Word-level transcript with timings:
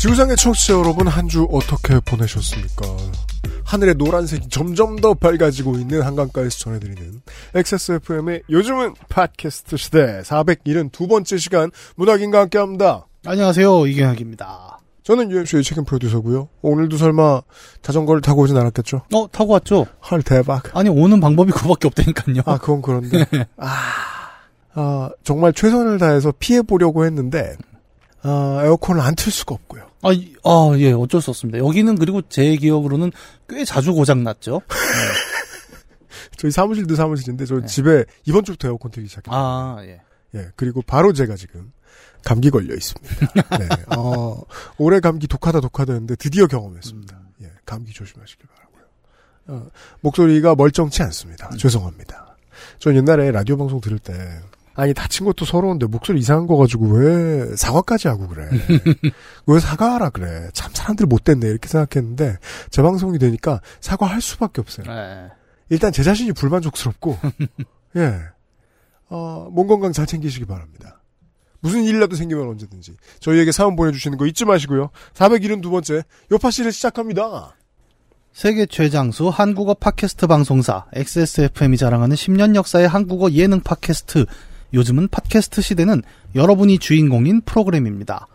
지구상의 0.00 0.36
청취자 0.36 0.72
여러분 0.74 1.06
한 1.06 1.28
주 1.28 1.46
어떻게 1.52 2.00
보내셨습니까? 2.00 2.86
하늘의 3.64 3.94
노란색이 3.96 4.48
점점 4.48 4.96
더 4.96 5.12
밝아지고 5.14 5.76
있는 5.76 6.00
한강가에서 6.02 6.58
전해드리는 6.58 7.20
XSFM의 7.54 8.42
요즘은 8.50 8.94
팟캐스트 9.10 9.76
시대 9.76 10.22
472번째 10.22 11.38
시간 11.38 11.70
문학인과 11.96 12.40
함께합니다. 12.40 13.06
안녕하세요. 13.26 13.86
이경혁입니다. 13.86 14.80
저는 15.04 15.30
UMC의 15.30 15.62
책임 15.62 15.84
프로듀서고요. 15.84 16.48
오늘도 16.62 16.96
설마 16.96 17.42
자전거를 17.82 18.22
타고 18.22 18.42
오진 18.42 18.56
않았겠죠? 18.56 19.02
어, 19.14 19.28
타고 19.30 19.52
왔죠? 19.52 19.86
헐 20.10 20.22
대박. 20.22 20.74
아니, 20.76 20.88
오는 20.88 21.20
방법이 21.20 21.52
그거밖에 21.52 21.88
없다니까요. 21.88 22.42
아 22.46 22.56
그건 22.58 22.80
그런데 22.82 23.24
아, 23.58 23.76
아, 24.74 25.10
정말 25.22 25.52
최선을 25.52 25.98
다해서 25.98 26.32
피해 26.38 26.62
보려고 26.62 27.04
했는데 27.04 27.54
아, 28.22 28.60
에어컨을 28.64 29.00
안 29.00 29.14
틀 29.14 29.32
수가 29.32 29.54
없고요. 29.54 29.88
아, 30.02 30.12
이- 30.12 30.34
아, 30.44 30.72
예, 30.78 30.92
어쩔 30.92 31.20
수 31.20 31.30
없습니다. 31.30 31.58
여기는 31.58 31.96
그리고 31.96 32.22
제 32.28 32.56
기억으로는 32.56 33.12
꽤 33.48 33.64
자주 33.64 33.92
고장 33.94 34.22
났죠? 34.24 34.60
저희 36.36 36.50
사무실도 36.50 36.94
사무실인데 36.96 37.44
저 37.46 37.60
네. 37.60 37.66
집에 37.66 38.04
이번 38.24 38.44
주부터 38.44 38.68
에어컨 38.68 38.90
틀기 38.90 39.08
시작했어요. 39.08 39.38
아, 39.40 39.78
예. 39.82 40.00
예, 40.34 40.48
그리고 40.56 40.80
바로 40.82 41.12
제가 41.12 41.36
지금 41.36 41.72
감기 42.24 42.50
걸려 42.50 42.74
있습니다. 42.74 43.58
네, 43.58 43.68
어, 43.96 44.40
올해 44.78 45.00
감기 45.00 45.26
독하다 45.26 45.60
독하다 45.60 45.92
했는데 45.94 46.14
드디어 46.16 46.46
경험했습니다. 46.46 47.18
예, 47.42 47.50
감기 47.66 47.92
조심하시길 47.92 48.46
바라고요. 48.46 49.62
어, 49.64 49.70
목소리가 50.00 50.54
멀쩡치 50.54 51.02
않습니다. 51.02 51.50
죄송합니다. 51.58 52.36
전 52.78 52.94
옛날에 52.96 53.30
라디오 53.32 53.56
방송 53.56 53.80
들을 53.80 53.98
때 53.98 54.14
아니 54.74 54.94
다친 54.94 55.26
것도 55.26 55.44
서러운데 55.44 55.86
목소리 55.86 56.20
이상한 56.20 56.46
거 56.46 56.56
가지고 56.56 56.86
왜 56.86 57.56
사과까지 57.56 58.08
하고 58.08 58.28
그래? 58.28 58.48
왜 59.46 59.60
사과하라 59.60 60.10
그래? 60.10 60.48
참 60.52 60.70
사람들 60.72 61.06
못됐네 61.06 61.46
이렇게 61.46 61.68
생각했는데 61.68 62.38
제 62.70 62.82
방송이 62.82 63.18
되니까 63.18 63.60
사과할 63.80 64.20
수밖에 64.20 64.60
없어요. 64.60 64.86
예. 64.88 65.30
일단 65.68 65.92
제 65.92 66.02
자신이 66.02 66.32
불만족스럽고, 66.32 67.16
예. 67.96 68.18
어, 69.08 69.48
몸 69.52 69.66
건강 69.68 69.92
잘 69.92 70.06
챙기시기 70.06 70.44
바랍니다. 70.44 71.00
무슨 71.60 71.84
일이라도 71.84 72.16
생기면 72.16 72.48
언제든지 72.48 72.96
저희에게 73.20 73.52
사연 73.52 73.76
보내주시는 73.76 74.18
거 74.18 74.26
잊지 74.26 74.44
마시고요. 74.44 74.90
472번째 75.14 76.04
요파 76.32 76.50
씨를 76.50 76.72
시작합니다. 76.72 77.54
세계 78.32 78.64
최장수 78.64 79.28
한국어 79.28 79.74
팟캐스트 79.74 80.26
방송사 80.26 80.86
XSFM이 80.94 81.76
자랑하는 81.76 82.16
10년 82.16 82.54
역사의 82.54 82.88
한국어 82.88 83.30
예능 83.32 83.60
팟캐스트 83.60 84.24
요즘은 84.72 85.08
팟캐스트 85.08 85.62
시대는 85.62 86.02
여러분이 86.34 86.78
주인공인 86.78 87.40
프로그램입니다. 87.42 88.26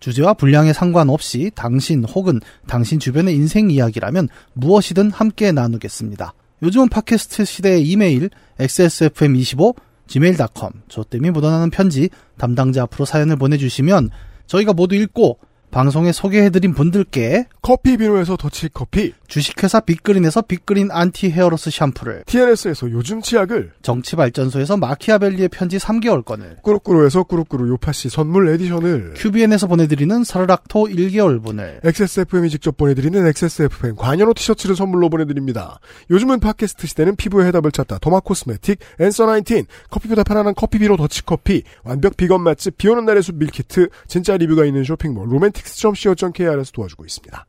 주제와 0.00 0.34
분량에 0.34 0.72
상관없이 0.72 1.50
당신 1.54 2.04
혹은 2.04 2.40
당신 2.66 2.98
주변의 2.98 3.34
인생 3.34 3.70
이야기라면 3.70 4.28
무엇이든 4.54 5.10
함께 5.10 5.52
나누겠습니다. 5.52 6.34
요즘은 6.62 6.88
팟캐스트 6.88 7.44
시대의 7.44 7.86
이메일 7.86 8.30
xsfm25 8.58 9.74
gmail.com 10.06 10.72
저 10.88 11.02
때문에 11.02 11.30
묻어나는 11.30 11.70
편지 11.70 12.08
담당자 12.38 12.84
앞으로 12.84 13.04
사연을 13.04 13.36
보내주시면 13.36 14.10
저희가 14.46 14.72
모두 14.72 14.94
읽고 14.94 15.38
방송에 15.70 16.12
소개해드린 16.12 16.72
분들께 16.74 17.46
커피 17.60 17.96
비누에서 17.96 18.36
더치 18.36 18.70
커피, 18.72 19.12
주식회사 19.26 19.80
빅그린에서 19.80 20.42
빅그린 20.42 20.90
anti 20.90 21.30
hair 21.30 21.50
loss 21.50 21.70
샴푸를 21.70 22.22
TNS에서 22.26 22.90
요즘 22.92 23.20
치약을, 23.20 23.72
정치발전소에서 23.82 24.76
마키아벨리의 24.76 25.48
편지 25.48 25.78
3개월권을 25.78 26.62
꾸루꾸루에서 26.62 27.24
꾸루꾸루 27.24 27.68
요파씨 27.68 28.08
선물 28.08 28.48
edition을, 28.50 29.14
큐비엔에서 29.16 29.66
보내드리는 29.66 30.24
사르락토 30.24 30.84
1개월분을 30.84 31.84
XSFM이 31.84 32.48
직접 32.50 32.76
보내드리는 32.76 33.26
XSFM 33.26 33.96
관여로 33.96 34.32
티셔츠를 34.32 34.76
선물로 34.76 35.10
보내드립니다. 35.10 35.80
요즘은 36.10 36.40
팟캐스트 36.40 36.86
시대는 36.86 37.16
피부의 37.16 37.48
해답을 37.48 37.72
찾다. 37.72 37.98
도마 37.98 38.20
코스메틱, 38.20 38.78
앤서 39.00 39.26
19, 39.26 39.64
커피보다 39.90 40.22
편안한 40.22 40.54
커피 40.54 40.78
비누 40.78 40.96
더치 40.96 41.26
커피, 41.26 41.64
완벽 41.82 42.16
비건 42.16 42.42
맛집, 42.42 42.78
비오는 42.78 43.04
날의 43.04 43.22
숲 43.22 43.36
밀키트, 43.36 43.88
진짜 44.06 44.36
리뷰가 44.36 44.64
있는 44.64 44.84
쇼핑몰, 44.84 45.32
로맨 45.32 45.52
틱스.co.kr에서 45.56 46.70
도와주고 46.72 47.04
있습니다. 47.06 47.46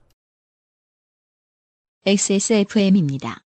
XSFM입니다. 2.05 3.41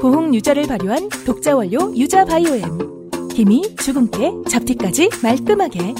고흥 0.00 0.34
유자를 0.34 0.66
발효한 0.66 1.08
독자 1.24 1.54
원료 1.56 1.94
유자 1.96 2.24
바이오엠. 2.24 3.10
기미 3.32 3.74
주근깨, 3.76 4.30
잡티까지 4.48 5.08
말끔하게. 5.22 5.94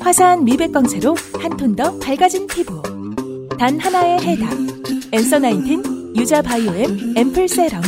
화사한 0.00 0.44
미백 0.44 0.72
광채로 0.72 1.14
한 1.40 1.56
톤 1.56 1.74
더 1.74 1.98
밝아진 1.98 2.46
피부. 2.46 2.80
단 3.58 3.78
하나의 3.80 4.20
해답. 4.20 4.50
엔서 5.12 5.38
나인틴 5.40 6.16
유자 6.16 6.42
바이오엠 6.42 7.16
앰플 7.16 7.48
세럼. 7.48 7.82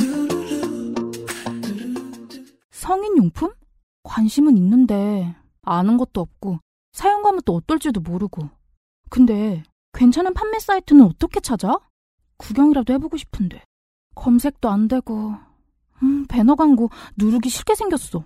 성인 2.70 3.16
용품? 3.18 3.52
관심은 4.02 4.56
있는데 4.56 5.36
아는 5.62 5.96
것도 5.96 6.20
없고 6.20 6.58
사용감은 6.92 7.42
또 7.44 7.54
어떨지도 7.56 8.00
모르고 8.00 8.48
근데 9.10 9.62
괜찮은 9.92 10.32
판매 10.34 10.58
사이트는 10.58 11.04
어떻게 11.04 11.40
찾아? 11.40 11.76
구경이라도 12.38 12.94
해보고 12.94 13.16
싶은데. 13.16 13.62
검색도 14.14 14.68
안 14.68 14.88
되고 14.88 15.34
음, 16.02 16.26
배너 16.28 16.54
광고 16.54 16.88
누르기 17.16 17.48
싫게 17.48 17.74
생겼어. 17.74 18.24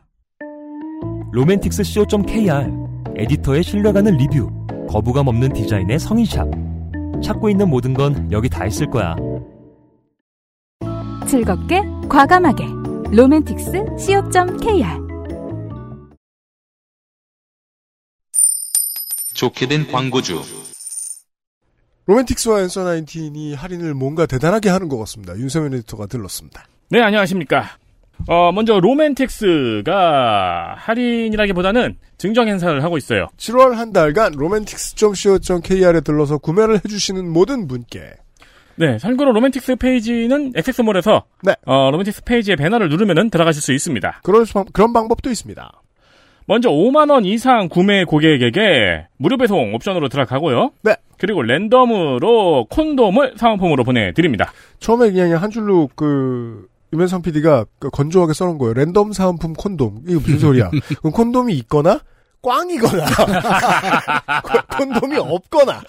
로맨틱스 1.33 1.83
co.kr 1.83 2.71
에디터의 3.17 3.63
신뢰가는 3.65 4.17
리뷰 4.17 4.49
거부감 4.89 5.27
없는 5.27 5.53
디자인의 5.53 5.99
성인샵. 5.99 6.49
찾고 7.23 7.49
있는 7.49 7.69
모든 7.69 7.95
건 7.95 8.31
여기 8.31 8.49
다 8.49 8.67
있을 8.67 8.91
거야. 8.91 9.17
즐겁게 11.27 11.83
과감하게. 12.09 12.67
로맨틱스 13.11 13.97
co.kr 13.99 15.05
좋게 19.33 19.67
된 19.67 19.91
광고주. 19.91 20.41
로맨틱스와 22.07 22.61
앤서 22.63 22.83
19이 22.85 23.55
할인을 23.57 23.95
뭔가 23.95 24.27
대단하게 24.27 24.69
하는 24.69 24.89
것 24.89 24.99
같습니다. 24.99 25.35
윤세민 25.37 25.73
에디터가 25.75 26.07
들렀습니다. 26.07 26.65
네, 26.91 27.01
안녕하십니까. 27.01 27.65
어, 28.29 28.53
먼저 28.53 28.79
로맨틱스가 28.79 30.75
할인이라기보다는 30.79 31.97
증정 32.19 32.47
행사를 32.49 32.83
하고 32.85 32.97
있어요. 32.99 33.29
7월 33.39 33.75
한 33.75 33.93
달간 33.93 34.33
로맨틱스.co.kr에 34.33 36.01
들러서 36.03 36.39
구매를 36.39 36.77
해주시는 36.85 37.29
모든 37.33 37.67
분께 37.67 38.13
네, 38.77 38.99
참고로 38.99 39.33
로맨틱스 39.33 39.77
페이지는 39.77 40.53
액세스몰에서 40.57 41.25
네. 41.43 41.55
어, 41.65 41.91
로맨틱스 41.91 42.25
페이지의 42.25 42.57
배너를 42.57 42.89
누르면은 42.89 43.31
들어가실 43.31 43.63
수 43.63 43.73
있습니다. 43.73 44.21
그런, 44.25 44.45
수- 44.45 44.65
그런 44.73 44.93
방법도 44.93 45.31
있습니다. 45.31 45.71
먼저 46.47 46.69
5만 46.71 47.11
원 47.11 47.25
이상 47.25 47.69
구매 47.69 48.05
고객에게 48.05 49.07
무료 49.17 49.37
배송 49.37 49.75
옵션으로 49.75 50.09
들어가고요. 50.09 50.73
네. 50.83 50.97
그리고 51.19 51.43
랜덤으로 51.43 52.67
콘돔을 52.71 53.35
사은품으로 53.37 53.85
보내드립니다. 53.85 54.53
처음에 54.79 55.11
그냥 55.11 55.43
한 55.43 55.51
줄로 55.51 55.89
그 55.95 56.67
유면상 56.93 57.23
PD가 57.23 57.65
건조하게 57.93 58.35
써놓은 58.35 58.59
거예요. 58.59 58.75
랜덤 58.75 59.13
사은품 59.13 59.55
콘돔. 59.55 60.03
이거 60.07 60.21
무슨 60.21 60.39
소리야? 60.39 60.71
콘돔이 61.03 61.55
있거나 61.59 62.01
꽝이거나 62.45 63.05
콘- 64.43 64.91
콘돔이 64.93 65.17
없거나 65.19 65.83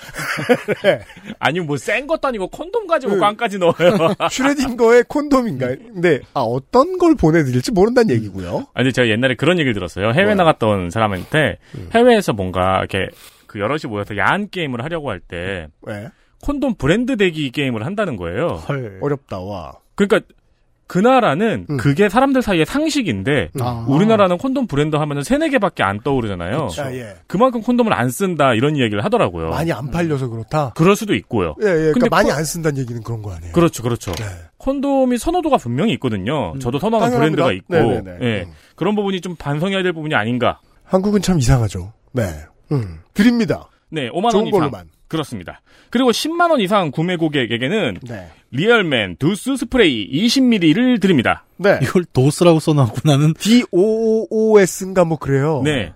아니 1.40 1.60
뭐센 1.60 2.08
것도 2.08 2.28
아니고 2.28 2.48
콘돔 2.48 2.88
가지고 2.88 3.14
그- 3.14 3.20
꽝까지 3.20 3.58
넣어요. 3.60 3.74
슈레딩거의 4.32 5.04
콘돔인가? 5.08 5.68
근데 5.68 6.22
아 6.34 6.42
어떤 6.42 6.98
걸 6.98 7.16
보내드릴지 7.16 7.72
모른다는 7.72 8.16
얘기고요. 8.16 8.68
아니 8.74 8.94
제가 8.94 9.08
옛날에 9.10 9.36
그런 9.36 9.58
얘기를 9.60 9.74
들었어요. 9.74 10.12
해외 10.12 10.24
뭐야? 10.24 10.36
나갔던 10.36 10.90
사람한테 10.90 11.58
음. 11.76 11.90
해외에서 11.94 12.34
뭔가 12.34 12.80
이렇게 12.80 13.08
그 13.48 13.60
여럿이 13.60 13.82
모여서 13.88 14.18
야한 14.18 14.50
게임을 14.50 14.84
하려고 14.84 15.10
할때 15.10 15.68
왜? 15.82 16.08
콘돔 16.42 16.76
브랜드 16.76 17.18
대기 17.18 17.52
게임을 17.52 17.86
한다는 17.86 18.16
거예요. 18.18 18.48
헐. 18.68 19.00
어렵다 19.02 19.40
와. 19.40 19.74
그러니까 19.96 20.22
그 20.88 21.00
나라는 21.00 21.66
음. 21.70 21.78
그게 21.78 22.10
사람들 22.10 22.42
사이에 22.44 22.64
상식인데 22.64 23.50
아. 23.60 23.86
우리나라는 23.88 24.38
콘돔 24.38 24.68
브랜드 24.68 24.96
하면은 24.96 25.24
세네 25.24 25.50
개밖에 25.50 25.82
안 25.82 26.00
떠오르잖아요. 26.02 26.70
아, 26.80 26.94
예. 26.94 27.16
그만큼 27.28 27.62
콘돔을 27.62 27.92
안 27.92 28.10
쓴다 28.12 28.54
이런 28.54 28.76
이야기를 28.76 29.04
하더라고요. 29.04 29.50
많이 29.50 29.72
안 29.72 29.90
팔려서 29.90 30.28
그렇다. 30.30 30.74
그럴 30.76 30.96
수도 30.96 31.16
있고요. 31.16 31.56
예, 31.62 31.66
예. 31.66 31.70
그러니까 31.74 31.94
근데 31.94 32.10
많이 32.10 32.30
코- 32.30 32.36
안 32.36 32.44
쓴다는 32.46 32.78
얘기는 32.78 33.02
그런 33.02 33.22
거 33.24 33.34
아니에요. 33.34 33.52
그렇죠, 33.54 33.82
그렇죠. 33.82 34.12
네. 34.14 34.24
콘돔이 34.58 35.18
선호도가 35.18 35.58
분명히 35.58 35.94
있거든요. 35.94 36.54
저도 36.60 36.78
선호하는 36.80 37.12
당연합니다. 37.18 37.44
브랜드가 37.46 37.78
있고, 37.80 37.92
네네네. 38.04 38.18
예. 38.26 38.44
음. 38.44 38.52
그런 38.76 38.96
부분이 38.96 39.22
좀 39.22 39.36
반성해야 39.36 39.82
될 39.84 39.92
부분이 39.94 40.14
아닌가. 40.14 40.60
한국은 40.84 41.22
참 41.22 41.40
이상하죠. 41.40 41.94
네. 42.14 42.24
음. 42.72 43.00
드립니다. 43.14 43.70
네, 43.90 44.10
5만 44.12 44.36
원 44.36 44.48
이상. 44.48 44.52
걸로만. 44.52 44.86
그렇습니다. 45.16 45.62
그리고 45.90 46.12
10만 46.12 46.52
원 46.52 46.60
이상 46.62 46.92
구매 46.92 47.16
고객에게는 47.16 47.98
네. 48.04 48.32
리얼맨 48.52 49.18
두스 49.18 49.58
스프레이 49.58 50.10
20ml를 50.28 51.02
드립니다. 51.02 51.46
네. 51.58 51.80
이걸 51.82 52.06
도스라고 52.06 52.60
써놓고 52.60 52.96
나는 53.06 53.34
DOOS인가 53.34 55.06
뭐 55.06 55.18
그래요. 55.18 55.62
네. 55.64 55.94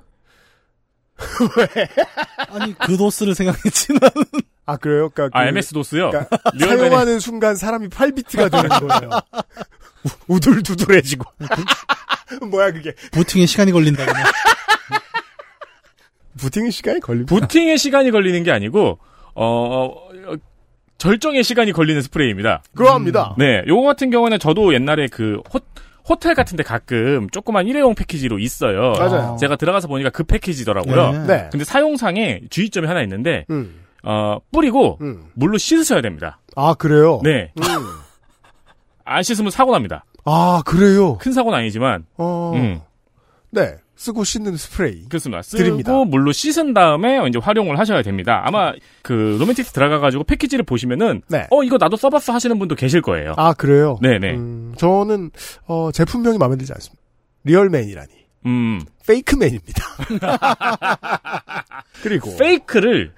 아니 2.50 2.74
그 2.78 2.98
도스를 2.98 3.36
생각했지 3.36 3.94
나는. 3.94 4.12
아, 4.66 4.78
그래요? 4.78 5.10
그러니까 5.10 5.38
아, 5.38 5.44
그 5.44 5.50
MS 5.50 5.74
도스요? 5.74 6.12
그러니까 6.12 6.38
사용하는 6.60 7.20
순간 7.20 7.56
사람이 7.56 7.90
8비트가 7.90 8.52
되는 8.52 8.70
거예요. 8.70 9.10
우- 10.30 10.36
우둘두둘해지고. 10.36 11.26
뭐야 12.52 12.72
그게? 12.72 12.94
부팅에 13.12 13.46
시간이 13.48 13.72
걸린다거나. 13.72 14.20
부팅 16.38 16.70
시간이 16.72 17.00
걸립니다. 17.02 17.36
부팅에 17.36 17.76
시간이 17.78 18.12
걸리는 18.12 18.44
게 18.44 18.52
아니고 18.52 19.00
어, 19.42 19.86
어, 19.86 20.36
절정의 20.98 21.44
시간이 21.44 21.72
걸리는 21.72 22.02
스프레이입니다. 22.02 22.62
그러합니다. 22.76 23.36
네, 23.38 23.64
요거 23.68 23.84
같은 23.84 24.10
경우는 24.10 24.38
저도 24.38 24.74
옛날에 24.74 25.08
그 25.08 25.42
호, 25.54 25.60
호텔 26.10 26.36
같은데 26.36 26.62
가끔 26.64 27.30
조그만 27.30 27.66
일회용 27.68 27.96
패키지로 27.96 28.38
있어요. 28.40 28.92
맞아요. 29.00 29.38
제가 29.40 29.56
들어가서 29.56 29.88
보니까 29.88 30.10
그 30.10 30.24
패키지더라고요. 30.26 31.12
네. 31.12 31.28
네. 31.28 31.50
근데 31.52 31.64
사용상에 31.64 32.42
주의점이 32.50 32.86
하나 32.86 33.02
있는데 33.04 33.46
음. 33.50 33.80
어, 34.04 34.40
뿌리고 34.52 34.98
음. 35.00 35.28
물로 35.36 35.58
씻으셔야 35.58 36.02
됩니다. 36.02 36.40
아 36.58 36.74
그래요? 36.74 37.22
네, 37.24 37.54
음. 37.58 37.64
안 39.06 39.24
씻으면 39.24 39.52
사고 39.52 39.72
납니다. 39.72 40.04
아 40.26 40.62
그래요? 40.66 41.18
큰 41.18 41.32
사고는 41.32 41.58
아니지만 41.58 42.06
어. 42.18 42.52
음. 42.56 42.82
네. 43.52 43.76
쓰고 44.00 44.24
씻는 44.24 44.56
스프레이. 44.56 45.04
그렇습니다. 45.10 45.42
쓰고 45.42 45.58
드립니다. 45.62 45.92
물로 46.06 46.32
씻은 46.32 46.74
다음에 46.74 47.20
이제 47.28 47.38
활용을 47.38 47.78
하셔야 47.78 48.02
됩니다. 48.02 48.42
아마 48.46 48.72
그 49.02 49.36
로맨틱스 49.38 49.74
들어가가지고 49.74 50.24
패키지를 50.24 50.64
보시면은 50.64 51.22
네. 51.28 51.48
어 51.52 51.64
이거 51.64 51.78
나도 51.78 51.98
써봤어 51.98 52.32
하시는 52.32 52.58
분도 52.58 52.76
계실 52.76 53.02
거예요. 53.02 53.34
아 53.36 53.52
그래요? 53.52 53.98
네네. 54.02 54.36
음, 54.36 54.74
저는 54.78 55.32
어, 55.68 55.92
제품명이 55.92 56.38
마음에 56.38 56.56
들지 56.56 56.72
않습니다. 56.72 57.02
리얼맨이라니. 57.44 58.08
음 58.46 58.80
fake 59.06 59.28
man입니다. 59.28 59.84
그리고 62.02 62.38
fake를 62.38 63.12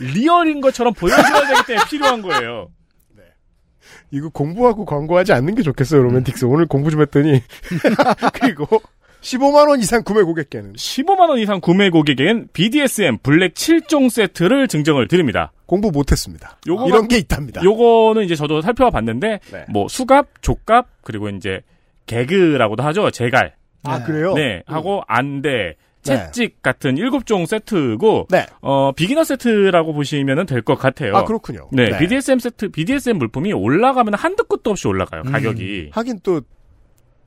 real인 0.00 0.60
것처럼 0.60 0.94
보여줘야 0.94 1.46
되기 1.46 1.66
때문에 1.68 1.86
필요한 1.88 2.22
거예요. 2.22 2.68
이거 4.10 4.30
공부하고 4.30 4.84
광고하지 4.84 5.32
않는 5.34 5.54
게 5.54 5.62
좋겠어요, 5.62 6.02
로맨틱스. 6.02 6.46
오늘 6.46 6.66
공부 6.66 6.90
좀 6.90 7.02
했더니. 7.02 7.42
그리고 8.40 8.66
15만 9.20 9.68
원 9.68 9.80
이상 9.80 10.02
구매 10.04 10.22
고객께는 10.22 10.74
15만 10.74 11.28
원 11.28 11.38
이상 11.38 11.60
구매 11.60 11.90
고객에겐 11.90 12.48
BDSM 12.52 13.18
블랙 13.22 13.54
7종 13.54 14.10
세트를 14.10 14.68
증정을 14.68 15.08
드립니다. 15.08 15.52
공부 15.66 15.90
못했습니다. 15.90 16.58
요거가- 16.66 16.88
이런 16.88 17.08
게 17.08 17.18
있답니다. 17.18 17.62
요거는 17.62 18.24
이제 18.24 18.34
저도 18.36 18.62
살펴봐 18.62 18.90
봤는데 18.90 19.40
네. 19.52 19.64
뭐 19.68 19.88
수갑, 19.88 20.40
족갑 20.42 20.86
그리고 21.02 21.28
이제 21.30 21.60
gag라고도 22.06 22.82
하죠. 22.84 23.10
재갈. 23.10 23.54
아, 23.84 24.02
그래요? 24.02 24.34
네, 24.34 24.62
하고 24.66 25.02
안대, 25.06 25.48
네. 25.48 25.76
채찍 26.02 26.62
같은 26.62 26.94
7종 26.96 27.46
세트고 27.46 28.28
네. 28.30 28.46
어, 28.60 28.92
비기너 28.92 29.24
세트라고 29.24 29.92
보시면 29.92 30.46
될 30.46 30.62
것 30.62 30.76
같아요. 30.76 31.14
아, 31.16 31.24
그렇군요. 31.24 31.68
네, 31.72 31.96
BDSM 31.98 32.38
세트, 32.38 32.70
BDSM 32.70 33.18
물품이 33.18 33.52
올라가면 33.52 34.14
한도 34.14 34.44
끝도 34.44 34.70
없이 34.70 34.88
올라가요, 34.88 35.22
음. 35.26 35.32
가격이. 35.32 35.90
하긴 35.92 36.20
또, 36.22 36.40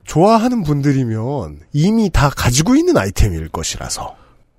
좋아하는 0.06 0.64
분들이면 0.64 1.62
이미 1.74 2.10
다 2.10 2.30
가지고 2.30 2.76
있는 2.76 2.98
아이템일 2.98 3.50
것이라서. 3.50 4.16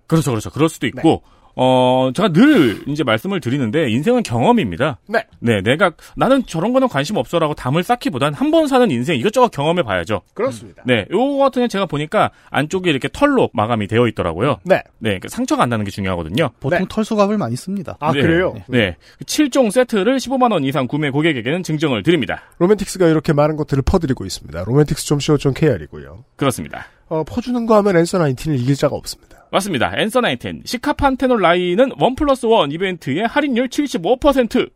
그렇죠, 0.07 0.31
그렇죠. 0.31 0.51
그럴 0.51 0.69
수도 0.69 0.87
있고, 0.87 1.23
어, 1.55 2.11
제가 2.15 2.31
늘 2.33 2.83
이제 2.89 3.05
말씀을 3.05 3.41
드리는데, 3.41 3.91
인생은 3.91 4.23
경험입니다. 4.23 4.99
네. 5.09 5.25
네, 5.41 5.61
내가, 5.63 5.93
나는 6.17 6.47
저런 6.47 6.73
거는 6.73 6.89
관심 6.89 7.17
없어라고 7.17 7.55
담을 7.55 7.83
쌓기보단 7.83 8.33
한 8.35 8.51
번 8.53 8.67
사는 8.67 8.91
인생 8.91 9.17
이것저것 9.19 9.51
경험해 9.51 9.83
봐야죠. 9.83 10.21
그렇습니다. 10.35 10.83
네, 10.87 11.07
요거 11.11 11.39
같은 11.39 11.61
경우 11.61 11.69
제가 11.69 11.87
보니까 11.87 12.31
안쪽에 12.51 12.91
이렇게 12.91 13.09
털로 13.11 13.49
마감이 13.55 13.87
되어 13.87 14.07
있더라고요. 14.09 14.59
네. 14.65 14.83
네, 14.99 15.19
그 15.19 15.29
상처가 15.29 15.63
안 15.63 15.71
나는 15.71 15.85
게 15.87 15.91
중요하거든요. 15.91 16.51
보통 16.61 16.79
네. 16.81 16.85
털 16.89 17.05
수갑을 17.05 17.39
많이 17.39 17.57
씁니다. 17.57 17.97
아, 18.01 18.13
네, 18.13 18.21
그래요? 18.21 18.55
네. 18.69 18.97
7종 19.25 19.71
세트를 19.71 20.19
15만 20.19 20.53
원 20.53 20.65
이상 20.65 20.87
구매 20.87 21.09
고객에게는 21.11 21.63
증정을 21.63 22.03
드립니다. 22.03 22.43
로맨틱스가 22.59 23.09
이렇게 23.09 23.33
많은 23.33 23.57
것들을 23.57 23.83
퍼드리고 23.83 24.25
있습니다. 24.27 24.65
로맨틱스.co.kr이고요. 24.65 26.25
그렇습니다. 26.37 26.87
어, 27.09 27.25
퍼주는 27.25 27.67
거 27.67 27.77
하면 27.77 27.97
앤서 27.97 28.19
19을 28.19 28.59
이길 28.61 28.75
자가 28.75 28.97
없습니다. 28.97 29.32
맞습니다. 29.53 29.93
앤서 29.97 30.23
나인틴 30.23 30.63
시카판테놀 30.65 31.41
라인은 31.41 31.93
one 31.99 32.15
plus 32.17 32.47
one 32.47 32.73
이벤트의 32.73 33.27
할인율 33.27 33.69
75%. 33.69 34.71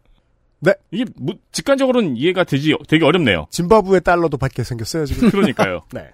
네. 0.61 0.73
이게 0.91 1.05
뭐, 1.17 1.35
직관적으로는 1.53 2.17
이해가 2.17 2.45
되지 2.45 2.75
되게 2.89 3.05
어렵네요. 3.05 3.47
짐바브웨 3.51 4.01
달러도 4.01 4.37
받게 4.37 4.65
생겼어요, 4.65 5.07
지금. 5.07 5.29
그러니까요. 5.31 5.83
네. 5.93 6.09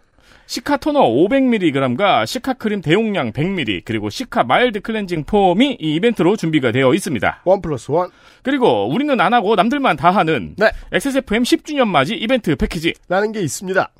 시카 0.46 0.76
토너 0.76 1.00
500mg과 1.00 2.26
시카 2.26 2.54
크림 2.54 2.82
대용량 2.82 3.32
100ml 3.32 3.82
그리고 3.84 4.10
시카 4.10 4.42
마일드 4.44 4.80
클렌징 4.80 5.24
폼이 5.24 5.78
이 5.80 5.94
이벤트로 5.94 6.36
준비가 6.36 6.72
되어 6.72 6.92
있습니다. 6.94 7.42
one 7.44 7.62
plus 7.62 7.90
one. 7.90 8.10
그리고 8.42 8.88
우리는 8.88 9.18
안 9.20 9.32
하고 9.32 9.54
남들만 9.54 9.96
다 9.96 10.10
하는 10.10 10.54
네. 10.58 10.70
XSFM 10.92 11.44
10주년 11.44 11.86
맞이 11.86 12.14
이벤트 12.14 12.54
패키지 12.56 12.92
라는 13.08 13.32
게 13.32 13.40
있습니다. 13.40 13.90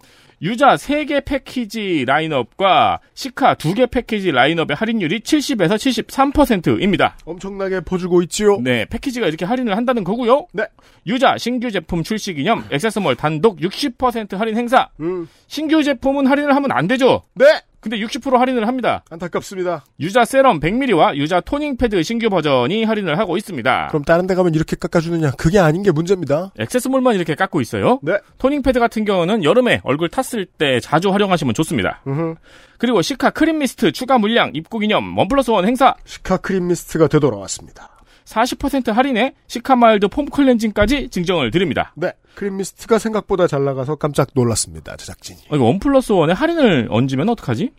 유자 0.43 0.75
3개 0.75 1.25
패키지 1.25 2.05
라인업과 2.05 2.99
시카 3.15 3.55
2개 3.55 3.89
패키지 3.89 4.33
라인업의 4.33 4.75
할인율이 4.75 5.21
70에서 5.21 5.77
73%입니다. 5.77 7.17
엄청나게 7.25 7.83
퍼주고 7.83 8.23
있지요. 8.23 8.59
네, 8.61 8.85
패키지가 8.87 9.29
이렇게 9.29 9.45
할인을 9.45 9.77
한다는 9.77 10.03
거고요. 10.03 10.49
네. 10.53 10.65
유자 11.07 11.39
신규 11.39 11.71
제품 11.71 12.03
출시 12.03 12.35
기념 12.35 12.65
액세스몰 12.73 13.15
단독 13.15 13.59
60% 13.61 14.37
할인 14.37 14.57
행사. 14.57 14.89
음. 14.99 15.29
신규 15.47 15.81
제품은 15.85 16.27
할인을 16.27 16.57
하면 16.57 16.73
안 16.73 16.89
되죠. 16.89 17.23
네. 17.35 17.47
근데 17.83 17.99
60% 17.99 18.39
할인을 18.39 18.69
합니다. 18.69 19.03
안타깝습니다. 19.11 19.85
유자 19.99 20.25
세럼 20.25 20.61
100ml와 20.61 21.17
유자 21.17 21.41
toning 21.41 21.77
패드 21.77 22.01
신규 22.05 22.31
버전이 22.31 22.85
할인을 22.85 23.19
하고 23.19 23.37
있습니다. 23.37 23.89
그럼 23.89 24.05
다른 24.05 24.29
데 24.29 24.37
가면 24.37 24.55
이렇게 24.55 24.77
깎아주느냐? 24.77 25.33
그게 25.33 25.59
아닌 25.59 25.83
게 25.83 25.91
문제입니다. 25.91 26.53
액세스몰만 26.61 27.17
이렇게 27.17 27.35
깎고 27.35 27.61
있어요. 27.61 27.99
네. 28.03 28.19
toning 28.39 28.63
패드 28.63 28.79
같은 28.79 29.05
경우는 29.05 29.43
여름에 29.43 29.81
얼굴 29.83 30.09
탔을 30.09 30.47
때 30.47 30.79
자주 30.79 31.11
활용하시면 31.11 31.55
좋습니다. 31.55 32.03
음흠. 32.07 32.37
그리고 32.79 33.03
시카 33.03 33.31
크림 33.31 33.59
미스트 33.59 33.91
추가 33.91 34.17
물량 34.17 34.53
입고 34.55 34.79
기념 34.79 35.19
one 35.19 35.27
plus 35.27 35.51
one 35.51 35.67
행사 35.67 35.97
시카 36.05 36.37
크림 36.37 36.69
미스트가 36.69 37.09
되돌아왔습니다. 37.09 37.92
40% 38.33 38.93
할인에 38.93 39.35
시카 39.47 39.77
마일드 39.77 40.09
폼 40.09 40.27
클렌징까지 40.27 41.11
증정을 41.11 41.51
드립니다. 41.51 41.93
네. 41.95 42.13
크림 42.35 42.57
미스트가 42.57 42.99
생각보다 42.99 43.47
잘 43.47 43.65
나가서 43.65 43.97
깜짝 43.97 44.29
놀랐습니다. 44.35 44.97
제작진이. 44.97 45.41
어, 45.51 45.57
이거 45.57 45.65
one 45.65 45.79
plus 45.79 46.13
one에 46.13 46.33
할인을 46.33 46.89
얹으면 46.91 47.29
어떡하지? 47.29 47.71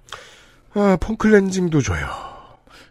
아, 0.75 0.97
폼 1.01 1.17
클렌징도 1.17 1.81
줘요. 1.81 2.07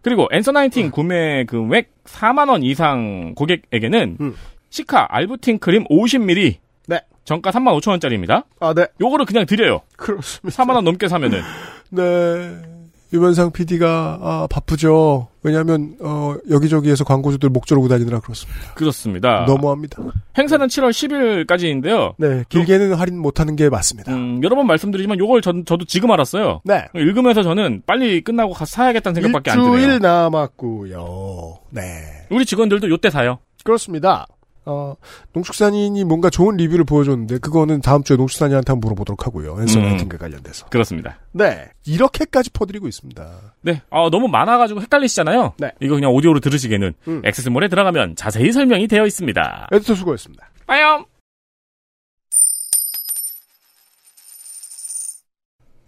그리고 0.03 0.29
앤서 0.33 0.51
나인틴 0.51 0.91
구매 0.91 1.45
금액 1.45 1.93
4만 2.05 2.49
원 2.49 2.65
이상 2.65 3.35
고객에게는 3.37 4.17
음. 4.21 4.35
시카 4.71 5.07
알부틴 5.11 5.61
크림 5.61 5.85
50ml 5.85 6.57
네. 6.89 7.01
정가 7.25 7.53
3만 7.53 7.79
5천 7.81 7.91
원짜리입니다. 7.91 8.45
아, 8.59 8.75
네. 8.75 8.87
요거를 9.01 9.27
그냥 9.27 9.47
드려요. 9.47 9.83
그렇습니다. 9.97 10.65
4만 10.65 10.75
원 10.75 10.85
넘게 10.85 11.07
사면은. 11.07 11.41
네. 11.91 12.72
유면상 13.13 13.53
PD가 13.53 14.19
아, 14.23 14.47
바쁘죠. 14.51 15.29
왜냐하면 15.43 15.97
어, 16.01 16.37
여기저기에서 16.51 17.05
광고주들 17.05 17.51
목 17.51 17.67
조르고 17.67 17.89
다니느라 17.89 18.21
그렇습니다. 18.21 18.75
그렇습니다. 18.75 19.45
너무합니다. 19.47 20.03
행사는 20.39 20.67
7월 20.67 20.91
10일까지인데요. 20.91 22.15
네, 22.17 22.45
길게는 22.49 22.95
할인 22.95 23.19
못하는 23.19 23.57
게 23.57 23.69
맞습니다. 23.69 24.13
음, 24.15 24.41
여러 24.43 24.57
번 24.57 24.67
말씀드리지만 24.67 25.19
요걸 25.19 25.43
전, 25.43 25.65
저도 25.65 25.85
지금 25.85 26.11
알았어요. 26.11 26.61
네. 26.65 26.87
읽으면서 26.95 27.43
저는 27.43 27.83
빨리 27.87 28.23
끝나고 28.23 28.53
가서 28.53 28.71
사야겠다는 28.77 29.15
생각밖에 29.21 29.51
안 29.51 29.59
일주일 29.59 29.83
드네요. 29.83 29.99
남았고요. 29.99 31.55
네. 31.71 31.83
우리 32.31 32.47
직원들도 32.47 32.89
요때 32.89 33.11
사요. 33.11 33.39
그렇습니다. 33.65 34.27
어, 34.65 34.95
농축산인이 35.33 36.05
뭔가 36.05 36.31
좋은 36.31 36.57
리뷰를 36.57 36.85
보여줬는데 36.85 37.39
그거는 37.39 37.81
다음 37.81 38.05
주에 38.05 38.17
농축산인한테 38.17 38.71
한번 38.71 38.89
물어보도록 38.89 39.27
하고요. 39.27 39.61
앤서 39.61 39.79
음. 39.79 39.85
나이팅과 39.85 40.19
관련돼서. 40.19 40.67
그렇습니다. 40.67 41.19
네. 41.33 41.69
이렇게까지 41.85 42.51
퍼드리고 42.51 42.87
있습니다. 42.87 43.55
네, 43.63 43.83
아, 43.91 44.09
너무 44.11 44.29
많아가지고 44.29 44.81
헷갈리시잖아요. 44.83 45.55
네. 45.59 45.73
이거 45.81 45.95
그냥 45.97 46.13
오디오로 46.13 46.41
들으시기에는 46.41 46.95
음. 47.09 47.23
액세스몰에 47.25 47.69
들어가면 47.69 48.17
자세히 48.17 48.53
설명이 48.53 48.87
되어 48.87 49.07
있습니다. 49.07 49.69
에디터 49.73 49.95
수고했습니다. 49.95 50.49
빠염! 50.67 51.05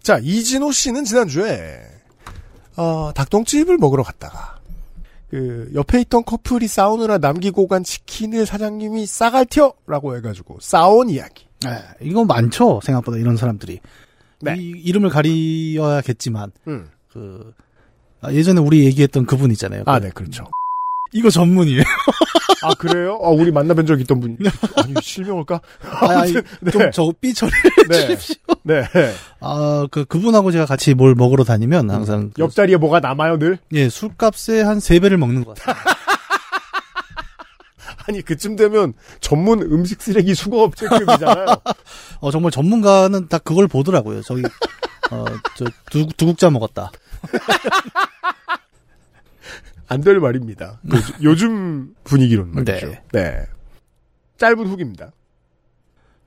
자, 0.03 0.19
이진호 0.21 0.71
씨는 0.71 1.03
지난주에, 1.03 1.81
어, 2.77 3.11
닭똥집을 3.15 3.77
먹으러 3.79 4.03
갔다가, 4.03 4.54
그, 5.29 5.69
옆에 5.73 6.01
있던 6.01 6.23
커플이 6.23 6.67
싸우느라 6.67 7.17
남기고 7.17 7.67
간 7.67 7.83
치킨을 7.83 8.45
사장님이 8.45 9.05
싸갈티어라고 9.05 10.15
해가지고 10.17 10.59
싸운 10.61 11.09
이야기. 11.09 11.45
네, 11.63 11.71
이거 12.01 12.23
많죠 12.25 12.79
생각보다 12.83 13.17
이런 13.17 13.35
사람들이. 13.37 13.79
네. 14.41 14.55
이, 14.57 14.69
이름을 14.83 15.09
가리어야겠지만 15.09 16.51
음. 16.67 16.87
그 17.11 17.53
아, 18.21 18.31
예전에 18.31 18.59
우리 18.61 18.85
얘기했던 18.85 19.25
그분 19.25 19.51
있잖아요. 19.51 19.83
아, 19.85 19.99
그- 19.99 20.05
네, 20.05 20.11
그렇죠. 20.13 20.45
이거 21.11 21.29
전문이에요. 21.29 21.81
아, 22.65 22.73
그래요? 22.73 23.19
아, 23.23 23.29
우리 23.29 23.51
만나뵌 23.51 23.87
적 23.87 23.99
있던 24.01 24.19
분. 24.19 24.37
아니, 24.75 24.93
실명을까? 25.01 25.61
아니, 26.01 26.33
네. 26.61 26.71
좀저 26.71 27.13
삐처리 27.21 27.51
네. 27.89 27.97
해주십시오. 27.97 28.35
네. 28.63 28.83
아, 29.39 29.87
그 29.91 30.05
그분하고 30.05 30.51
제가 30.51 30.65
같이 30.65 30.93
뭘 30.93 31.15
먹으러 31.15 31.43
다니면 31.43 31.89
항상 31.91 32.31
그- 32.33 32.41
옆자리에 32.41 32.77
뭐가 32.77 32.99
남아요, 32.99 33.37
늘? 33.39 33.57
예 33.73 33.89
술값의 33.89 34.63
한세 34.63 34.99
배를 34.99 35.17
먹는 35.17 35.43
것 35.45 35.57
같아요. 35.57 35.75
아니, 38.07 38.21
그쯤 38.21 38.55
되면 38.55 38.93
전문 39.19 39.61
음식 39.61 40.01
쓰레기 40.01 40.35
수거업체급이잖아요. 40.35 41.45
어 42.21 42.31
정말 42.31 42.51
전문가는 42.51 43.27
다 43.27 43.37
그걸 43.39 43.67
보더라고요. 43.67 44.21
저기 44.21 44.43
어저 45.09 45.65
두국자 46.15 46.49
먹었다. 46.51 46.91
안 49.87 50.01
될 50.01 50.19
말입니다. 50.19 50.79
요즘, 51.21 51.93
분위기로는 52.03 52.53
말이죠. 52.53 52.87
네. 52.87 53.01
네. 53.13 53.39
짧은 54.37 54.67
후기입니다. 54.67 55.11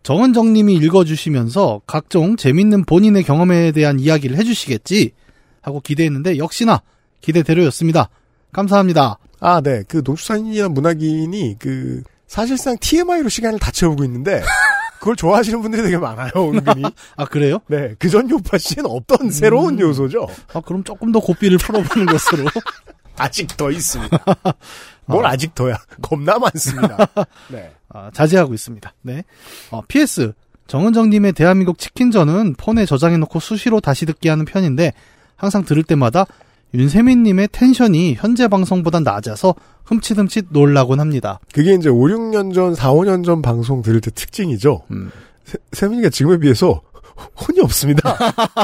정은정님이 0.02 0.74
읽어주시면서 0.74 1.82
각종 1.86 2.36
재밌는 2.36 2.84
본인의 2.84 3.24
경험에 3.24 3.72
대한 3.72 3.98
이야기를 4.00 4.36
해주시겠지 4.36 5.12
하고 5.60 5.80
기대했는데 5.80 6.38
역시나 6.38 6.82
기대대로였습니다. 7.20 8.08
감사합니다. 8.52 9.18
아, 9.40 9.60
네. 9.60 9.82
그 9.86 10.02
농수산인이나 10.04 10.68
문학인이 10.70 11.56
그 11.58 12.02
사실상 12.26 12.76
TMI로 12.80 13.28
시간을 13.28 13.58
다 13.58 13.70
채우고 13.70 14.04
있는데 14.04 14.42
그걸 14.98 15.14
좋아하시는 15.16 15.60
분들이 15.62 15.82
되게 15.82 15.96
많아요, 15.98 16.30
은근히. 16.36 16.82
아 17.16 17.24
그래요? 17.24 17.58
네. 17.68 17.94
그전 17.98 18.28
요파 18.30 18.58
씨는 18.58 18.86
없던 18.86 19.30
새로운 19.30 19.78
요소죠. 19.78 20.26
아 20.54 20.60
그럼 20.60 20.82
조금 20.84 21.12
더 21.12 21.20
고삐를 21.20 21.58
풀어보는 21.58 22.06
것으로. 22.06 22.44
아직 23.18 23.56
더 23.56 23.70
있습니다. 23.70 24.18
뭘 25.06 25.26
아직 25.26 25.54
더야. 25.54 25.78
겁나 26.02 26.38
많습니다. 26.38 26.96
네. 27.50 27.72
아, 27.88 28.10
자제하고 28.12 28.54
있습니다. 28.54 28.92
네. 29.02 29.24
어, 29.70 29.80
PS 29.88 30.32
정은정님의 30.66 31.32
대한민국 31.32 31.78
치킨전은 31.78 32.54
폰에 32.54 32.84
저장해놓고 32.84 33.40
수시로 33.40 33.80
다시 33.80 34.04
듣기 34.06 34.28
하는 34.28 34.44
편인데 34.44 34.92
항상 35.36 35.64
들을 35.64 35.82
때마다 35.82 36.26
윤세민님의 36.74 37.48
텐션이 37.50 38.14
현재 38.14 38.46
방송보다 38.48 39.00
낮아서 39.00 39.54
흠칫흠칫 39.84 40.48
놀라곤 40.50 41.00
합니다. 41.00 41.40
그게 41.52 41.72
이제 41.74 41.88
5, 41.88 41.94
6년 41.94 42.52
전, 42.52 42.74
4, 42.74 42.92
5년 42.92 43.24
전 43.24 43.40
방송 43.40 43.80
들을 43.82 44.02
때 44.02 44.10
특징이죠. 44.10 44.82
음. 44.90 45.10
세, 45.44 45.56
세민이가 45.72 46.10
지금에 46.10 46.38
비해서 46.38 46.82
혼이 47.40 47.60
없습니다. 47.62 48.16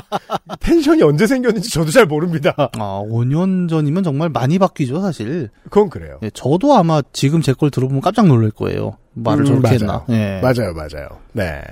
텐션이 0.61 1.03
언제 1.03 1.27
생겼는지 1.27 1.71
저도 1.71 1.91
잘 1.91 2.07
모릅니다. 2.07 2.55
아, 2.57 3.03
5년 3.07 3.69
전이면 3.69 4.03
정말 4.05 4.29
많이 4.29 4.59
바뀌죠, 4.59 5.01
사실. 5.01 5.51
그건 5.65 5.91
그래요. 5.91 6.19
예, 6.23 6.31
저도 6.31 6.75
아마 6.75 7.03
지금 7.13 7.41
제 7.43 7.53
걸 7.55 7.71
들어보면 7.71 8.01
깜짝 8.01 8.27
놀랄 8.27 8.51
거예요. 8.51 8.97
말을 9.15 9.43
음, 9.43 9.47
저렇게 9.47 9.63
맞아요. 9.63 9.75
했나. 9.75 10.05
예. 10.11 10.41
맞아요, 10.41 10.73
맞아요. 10.75 11.09
네. 11.33 11.63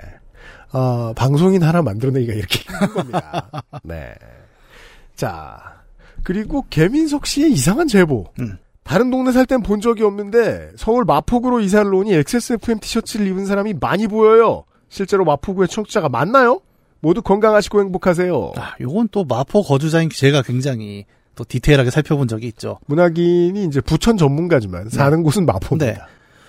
어, 0.73 1.13
방송인 1.15 1.63
하나 1.63 1.83
만들어내기가 1.83 2.33
이렇게 2.33 2.61
힘든 2.61 2.95
겁니다. 2.95 3.51
네. 3.85 4.13
자, 5.17 5.59
그리고 6.23 6.65
개민석 6.71 7.27
씨의 7.27 7.53
이상한 7.53 7.87
제보. 7.89 8.27
음. 8.41 8.59
다른 8.85 9.11
동네 9.11 9.31
살 9.33 9.47
땐 9.47 9.63
본 9.63 9.81
적이 9.81 10.03
없는데 10.05 10.71
서울 10.77 11.05
마포구로 11.05 11.61
이사를 11.61 11.93
오니 11.95 12.15
XSFM 12.15 12.81
티셔츠를 12.81 13.27
입은 13.29 13.47
사람이 13.47 13.75
많이 13.81 14.09
보여요. 14.09 14.65
실제로 14.89 15.25
마포구의 15.25 15.69
청취자가 15.69 16.09
많나요? 16.09 16.61
모두 17.03 17.21
건강하시고 17.21 17.81
행복하세요. 17.81 18.53
아, 18.57 18.75
요건 18.81 19.09
또 19.11 19.25
마포 19.25 19.63
거주자인 19.63 20.09
제가 20.09 20.43
굉장히 20.43 21.05
또 21.35 21.45
디테일하게 21.45 21.91
살펴본 21.91 22.29
적이 22.29 22.47
있죠. 22.49 22.79
문학인이 22.87 23.65
이제 23.65 23.81
부천 23.81 24.17
전문가지만 24.17 24.89
사는 24.89 25.23
곳은 25.23 25.45
마포입니다. 25.45 25.93
네. 25.93 25.99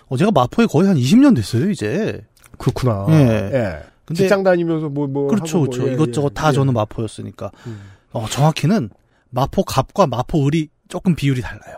어, 0.07 0.17
제가 0.17 0.31
마포에 0.31 0.67
거의 0.67 0.87
한 0.87 0.95
20년 0.95 1.35
됐어요, 1.35 1.69
이제. 1.69 2.21
그렇구나. 2.57 3.07
예. 3.09 3.15
예. 3.53 3.79
근데 4.05 4.23
직장 4.23 4.43
다니면서 4.43 4.89
뭐, 4.89 5.07
뭐. 5.07 5.27
그렇죠, 5.27 5.59
뭐, 5.59 5.67
그렇죠. 5.67 5.89
예, 5.89 5.93
이것저것 5.93 6.31
예, 6.31 6.33
다 6.33 6.49
예. 6.49 6.51
저는 6.53 6.73
마포였으니까. 6.73 7.51
음. 7.65 7.81
어, 8.11 8.27
정확히는 8.29 8.89
마포 9.31 9.63
갑과 9.63 10.05
마포 10.07 10.45
을이 10.45 10.69
조금 10.87 11.15
비율이 11.15 11.41
달라요. 11.41 11.77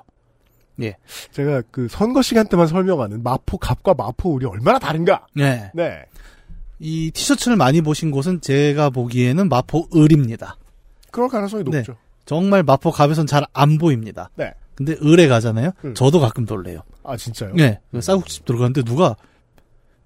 제가 1.32 1.62
그 1.72 1.88
선거 1.90 2.22
시간 2.22 2.48
때만 2.48 2.68
설명하는 2.68 3.24
마포 3.24 3.58
갑과 3.58 3.94
마포 3.94 4.36
을이 4.36 4.46
얼마나 4.46 4.80
다른가? 4.80 5.26
네. 5.34 5.72
네. 5.74 6.06
이 6.80 7.12
티셔츠를 7.12 7.56
많이 7.58 7.82
보신 7.82 8.12
곳은 8.12 8.42
제가 8.42 8.90
보기에는 8.90 9.48
마포 9.50 9.90
을입니다. 9.96 10.58
그럴 11.12 11.30
가능성이 11.30 11.64
네. 11.66 11.78
높죠. 11.78 11.96
정말 12.26 12.64
마포 12.64 12.92
갑에선 12.92 13.28
잘 13.28 13.46
안 13.54 13.78
보입니다. 13.78 14.30
네. 14.36 14.54
근데 14.76 14.98
을에 15.02 15.28
가잖아요. 15.28 15.72
음. 15.86 15.94
저도 15.94 16.20
가끔 16.20 16.46
놀래요. 16.46 16.82
아, 17.04 17.16
진짜요? 17.16 17.54
네. 17.54 17.80
그 17.92 18.02
쌀국집 18.02 18.44
들어갔는데 18.46 18.84
누가 18.84 19.16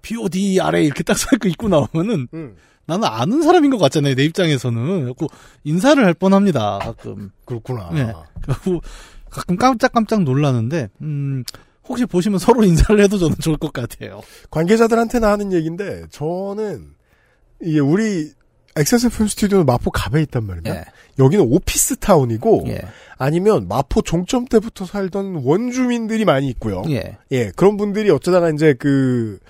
BOD 0.02 0.60
아래 0.60 0.82
이렇게 0.84 1.02
딱 1.02 1.18
써있고 1.18 1.48
입고 1.48 1.68
나오면은 1.68 2.28
음. 2.32 2.56
나는 2.86 3.04
아는 3.08 3.42
사람인 3.42 3.70
것 3.70 3.78
같잖아요. 3.78 4.14
내 4.14 4.24
입장에서는. 4.24 5.00
그래갖고 5.00 5.26
인사를 5.64 6.04
할 6.04 6.14
뻔합니다. 6.14 6.78
가끔. 6.78 7.30
그렇구나. 7.44 7.90
네. 7.92 8.12
그리고 8.42 8.80
가끔 9.28 9.56
깜짝깜짝 9.56 10.22
놀라는데 10.22 10.88
음, 11.02 11.44
혹시 11.90 12.06
보시면 12.06 12.38
서로 12.38 12.62
인사를 12.62 13.02
해도 13.02 13.18
저는 13.18 13.36
좋을 13.40 13.56
것 13.56 13.72
같아요. 13.72 14.22
관계자들한테나 14.50 15.28
하는 15.28 15.52
얘기인데, 15.52 16.04
저는, 16.10 16.92
이게 17.60 17.80
우리, 17.80 18.30
XSFM 18.76 19.26
스튜디오는 19.26 19.66
마포 19.66 19.90
갑에 19.90 20.22
있단 20.22 20.44
말입니다. 20.44 20.76
예. 20.76 20.84
여기는 21.18 21.44
오피스 21.50 21.96
타운이고, 21.96 22.66
예. 22.68 22.80
아니면 23.18 23.66
마포 23.66 24.02
종점 24.02 24.44
때부터 24.44 24.86
살던 24.86 25.42
원주민들이 25.44 26.24
많이 26.24 26.48
있고요. 26.50 26.82
예. 26.90 27.18
예, 27.32 27.50
그런 27.56 27.76
분들이 27.76 28.08
어쩌다가 28.08 28.50
이제 28.50 28.72
그, 28.74 29.40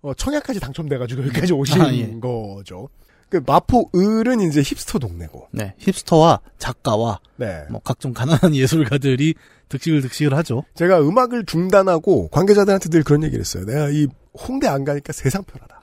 어, 0.00 0.14
청약까지 0.14 0.60
당첨돼가지고 0.60 1.24
여기까지 1.28 1.52
오신 1.52 1.82
아, 1.82 1.94
예. 1.94 2.18
거죠. 2.18 2.88
그 3.28 3.42
마포 3.46 3.90
을은 3.94 4.40
이제 4.40 4.62
힙스터 4.62 4.98
동네고. 4.98 5.48
네. 5.52 5.74
힙스터와 5.78 6.40
작가와 6.58 7.20
네. 7.36 7.64
뭐 7.70 7.80
각종 7.82 8.12
가난한 8.12 8.54
예술가들이 8.54 9.34
득식을 9.72 10.02
득식을 10.02 10.36
하죠. 10.38 10.64
제가 10.74 11.00
음악을 11.00 11.46
중단하고 11.46 12.28
관계자들한테 12.28 12.90
늘 12.90 13.02
그런 13.02 13.24
얘기를 13.24 13.40
했어요. 13.40 13.64
내가 13.64 13.88
이 13.88 14.06
홍대 14.34 14.68
안 14.68 14.84
가니까 14.84 15.12
세상 15.12 15.42
편하다. 15.44 15.80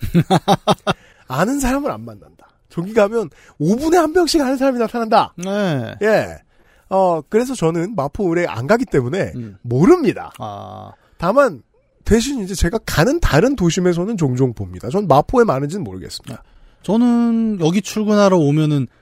아는 1.28 1.60
사람을 1.60 1.92
안 1.92 2.06
만난다. 2.06 2.48
저기 2.70 2.94
가면 2.94 3.30
5분에 3.60 3.96
한 3.96 4.14
명씩 4.14 4.42
아는 4.42 4.58
사람이 4.58 4.78
나타난다. 4.80 5.34
네. 5.38 5.96
예. 6.04 6.38
어, 6.90 7.22
그래서 7.28 7.56
저는 7.56 7.96
마포 7.96 8.32
을에 8.32 8.46
안 8.48 8.68
가기 8.68 8.86
때문에 8.86 9.34
음. 9.36 9.58
모릅니다. 9.62 10.32
아, 10.40 10.92
다만 11.18 11.62
대신 12.06 12.42
이제 12.44 12.56
제가 12.56 12.80
가는 12.86 13.20
다른 13.20 13.56
도심에서는 13.56 14.18
종종 14.18 14.54
봅니다. 14.54 14.90
전 14.90 15.08
마포에 15.08 15.44
많은지는 15.44 15.84
모르겠습니다. 15.84 16.44
저는 16.82 17.60
여기 17.62 17.82
출근하러 17.82 18.38
오면은 18.38 18.88
딱 18.88 18.99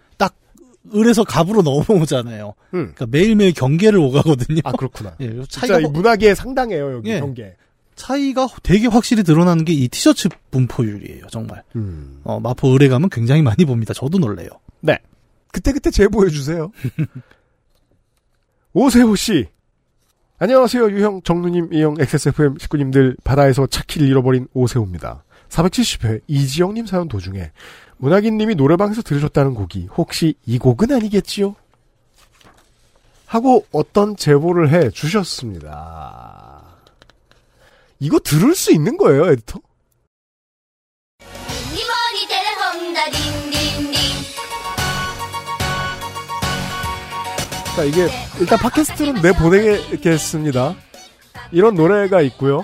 을에서 0.95 1.23
갑으로 1.23 1.61
넘어오잖아요. 1.61 2.53
음. 2.73 2.93
그러니까 2.95 3.05
매일매일 3.07 3.53
경계를 3.53 3.99
오가거든요. 3.99 4.61
아 4.63 4.71
그렇구나. 4.71 5.15
예, 5.21 5.29
진짜 5.29 5.45
차이가 5.49 5.79
이 5.79 5.83
문화계에 5.91 6.35
상당해요 6.35 6.93
여기 6.93 7.09
예. 7.11 7.19
경계. 7.19 7.55
차이가 7.95 8.47
되게 8.61 8.87
확실히 8.87 9.23
드러나는 9.23 9.65
게 9.65 9.73
이 9.73 9.87
티셔츠 9.87 10.29
분포율이에요, 10.51 11.25
정말. 11.31 11.63
음. 11.75 12.21
어, 12.23 12.39
마포 12.39 12.75
을에 12.75 12.89
가면 12.89 13.09
굉장히 13.09 13.41
많이 13.41 13.65
봅니다. 13.65 13.93
저도 13.93 14.19
놀래요. 14.19 14.49
네. 14.81 14.99
그때 15.51 15.71
그때 15.71 15.89
제보해 15.89 16.29
주세요. 16.29 16.71
오세호 18.73 19.15
씨. 19.15 19.47
안녕하세요 20.39 20.91
유형 20.91 21.21
정누님 21.23 21.73
이형 21.73 21.95
XSFM 21.99 22.57
식구님들 22.59 23.17
바다에서 23.23 23.65
차키를 23.65 24.07
잃어버린 24.07 24.47
오세호입니다. 24.53 25.23
470회 25.49 26.21
이지영님 26.27 26.85
사연 26.85 27.07
도중에 27.07 27.51
문학인님이 27.97 28.55
노래방에서 28.55 29.01
들으셨다는 29.01 29.53
곡이 29.53 29.87
혹시 29.97 30.35
이 30.45 30.57
곡은 30.57 30.91
아니겠지요? 30.91 31.55
하고 33.25 33.65
어떤 33.71 34.15
제보를 34.15 34.71
해 34.71 34.89
주셨습니다. 34.89 36.63
이거 37.99 38.19
들을 38.19 38.55
수 38.55 38.71
있는 38.71 38.97
거예요, 38.97 39.29
에디터? 39.31 39.59
자, 47.75 47.83
이게 47.83 48.07
일단 48.39 48.57
팟캐스트는 48.57 49.21
내보내겠습니다. 49.21 50.75
이런 51.51 51.75
노래가 51.75 52.21
있고요. 52.21 52.63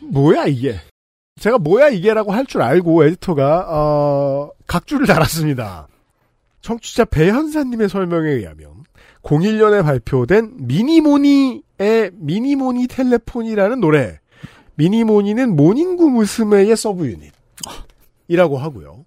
뭐야 0.00 0.46
이게? 0.46 0.80
제가 1.40 1.58
뭐야 1.58 1.88
이게라고 1.88 2.32
할 2.32 2.46
줄 2.46 2.62
알고 2.62 3.04
에디터가 3.04 3.66
어, 3.68 4.50
각주를 4.66 5.06
달았습니다. 5.06 5.88
청취자 6.60 7.06
배현사님의 7.06 7.88
설명에 7.88 8.30
의하면 8.30 8.68
01년에 9.22 9.82
발표된 9.82 10.52
미니모니의 10.58 12.10
미니모니 12.14 12.86
telephone이라는 12.88 13.80
노래. 13.80 14.18
미니모니는 14.76 15.54
모닝구 15.56 16.10
무스메의 16.10 16.76
sub 16.76 17.06
unit이라고 17.06 18.58
하고요. 18.58 19.04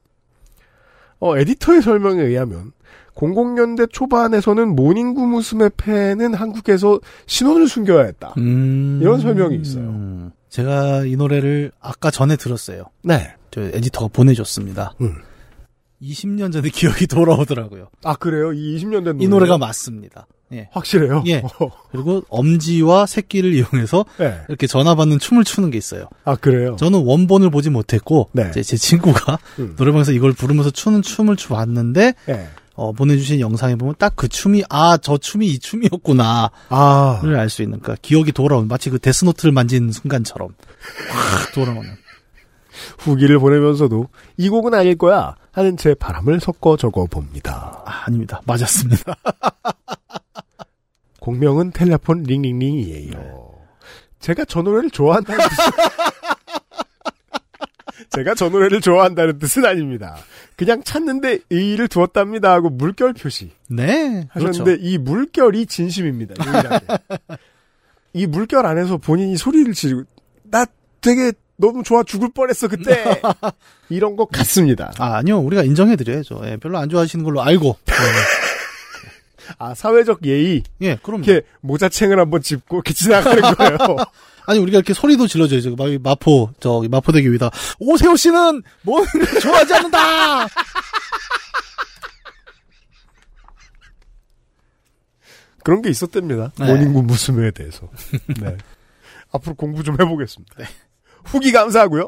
어, 1.19 1.37
에디터의 1.37 1.81
설명에 1.81 2.21
의하면 2.21 2.71
00년대 3.15 3.89
초반에서는 3.91 4.75
모닝구 4.75 5.25
무스메 5.25 5.69
팬은 5.77 6.33
한국에서 6.33 6.99
신혼을 7.25 7.67
숨겨야 7.67 8.03
했다. 8.05 8.33
음. 8.37 8.99
이런 9.01 9.19
설명이 9.21 9.55
있어요. 9.55 10.31
음. 10.55 10.65
제가 10.65 11.05
이 11.05 11.15
노래를 11.15 11.71
아까 11.81 12.11
전에 12.11 12.35
들었어요. 12.37 12.85
네. 13.03 13.33
저 13.51 13.61
에디터가 13.61 14.07
보내줬습니다. 14.13 14.93
음. 15.01 15.15
20년 16.01 16.51
전에 16.53 16.69
기억이 16.73 17.07
돌아오더라고요. 17.07 17.89
아 18.03 18.15
그래요? 18.15 18.53
이 18.53 18.77
20년 18.77 19.03
된 19.03 19.17
노래. 19.17 19.23
이 19.23 19.27
노래가 19.27 19.57
맞습니다. 19.57 20.27
예. 20.53 20.69
확실해요? 20.71 21.23
예. 21.25 21.37
어. 21.39 21.71
그리고 21.91 22.23
엄지와 22.29 23.07
새끼를 23.07 23.53
이용해서 23.55 24.05
네. 24.19 24.37
이렇게 24.47 24.67
전화 24.67 24.93
받는 24.95 25.19
춤을 25.19 25.43
추는 25.43 25.71
게 25.71 25.77
있어요. 25.77 26.07
아 26.23 26.35
그래요? 26.35 26.75
저는 26.77 27.03
원본을 27.03 27.49
보지 27.49 27.69
못했고 27.71 28.29
네. 28.33 28.47
이제 28.49 28.61
제 28.61 28.77
친구가 28.77 29.39
음. 29.59 29.75
노래방에서 29.77 30.11
이걸 30.11 30.33
부르면서 30.33 30.69
추는 30.69 31.01
춤을 31.01 31.35
추 31.35 31.49
봤는데 31.49 32.13
네. 32.27 32.47
어, 32.75 32.91
보내주신 32.91 33.39
영상에 33.39 33.75
보면 33.75 33.95
딱 33.97 34.13
그 34.15 34.27
춤이 34.27 34.63
아 34.69 34.97
저 34.97 35.17
춤이 35.17 35.47
이 35.47 35.59
춤이었구나를 35.59 36.49
아 36.69 37.21
알수 37.23 37.63
있는 37.63 37.79
그러니까 37.79 37.99
기억이 38.01 38.31
돌아오는 38.31 38.67
마치 38.67 38.89
그 38.89 38.99
데스노트를 38.99 39.51
만진 39.51 39.91
순간처럼. 39.91 40.49
확 41.09 41.53
돌아오는. 41.53 41.95
후기를 42.99 43.39
보내면서도 43.39 44.07
이 44.37 44.49
곡은 44.49 44.73
아닐 44.73 44.97
거야 44.97 45.35
하는 45.53 45.77
제 45.77 45.93
바람을 45.95 46.41
섞어 46.41 46.75
적어 46.75 47.05
봅니다. 47.05 47.81
아, 47.85 48.03
아닙니다. 48.05 48.41
맞았습니다. 48.45 49.15
공명은 51.21 51.71
텔레폰 51.71 52.23
링링링이에요. 52.23 53.53
제가 54.19 54.43
저 54.45 54.61
노래를 54.61 54.89
좋아한다는 54.91 55.45
제가 58.15 58.33
저 58.35 58.49
노래를 58.49 58.81
좋아한다는 58.81 59.39
뜻은 59.39 59.65
아닙니다. 59.65 60.15
그냥 60.55 60.83
찾는데 60.83 61.39
의의를 61.49 61.87
두었답니다 61.87 62.53
하고 62.53 62.69
물결 62.69 63.13
표시. 63.13 63.51
네 63.69 64.27
그렇죠 64.33 64.61
하셨는데 64.61 64.77
이 64.81 64.97
물결이 64.97 65.65
진심입니다. 65.65 66.35
이 68.13 68.27
물결 68.27 68.65
안에서 68.65 68.97
본인이 68.97 69.35
소리를 69.37 69.73
지르고 69.73 70.03
나 70.43 70.65
되게 71.01 71.33
너무 71.57 71.83
좋아 71.83 72.03
죽을 72.03 72.29
뻔했어 72.33 72.67
그때. 72.67 73.03
이런 73.89 74.15
것 74.15 74.29
같습니다. 74.29 74.91
아, 74.97 75.17
아니요. 75.17 75.39
우리가 75.39 75.63
인정해드려야죠. 75.63 76.41
예, 76.45 76.57
별로 76.57 76.77
안 76.77 76.89
좋아하시는 76.89 77.23
걸로 77.23 77.41
알고. 77.41 77.77
아 79.57 79.73
사회적 79.73 80.25
예의. 80.25 80.63
예 80.81 80.97
그럼 81.03 81.23
이렇게 81.23 81.45
모자챙을 81.61 82.19
한번 82.19 82.41
짚고 82.41 82.77
이렇게 82.77 82.93
지나가는 82.93 83.41
거예요. 83.41 83.77
아니 84.47 84.59
우리가 84.59 84.77
이렇게 84.77 84.93
소리도 84.93 85.27
질러줘야죠 85.27 85.75
막 85.75 85.87
마포 86.01 86.51
저기 86.59 86.87
마포대교 86.87 87.29
위다 87.29 87.49
오세호 87.79 88.15
씨는 88.15 88.61
뭐는 88.83 89.07
좋아하지 89.41 89.73
않는다 89.73 90.47
그런 95.63 95.81
게 95.81 95.89
있었답니다. 95.89 96.51
네. 96.59 96.67
모닝구 96.67 97.01
무스메에 97.03 97.49
대해서. 97.51 97.89
네. 98.39 98.55
앞으로 99.33 99.55
공부 99.55 99.83
좀 99.83 99.99
해보겠습니다. 99.99 100.53
후기 101.25 101.51
감사하고요. 101.51 102.07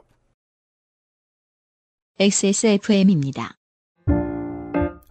XSFM입니다. 2.20 3.58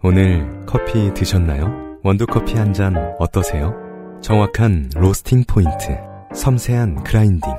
오늘 0.01 0.65
커피 0.65 1.13
드셨나요? 1.13 1.99
원두커피 2.03 2.53
한 2.55 2.73
잔 2.73 2.95
어떠세요? 3.19 3.73
정확한 4.21 4.91
로스팅 4.95 5.43
포인트, 5.45 5.97
섬세한 6.33 7.03
grinding, 7.03 7.51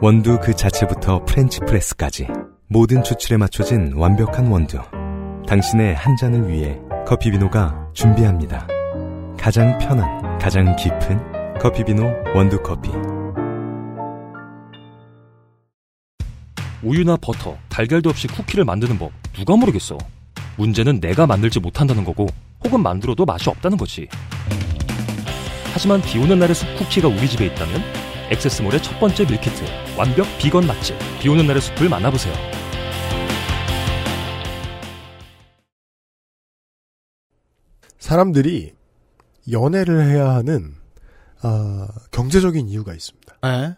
원두 0.00 0.38
그 0.40 0.54
자체부터 0.54 1.24
French 1.24 1.60
press까지 1.60 2.26
모든 2.68 3.02
추출에 3.02 3.36
맞춰진 3.36 3.92
완벽한 3.94 4.46
원두. 4.48 4.78
당신의 5.46 5.94
한 5.94 6.16
잔을 6.16 6.48
위해 6.48 6.78
커피비노가 7.06 7.90
준비합니다. 7.92 8.66
가장 9.38 9.78
편한, 9.78 10.38
가장 10.38 10.74
깊은 10.76 11.58
커피비노 11.60 12.02
원두커피. 12.34 12.90
우유나 16.82 17.16
버터, 17.20 17.56
달걀도 17.68 18.10
없이 18.10 18.26
쿠키를 18.26 18.64
만드는 18.64 18.98
법 18.98 19.12
누가 19.32 19.56
모르겠어. 19.56 19.96
문제는 20.56 21.00
내가 21.00 21.26
만들지 21.26 21.60
못한다는 21.60 22.04
거고 22.04 22.26
혹은 22.64 22.82
만들어도 22.82 23.24
맛이 23.24 23.48
없다는 23.48 23.76
거지. 23.76 24.08
하지만 25.72 26.00
비 26.02 26.18
오는 26.18 26.38
날의 26.38 26.54
숲 26.54 26.66
쿠키가 26.78 27.08
우리 27.08 27.28
집에 27.28 27.46
있다면 27.46 28.03
액세스몰의 28.30 28.82
첫 28.82 28.98
번째 28.98 29.24
밀키트 29.24 29.64
완벽 29.98 30.26
비건 30.38 30.66
맛집 30.66 30.96
비 31.20 31.28
오는 31.28 31.46
날의 31.46 31.60
숲을 31.60 31.88
만나보세요. 31.88 32.34
사람들이 37.98 38.74
연애를 39.50 40.06
해야 40.06 40.34
하는 40.34 40.74
아, 41.42 41.88
경제적인 42.10 42.68
이유가 42.68 42.94
있습니다. 42.94 43.36
예. 43.44 43.76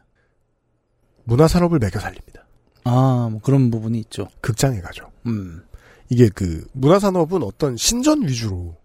문화 1.25 1.49
산업을 1.49 1.79
매겨 1.79 1.99
살립니다. 1.99 2.47
아, 2.85 3.29
뭐 3.31 3.41
그런 3.43 3.71
부분이 3.71 3.99
있죠. 4.01 4.29
극장에 4.41 4.81
가죠. 4.81 5.11
음, 5.27 5.65
이게 6.09 6.29
그 6.29 6.65
문화 6.73 6.99
산업은 7.01 7.43
어떤 7.43 7.77
신전 7.77 8.23
위주로 8.23 8.77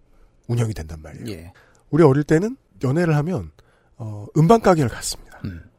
운영이 0.47 0.73
된단 0.73 1.01
말이에요. 1.01 1.25
예. 1.29 1.53
우리 1.91 2.03
어릴 2.03 2.23
때는 2.23 2.57
연애를 2.83 3.15
하면 3.17 3.51
어, 3.97 4.25
음반 4.37 4.61
가게를 4.61 4.89
갔습니다. 4.89 5.30
음. 5.45 5.71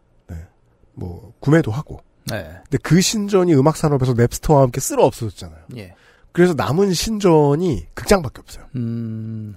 뭐 0.95 1.33
구매도 1.41 1.71
하고. 1.71 2.01
네. 2.27 2.43
근데 2.65 2.79
그 2.83 3.01
신전이 3.01 3.55
음악 3.55 3.77
산업에서 3.77 4.15
넵스터와 4.15 4.63
함께 4.63 4.81
쓸어 4.81 5.05
없어졌잖아요. 5.05 5.65
예. 5.77 5.95
그래서 6.33 6.55
남은 6.55 6.93
신전이 6.93 7.87
극장밖에 7.95 8.41
없어요. 8.41 8.65
음, 8.77 9.57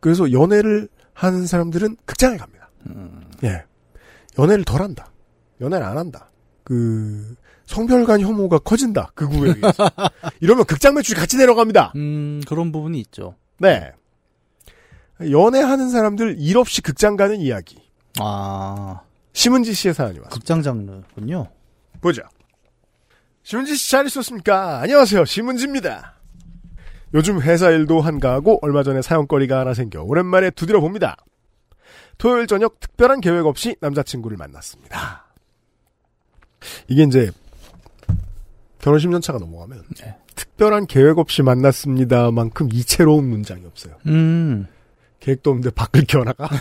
그래서 0.00 0.32
연애를 0.32 0.88
하는 1.12 1.46
사람들은 1.46 1.96
극장에 2.04 2.36
갑니다. 2.36 2.70
음, 2.86 3.24
예. 3.44 3.64
연애를 4.38 4.64
덜 4.64 4.82
한다. 4.82 5.10
연애를 5.60 5.84
안 5.84 5.98
한다. 5.98 6.30
그 6.62 7.34
성별 7.64 8.04
간 8.04 8.20
혐오가 8.20 8.58
커진다. 8.58 9.10
그 9.14 9.28
구에 9.28 9.54
의해서. 9.56 9.90
이러면 10.40 10.64
극장 10.64 10.94
매출이 10.94 11.18
같이 11.18 11.36
내려갑니다. 11.36 11.92
음, 11.96 12.40
그런 12.46 12.70
부분이 12.70 12.98
있죠. 13.00 13.34
네. 13.58 13.92
연애하는 15.20 15.90
사람들 15.90 16.36
일 16.38 16.58
없이 16.58 16.82
극장 16.82 17.16
가는 17.16 17.40
이야기. 17.40 17.78
아, 18.20 19.00
심은지 19.36 19.74
씨의 19.74 19.92
사연이 19.92 20.18
왔습니다. 20.20 20.34
극장 20.34 20.62
장르군요. 20.62 21.46
보죠. 22.00 22.22
심은지 23.42 23.76
씨 23.76 23.90
잘 23.90 24.06
있었습니까? 24.06 24.80
안녕하세요. 24.80 25.26
심은지입니다. 25.26 26.14
요즘 27.12 27.42
회사 27.42 27.68
일도 27.70 28.00
한가하고 28.00 28.60
얼마 28.62 28.82
전에 28.82 29.02
사연거리가 29.02 29.60
하나 29.60 29.74
생겨 29.74 30.02
오랜만에 30.02 30.48
두드려 30.50 30.80
봅니다. 30.80 31.16
토요일 32.16 32.46
저녁 32.46 32.80
특별한 32.80 33.20
계획 33.20 33.44
없이 33.44 33.76
남자친구를 33.82 34.38
만났습니다. 34.38 35.26
이게 36.88 37.02
이제 37.02 37.30
결혼 38.80 38.98
10년 38.98 39.20
차가 39.20 39.38
넘어가면 39.38 39.84
네. 40.00 40.16
특별한 40.34 40.86
계획 40.86 41.18
없이 41.18 41.42
만났습니다만큼 41.42 42.70
이채로운 42.72 43.28
문장이 43.28 43.66
없어요. 43.66 43.96
음, 44.06 44.66
계획도 45.20 45.50
없는데 45.50 45.74
밖을 45.74 46.04
기어나가. 46.08 46.48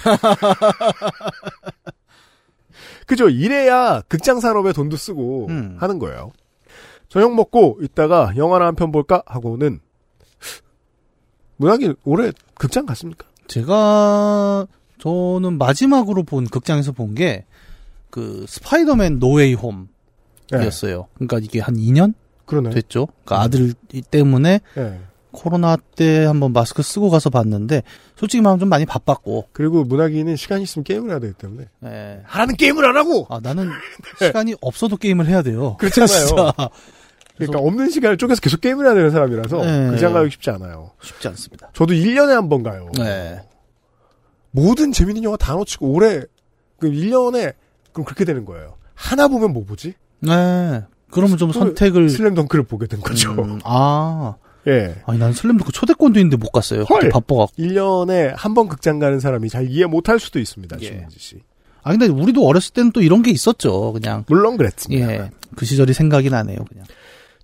그죠? 3.05 3.29
이래야 3.29 4.01
극장 4.07 4.39
산업에 4.39 4.73
돈도 4.73 4.97
쓰고 4.97 5.47
음. 5.49 5.77
하는 5.79 5.99
거예요. 5.99 6.31
저녁 7.09 7.33
먹고 7.35 7.77
있다가 7.81 8.33
영화나 8.35 8.65
한 8.65 8.75
편 8.75 8.91
볼까 8.91 9.21
하고는 9.25 9.79
문학이 11.57 11.93
올해 12.03 12.31
극장 12.55 12.85
갔습니까? 12.85 13.27
제가 13.47 14.67
저는 14.99 15.57
마지막으로 15.57 16.23
본 16.23 16.45
극장에서 16.45 16.91
본 16.91 17.13
게 17.15 17.45
그 18.09 18.45
스파이더맨 18.47 19.19
No 19.19 19.34
Way 19.34 19.55
Home이었어요. 19.55 21.07
그러니까 21.15 21.39
이게 21.39 21.59
한 21.59 21.75
2년 21.75 22.13
그러네. 22.45 22.69
됐죠. 22.69 23.07
그러니까 23.25 23.41
아들 23.41 23.73
때문에 24.09 24.61
예. 24.77 24.99
코로나 25.35 25.77
때 25.95 26.25
한번 26.25 26.53
마스크 26.53 26.81
쓰고 26.81 27.09
가서 27.09 27.29
봤는데 27.29 27.83
솔직히 28.15 28.41
말하면 28.41 28.59
좀 28.59 28.69
많이 28.69 28.85
바빴고 28.85 29.49
그리고 29.51 29.83
문학이는 29.83 30.35
시간 30.35 30.61
있으면 30.61 30.83
게임을 30.83 31.09
해야 31.11 31.19
되기 31.19 31.33
때문에 31.33 31.67
예. 31.85 32.21
하라는 32.23 32.55
게임을 32.55 32.85
안 32.85 32.97
하고 32.97 33.27
아 33.29 33.39
나는 33.43 33.69
시간이 34.19 34.55
없어도 34.61 34.97
게임을 34.97 35.27
해야 35.27 35.41
돼요. 35.41 35.75
그렇잖아요. 35.79 36.51
그러니까 37.37 37.59
없는 37.59 37.89
시간을 37.89 38.17
쪼개서 38.17 38.39
계속 38.39 38.61
게임을 38.61 38.85
해야 38.85 38.93
되는 38.95 39.11
사람이라서 39.11 39.57
네. 39.65 39.89
극장 39.89 40.13
가기 40.13 40.31
쉽지 40.31 40.49
않아요. 40.51 40.91
쉽지 41.01 41.27
않습니다. 41.27 41.69
저도 41.73 41.93
1년에 41.93 42.29
한 42.29 42.47
번 42.49 42.63
가요. 42.63 42.89
네. 42.97 43.41
모든 44.51 44.91
재밌는 44.93 45.23
영화 45.23 45.35
다 45.35 45.53
놓치고 45.53 45.91
올해 45.91 46.21
그 46.79 46.89
1년에 46.89 47.53
그럼 47.91 48.05
그렇게 48.05 48.23
되는 48.23 48.45
거예요. 48.45 48.77
하나 48.93 49.27
보면 49.27 49.51
뭐 49.51 49.65
보지? 49.65 49.93
네. 50.21 50.81
그러면 51.11 51.37
좀또 51.37 51.53
선택을 51.53 52.09
슬램덩크를 52.09 52.63
보게 52.65 52.87
된 52.87 53.01
거죠. 53.01 53.31
음, 53.33 53.59
아 53.65 54.35
예. 54.67 54.95
아니 55.05 55.19
난 55.19 55.31
슬램 55.33 55.57
덩크 55.57 55.71
초대권도 55.71 56.19
있는데 56.19 56.37
못 56.37 56.51
갔어요. 56.51 56.83
헐! 56.83 57.09
바빠갖고. 57.09 57.53
1년에 57.57 58.33
한 58.35 58.53
번 58.53 58.67
극장 58.67 58.99
가는 58.99 59.19
사람이 59.19 59.49
잘 59.49 59.69
이해 59.69 59.85
못할 59.85 60.19
수도 60.19 60.39
있습니다. 60.39 60.77
예. 60.81 60.85
신민지 60.85 61.19
씨. 61.19 61.35
아 61.83 61.91
근데 61.91 62.07
우리도 62.07 62.45
어렸을 62.47 62.73
때는 62.73 62.91
또 62.91 63.01
이런 63.01 63.21
게 63.21 63.29
있었죠. 63.31 63.93
그냥 63.93 64.23
물론 64.27 64.57
그랬습니다. 64.57 65.11
예. 65.13 65.29
그 65.55 65.65
시절이 65.65 65.93
생각이 65.93 66.29
나네요. 66.29 66.57
그냥. 66.67 66.85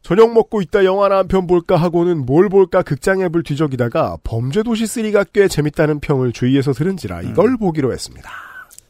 저녁 0.03 0.33
먹고 0.33 0.61
있다 0.63 0.83
영화나 0.83 1.17
한 1.17 1.27
편 1.27 1.45
볼까 1.45 1.75
하고는 1.77 2.25
뭘 2.25 2.49
볼까 2.49 2.81
극장 2.81 3.21
앱을 3.21 3.43
뒤적이다가 3.43 4.17
범죄도시 4.23 4.85
3가 4.85 5.27
꽤 5.31 5.47
재밌다는 5.47 5.99
평을 5.99 6.31
주위에서 6.33 6.73
들은지라 6.73 7.21
이걸 7.21 7.55
보기로 7.57 7.93
했습니다. 7.93 8.31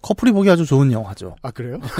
커플이 0.01 0.31
보기 0.31 0.49
아주 0.49 0.65
좋은 0.65 0.89
영화죠. 0.93 1.35
아 1.41 1.51
그래요? 1.51 1.79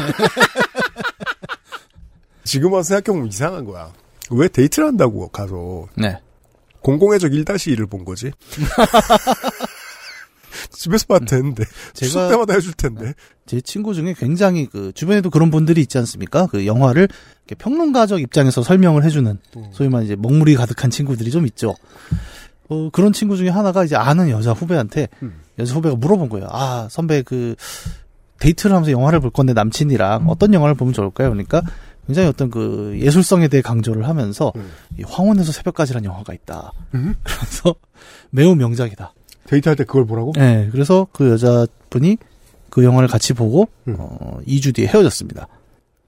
지금 2.44 2.74
와서 2.74 2.88
생각해보면 2.96 3.28
이상한 3.28 3.66
거야. 3.66 3.92
왜 4.32 4.48
데이트를 4.48 4.88
한다고 4.88 5.28
가서 5.30 5.88
네. 5.96 6.18
공공의적 6.82 7.32
1-1을 7.32 7.90
본 7.90 8.06
거지? 8.06 8.32
집에서 10.70 11.06
봐도 11.06 11.26
되는데 11.26 11.64
추석 11.94 12.20
제가 12.20 12.30
때마다 12.30 12.54
해줄 12.54 12.74
텐데 12.74 13.14
제 13.46 13.62
친구 13.62 13.94
중에 13.94 14.14
굉장히 14.18 14.66
그 14.66 14.92
주변에도 14.94 15.30
그런 15.30 15.52
분들이 15.52 15.82
있지 15.82 15.98
않습니까? 15.98 16.48
그 16.48 16.66
영화를 16.66 17.08
평론가적 17.58 18.22
입장에서 18.22 18.64
설명을 18.64 19.04
해주는 19.04 19.38
소위 19.72 19.90
말해 19.90 20.06
이제 20.06 20.16
먹물이 20.16 20.56
가득한 20.56 20.90
친구들이 20.90 21.32
좀 21.32 21.46
있죠. 21.48 21.76
어, 22.70 22.90
그런 22.92 23.12
친구 23.12 23.36
중에 23.36 23.50
하나가 23.50 23.84
이제 23.84 23.96
아는 23.96 24.30
여자 24.30 24.54
후배한테 24.54 25.10
음. 25.22 25.42
여자 25.60 25.74
후배가 25.76 25.96
물어본 25.96 26.30
거예요. 26.30 26.48
아 26.50 26.88
선배 26.90 27.22
그 27.22 27.56
데이트를 28.40 28.76
하면서 28.76 28.92
영화를 28.92 29.20
볼 29.20 29.30
건데 29.30 29.54
남친이랑 29.54 30.26
어떤 30.28 30.54
영화를 30.54 30.76
보면 30.76 30.94
좋을까요? 30.94 31.30
그러니까 31.30 31.62
굉장히 32.08 32.28
어떤 32.28 32.50
그 32.50 32.98
예술성에 33.00 33.48
대해 33.48 33.62
강조를 33.62 34.08
하면서 34.08 34.52
음. 34.56 34.72
이 34.98 35.04
황혼에서 35.04 35.52
새벽까지라는 35.52 36.10
영화가 36.10 36.34
있다. 36.34 36.74
음? 36.96 37.16
그래서 37.24 37.76
매우 38.30 38.56
명작이다. 38.56 39.14
데이트할 39.46 39.76
때 39.76 39.84
그걸 39.84 40.06
보라고? 40.06 40.34
네, 40.34 40.70
그래서 40.72 41.08
그 41.12 41.30
여자분이 41.30 42.18
그 42.70 42.84
영화를 42.84 43.08
같이 43.08 43.34
보고 43.34 43.68
음. 43.88 43.96
어, 44.00 44.40
2주 44.48 44.74
뒤에 44.74 44.88
헤어졌습니다. 44.88 45.48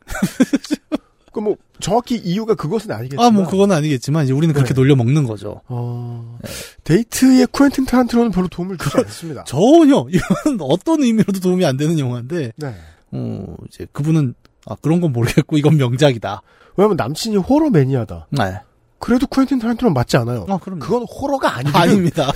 그뭐 1.34 1.58
정확히 1.80 2.16
이유가 2.16 2.54
그것은 2.54 2.92
아니겠지만 2.92 3.26
아, 3.26 3.32
뭐 3.32 3.48
그건 3.48 3.72
아니겠지만 3.72 4.24
이제 4.24 4.34
우리는 4.34 4.54
그렇게 4.54 4.74
네. 4.74 4.80
놀려 4.80 4.96
먹는 4.96 5.26
거죠. 5.26 5.62
어, 5.68 6.38
데이트에 6.84 7.48
쿠엔틴 7.48 7.86
타란티노는 7.86 8.32
별로 8.32 8.48
도움을 8.48 8.78
주지 8.78 8.98
않습니다. 8.98 9.44
전혀 9.46 10.06
이건 10.10 10.60
어떤 10.62 11.02
의미로도 11.02 11.40
도움이 11.40 11.66
안 11.66 11.76
되는 11.76 11.98
영화인데 11.98 12.54
네. 12.56 12.76
어, 13.12 13.56
이제 13.68 13.88
그분은 13.92 14.36
아 14.66 14.76
그런 14.82 15.02
건 15.02 15.12
모르겠고 15.14 15.58
이건 15.58 15.78
명작이다. 15.78 16.42
왜냐면 16.78 16.98
남친이 16.98 17.38
호러 17.38 17.70
매니아다. 17.70 18.28
네. 18.32 18.60
그래도 19.00 19.28
쿠엔틴 19.28 19.60
타란티노는 19.60 19.94
맞지 19.94 20.16
않아요. 20.18 20.46
아, 20.48 20.58
그럼요. 20.58 20.80
그건 20.80 21.04
호러가 21.04 21.58
아니거든. 21.58 21.80
아닙니다. 21.80 22.32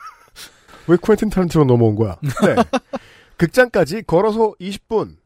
왜 0.88 0.96
쿠엔틴 0.96 1.28
타란티노 1.30 1.64
넘어온 1.64 1.94
거야? 1.96 2.16
네. 2.22 2.56
극장까지 3.36 4.02
걸어서 4.06 4.54
20분. 4.60 5.16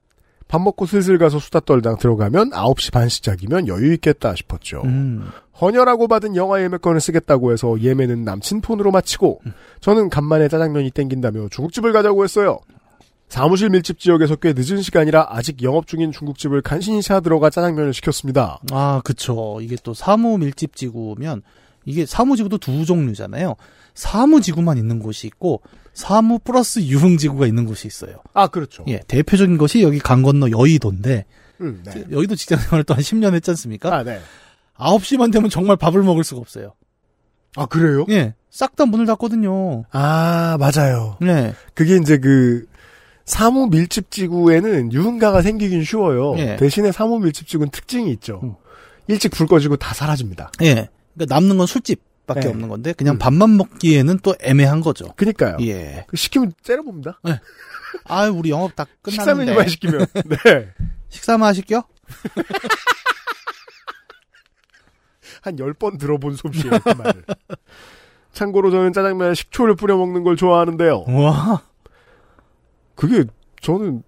밥 0.46 0.60
먹고 0.60 0.86
슬슬 0.86 1.18
가서 1.18 1.38
수다 1.38 1.60
떨당 1.60 1.96
들어가면 1.98 2.50
9시 2.50 2.92
반 2.92 3.08
시작이면 3.08 3.66
여유 3.66 3.92
있겠다 3.94 4.34
싶었죠. 4.34 4.82
음. 4.84 5.30
헌혈하고 5.60 6.06
받은 6.06 6.36
영화 6.36 6.60
예매권을 6.62 7.00
쓰겠다고 7.00 7.52
해서 7.52 7.80
예매는 7.80 8.24
남친 8.24 8.60
폰으로 8.60 8.90
마치고 8.90 9.40
저는 9.80 10.10
간만에 10.10 10.48
짜장면이 10.48 10.90
땡긴다며 10.90 11.48
중국집을 11.50 11.92
가자고 11.92 12.24
했어요. 12.24 12.58
사무실 13.28 13.68
밀집 13.70 13.98
지역에서 13.98 14.36
꽤 14.36 14.52
늦은 14.52 14.82
시간이라 14.82 15.26
아직 15.30 15.62
영업 15.62 15.86
중인 15.86 16.12
중국집을 16.12 16.62
간신히 16.62 17.02
찾아들어가 17.02 17.50
짜장면을 17.50 17.92
시켰습니다. 17.92 18.60
아, 18.70 19.00
그쵸. 19.04 19.58
이게 19.60 19.76
또 19.82 19.92
사무 19.92 20.38
밀집 20.38 20.76
지구면 20.76 21.42
이게 21.84 22.06
사무 22.06 22.36
지구도 22.36 22.58
두 22.58 22.84
종류잖아요. 22.84 23.56
사무 23.94 24.40
지구만 24.40 24.78
있는 24.78 24.98
곳이 25.00 25.26
있고 25.26 25.62
사무 25.92 26.38
플러스 26.38 26.80
유흥 26.80 27.18
지구가 27.18 27.46
있는 27.46 27.64
곳이 27.66 27.86
있어요. 27.86 28.16
아 28.32 28.46
그렇죠. 28.48 28.84
예, 28.88 29.00
대표적인 29.06 29.58
것이 29.58 29.82
여기 29.82 29.98
강 29.98 30.22
건너 30.22 30.50
여의도인데 30.50 31.24
음, 31.60 31.82
네. 31.84 32.04
여의도 32.10 32.34
직장 32.34 32.58
생활을 32.58 32.84
또 32.84 32.94
한 32.94 33.02
10년 33.02 33.34
했지 33.34 33.50
않습니까? 33.50 33.94
아 33.94 34.02
네. 34.02 34.20
9시만 34.76 35.32
되면 35.32 35.48
정말 35.50 35.76
밥을 35.76 36.02
먹을 36.02 36.24
수가 36.24 36.40
없어요. 36.40 36.74
아 37.56 37.66
그래요? 37.66 38.04
예. 38.10 38.34
싹 38.50 38.74
다 38.76 38.86
문을 38.86 39.06
닫거든요. 39.06 39.84
아 39.92 40.56
맞아요. 40.58 41.16
네. 41.20 41.54
그게 41.74 41.96
이제 41.96 42.18
그 42.18 42.66
사무 43.24 43.68
밀집 43.68 44.10
지구에는 44.10 44.92
유흥가가 44.92 45.42
생기긴 45.42 45.82
쉬워요. 45.84 46.34
예. 46.38 46.56
대신에 46.56 46.92
사무 46.92 47.18
밀집 47.20 47.46
지구는 47.48 47.70
특징이 47.70 48.10
있죠. 48.12 48.40
음. 48.42 48.54
일찍 49.08 49.30
불 49.30 49.46
꺼지고 49.46 49.76
다 49.76 49.94
사라집니다. 49.94 50.50
예. 50.62 50.88
그러니까 51.14 51.34
남는 51.34 51.56
건 51.56 51.66
술집밖에 51.66 52.40
네. 52.40 52.48
없는 52.48 52.68
건데 52.68 52.92
그냥 52.92 53.14
음. 53.16 53.18
밥만 53.18 53.56
먹기에는 53.56 54.18
또 54.22 54.34
애매한 54.40 54.80
거죠. 54.82 55.12
그니까요. 55.16 55.56
예. 55.62 56.04
그 56.06 56.16
시키면 56.16 56.52
째려봅니다. 56.62 57.20
아, 58.04 58.28
우리 58.28 58.50
영업 58.50 58.76
다 58.76 58.84
식사 59.08 59.24
끝났는데. 59.24 59.52
메뉴만 59.52 59.68
시키면. 59.68 60.06
네. 60.26 60.68
식사만 61.08 61.48
하실게요? 61.48 61.82
한 65.42 65.56
10번 65.56 65.98
들어본 65.98 66.36
솜씨예요, 66.36 66.78
그 66.82 66.88
말을. 66.90 67.24
참고로 68.32 68.70
저는 68.70 68.92
짜장면에 68.92 69.34
식초를 69.34 69.76
뿌려 69.76 69.96
먹는 69.96 70.24
걸 70.24 70.36
좋아하는데요. 70.36 71.04
와. 71.06 71.62
그게 72.94 73.24
저는 73.60 74.02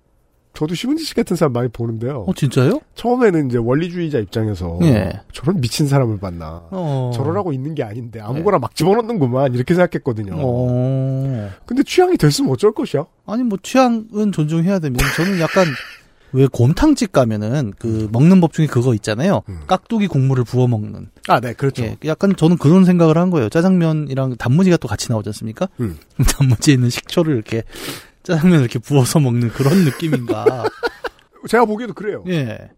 저도 0.56 0.74
시문지 0.74 1.04
씨 1.04 1.14
같은 1.14 1.36
사람 1.36 1.52
많이 1.52 1.68
보는데요. 1.68 2.24
어, 2.26 2.32
진짜요? 2.34 2.80
처음에는 2.94 3.48
이제 3.48 3.58
원리주의자 3.58 4.18
입장에서 4.18 4.78
예. 4.82 5.20
저런 5.32 5.60
미친 5.60 5.86
사람을 5.86 6.18
봤나. 6.18 6.62
어. 6.70 7.10
저러라고 7.14 7.52
있는 7.52 7.74
게 7.74 7.82
아닌데 7.82 8.20
아무거나 8.20 8.58
막 8.58 8.74
집어넣는구만 8.74 9.54
이렇게 9.54 9.74
생각했거든요. 9.74 10.34
어. 10.38 11.50
근데 11.66 11.82
취향이 11.82 12.16
됐으면 12.16 12.50
어쩔 12.50 12.72
것이야? 12.72 13.04
아니 13.26 13.42
뭐 13.42 13.58
취향은 13.62 14.32
존중해야 14.32 14.78
됩니다. 14.78 15.04
저는 15.14 15.40
약간 15.40 15.66
왜 16.32 16.46
곰탕집 16.46 17.12
가면은 17.12 17.72
그 17.78 18.08
먹는 18.10 18.40
법 18.40 18.52
중에 18.52 18.66
그거 18.66 18.94
있잖아요. 18.94 19.42
음. 19.48 19.60
깍두기 19.66 20.06
국물을 20.06 20.44
부어 20.44 20.66
먹는. 20.66 21.10
아, 21.28 21.40
네, 21.40 21.52
그렇죠. 21.52 21.84
예, 21.84 21.96
약간 22.04 22.34
저는 22.34 22.56
그런 22.56 22.84
생각을 22.84 23.16
한 23.18 23.30
거예요. 23.30 23.48
짜장면이랑 23.48 24.36
단무지가 24.36 24.76
또 24.78 24.88
같이 24.88 25.10
나오지 25.10 25.28
않습니까? 25.30 25.68
음. 25.80 25.98
단무지에 26.38 26.74
있는 26.74 26.90
식초를 26.90 27.34
이렇게 27.34 27.62
짜장면을 28.26 28.60
이렇게 28.60 28.78
부어서 28.80 29.20
먹는 29.20 29.50
그런 29.50 29.84
느낌인가. 29.84 30.64
제가 31.48 31.64
보기에도 31.64 31.94
그래요. 31.94 32.24
예. 32.26 32.70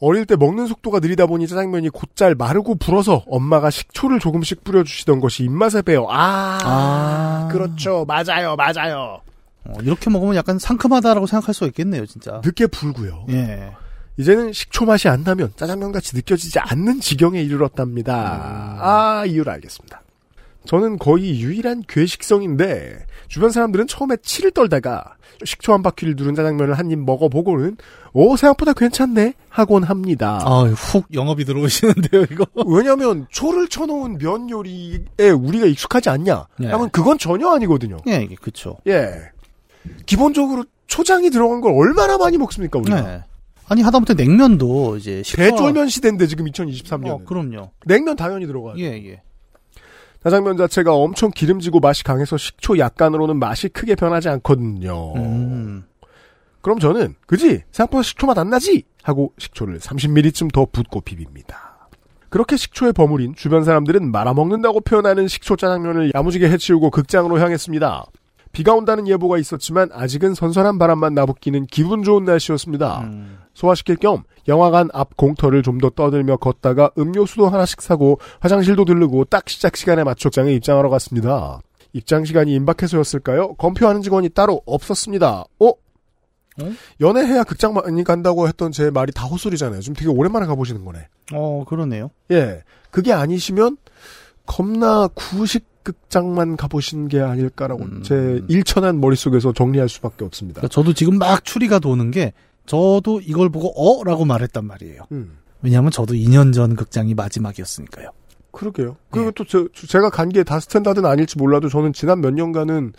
어릴 0.00 0.26
때 0.26 0.34
먹는 0.36 0.66
속도가 0.66 0.98
느리다 0.98 1.26
보니 1.26 1.46
짜장면이 1.46 1.88
곧잘 1.90 2.34
마르고 2.34 2.74
불어서 2.74 3.24
엄마가 3.28 3.70
식초를 3.70 4.18
조금씩 4.18 4.64
뿌려주시던 4.64 5.20
것이 5.20 5.44
입맛에 5.44 5.82
배어. 5.82 6.06
아, 6.10 6.58
아. 6.62 7.48
그렇죠. 7.50 8.04
맞아요, 8.06 8.56
맞아요. 8.56 9.20
어, 9.64 9.72
이렇게 9.82 10.10
먹으면 10.10 10.34
약간 10.34 10.58
상큼하다라고 10.58 11.26
생각할 11.26 11.54
수가 11.54 11.68
있겠네요, 11.68 12.04
진짜. 12.06 12.40
늦게 12.44 12.66
불고요. 12.66 13.26
예. 13.30 13.72
이제는 14.18 14.52
식초 14.52 14.84
맛이 14.84 15.08
안 15.08 15.22
나면 15.22 15.52
짜장면 15.56 15.92
같이 15.92 16.16
느껴지지 16.16 16.58
않는 16.58 17.00
지경에 17.00 17.40
이르렀답니다. 17.40 18.78
아, 18.80 19.24
이유를 19.26 19.52
알겠습니다. 19.52 20.02
저는 20.66 20.98
거의 20.98 21.40
유일한 21.40 21.82
괴식성인데 21.88 23.06
주변 23.28 23.50
사람들은 23.50 23.86
처음에 23.86 24.16
치를 24.22 24.50
떨다가 24.50 25.16
식초 25.44 25.72
한 25.72 25.82
바퀴를 25.82 26.16
두른 26.16 26.34
짜장면을 26.34 26.74
한 26.74 26.90
입 26.90 26.98
먹어보고는 26.98 27.76
오 28.14 28.36
생각보다 28.36 28.72
괜찮네 28.72 29.34
하곤 29.48 29.82
합니다. 29.84 30.40
아, 30.44 30.62
훅 30.62 31.06
영업이 31.12 31.44
들어오시는데요, 31.44 32.22
이거. 32.30 32.46
왜냐하면 32.66 33.26
초를 33.30 33.68
쳐놓은 33.68 34.18
면 34.18 34.48
요리에 34.48 35.30
우리가 35.36 35.66
익숙하지 35.66 36.08
않냐? 36.10 36.46
네. 36.58 36.68
하면 36.68 36.88
그건 36.90 37.18
전혀 37.18 37.48
아니거든요. 37.50 37.98
예, 38.06 38.26
그쵸. 38.40 38.76
예. 38.86 39.10
기본적으로 40.06 40.64
초장이 40.86 41.30
들어간 41.30 41.60
걸 41.60 41.72
얼마나 41.76 42.16
많이 42.18 42.38
먹습니까 42.38 42.78
우리가? 42.78 43.00
네. 43.02 43.22
아니, 43.68 43.82
하다못해 43.82 44.14
냉면도 44.14 44.96
이제 44.96 45.22
식초가- 45.22 45.36
대쫄면 45.50 45.88
시대인데 45.88 46.26
지금 46.28 46.46
2023년. 46.46 47.08
어, 47.08 47.18
그럼요. 47.24 47.70
냉면 47.84 48.14
당연히 48.16 48.46
들어가요. 48.46 48.74
예, 48.78 48.84
예. 49.04 49.22
짜장면 50.22 50.56
자체가 50.56 50.94
엄청 50.94 51.30
기름지고 51.30 51.80
맛이 51.80 52.02
강해서 52.04 52.36
식초 52.36 52.78
약간으로는 52.78 53.38
맛이 53.38 53.68
크게 53.68 53.94
변하지 53.94 54.28
않거든요. 54.28 55.14
음. 55.16 55.84
그럼 56.60 56.78
저는 56.80 57.14
그지 57.26 57.62
생각보다 57.70 58.02
식초 58.02 58.26
맛 58.26 58.38
안 58.38 58.50
나지 58.50 58.84
하고 59.02 59.32
식초를 59.38 59.78
30ml쯤 59.78 60.52
더 60.52 60.66
붓고 60.70 61.00
비빕니다. 61.02 61.54
그렇게 62.28 62.56
식초에 62.56 62.90
버무린 62.92 63.34
주변 63.36 63.62
사람들은 63.64 64.10
말아먹는다고 64.10 64.80
표현하는 64.80 65.28
식초 65.28 65.54
짜장면을 65.56 66.10
야무지게 66.14 66.48
해치우고 66.50 66.90
극장으로 66.90 67.38
향했습니다. 67.38 68.04
비가 68.50 68.74
온다는 68.74 69.06
예보가 69.06 69.38
있었지만 69.38 69.90
아직은 69.92 70.34
선선한 70.34 70.78
바람만 70.78 71.14
나붓기는 71.14 71.66
기분 71.66 72.02
좋은 72.02 72.24
날씨였습니다. 72.24 73.02
음. 73.02 73.38
소화시킬 73.56 73.96
겸 73.96 74.22
영화관 74.48 74.88
앞 74.92 75.16
공터를 75.16 75.62
좀 75.62 75.78
더 75.78 75.90
떠들며 75.90 76.36
걷다가 76.36 76.90
음료수도 76.96 77.48
하나씩 77.48 77.80
사고 77.82 78.18
화장실도 78.40 78.84
들르고 78.84 79.24
딱 79.24 79.48
시작 79.48 79.76
시간에 79.76 80.04
맞춰 80.04 80.28
장에 80.30 80.52
입장하러 80.52 80.88
갔습니다. 80.90 81.60
입장 81.92 82.24
시간이 82.24 82.54
임박해서였을까요? 82.54 83.54
검표하는 83.54 84.02
직원이 84.02 84.28
따로 84.28 84.62
없었습니다. 84.66 85.44
어? 85.60 85.68
어? 85.68 86.72
연애해야 87.00 87.44
극장 87.44 87.74
많이 87.74 88.04
간다고 88.04 88.46
했던 88.48 88.72
제 88.72 88.90
말이 88.90 89.12
다 89.12 89.26
헛소리잖아요. 89.26 89.80
지금 89.80 89.94
되게 89.94 90.08
오랜만에 90.08 90.46
가보시는 90.46 90.84
거네. 90.84 91.08
어, 91.32 91.64
그러네요. 91.66 92.10
예. 92.30 92.62
그게 92.90 93.12
아니시면 93.12 93.76
겁나 94.46 95.08
구식 95.08 95.64
극장만 95.82 96.56
가보신 96.56 97.08
게 97.08 97.20
아닐까라고 97.20 97.84
음. 97.84 98.02
제 98.02 98.42
일천한 98.48 99.00
머릿속에서 99.00 99.52
정리할 99.52 99.88
수밖에 99.88 100.24
없습니다. 100.24 100.60
그러니까 100.60 100.74
저도 100.74 100.92
지금 100.94 101.18
막 101.18 101.44
추리가 101.44 101.78
도는 101.78 102.10
게 102.10 102.32
저도 102.66 103.20
이걸 103.20 103.48
보고 103.50 103.68
어? 103.76 104.04
라고 104.04 104.24
말했단 104.24 104.64
말이에요. 104.66 105.02
음. 105.12 105.38
왜냐하면 105.62 105.90
저도 105.90 106.14
2년 106.14 106.52
전 106.52 106.76
극장이 106.76 107.14
마지막이었으니까요. 107.14 108.10
그러게요. 108.52 108.96
그리고 109.10 109.30
또 109.32 109.44
제, 109.44 109.98
가 110.00 110.10
간 110.10 110.28
게 110.30 110.42
다 110.44 110.60
스탠다드는 110.60 111.08
아닐지 111.08 111.38
몰라도 111.38 111.68
저는 111.68 111.92
지난 111.92 112.20
몇 112.20 112.32
년간은 112.32 112.92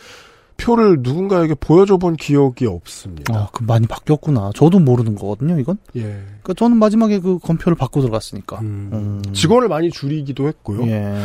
표를 0.57 0.97
누군가에게 1.01 1.53
보여줘 1.55 1.97
본 1.97 2.15
기억이 2.15 2.65
없습니다. 2.65 3.35
아, 3.35 3.47
그 3.53 3.63
많이 3.63 3.85
바뀌었구나. 3.85 4.51
저도 4.55 4.79
모르는 4.79 5.13
거거든요, 5.15 5.59
이건. 5.59 5.77
예. 5.95 6.01
그러니까 6.01 6.53
저는 6.55 6.77
마지막에 6.77 7.19
그 7.19 7.37
검표를 7.37 7.75
받고 7.75 8.01
들어갔으니까. 8.01 8.59
음. 8.61 9.21
직원을 9.33 9.67
많이 9.67 9.91
줄이기도 9.91 10.47
했고요. 10.47 10.87
예. 10.87 11.15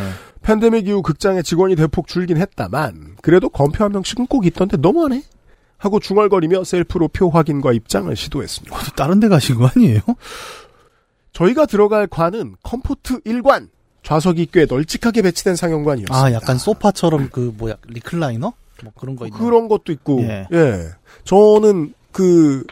팬데믹 0.43 0.87
이후 0.87 1.01
극장의 1.01 1.43
직원이 1.43 1.75
대폭 1.75 2.07
줄긴 2.07 2.37
했다만 2.37 3.15
그래도 3.23 3.49
검표 3.49 3.83
한 3.83 3.91
명씩은 3.93 4.27
꼭 4.27 4.45
있던데 4.45 4.77
너무하네 4.77 5.23
하고 5.83 5.99
중얼거리며 5.99 6.63
셀프로 6.63 7.09
표 7.09 7.29
확인과 7.29 7.73
입장을 7.73 8.15
시도했습니다. 8.15 8.73
또 8.85 8.91
다른 8.95 9.19
데 9.19 9.27
가신 9.27 9.55
거 9.57 9.69
아니에요? 9.75 9.99
저희가 11.33 11.65
들어갈 11.65 12.07
관은 12.07 12.55
comfort 12.63 13.19
1관 13.21 13.67
좌석이 14.01 14.47
꽤 14.53 14.65
널찍하게 14.65 15.23
배치된 15.23 15.57
상영관이었습니다. 15.57 16.15
아, 16.25 16.31
약간 16.31 16.57
소파처럼 16.57 17.27
그 17.33 17.53
뭐야 17.57 17.75
리클라이너? 17.87 18.53
뭐 18.83 18.93
그런 18.97 19.17
거 19.17 19.25
있나? 19.27 19.37
그런 19.37 19.67
것도 19.67 19.91
있고 19.91 20.21
예. 20.21 20.47
예. 20.53 20.89
저는 21.25 21.93
그 22.13 22.65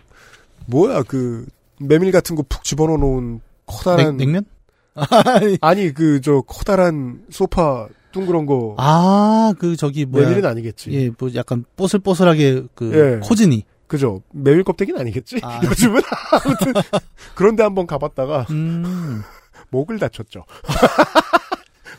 뭐야 0.67 1.03
그 1.03 1.45
메밀 1.79 2.13
같은 2.13 2.37
거 2.37 2.43
푹 2.47 2.63
집어넣어 2.63 2.95
놓은 2.97 3.41
커다란 3.65 4.15
냉, 4.17 4.31
면 4.31 4.45
아니 5.61 5.93
그 5.93 6.21
저 6.21 6.41
커다란 6.41 7.23
소파 7.29 7.87
둥그런 8.11 8.45
거 8.45 8.75
아, 8.77 9.53
그 9.57 9.75
저기 9.75 10.05
뭐야? 10.05 10.27
메밀은 10.29 10.49
아니겠지. 10.49 10.91
예, 10.91 11.09
뭐 11.17 11.29
약간 11.35 11.65
뽀슬뽀슬하게 11.75 12.63
그 12.75 12.91
예. 12.93 13.19
코즈니. 13.25 13.63
그죠. 13.87 14.21
메밀 14.31 14.63
껍데기는 14.63 14.99
아니겠지. 14.99 15.39
아. 15.43 15.59
요즘은 15.65 16.01
아무튼 16.31 16.73
그런데 17.35 17.63
한번 17.63 17.87
가봤다가 17.87 18.45
음. 18.49 19.21
목을 19.69 19.99
다쳤죠. 19.99 20.45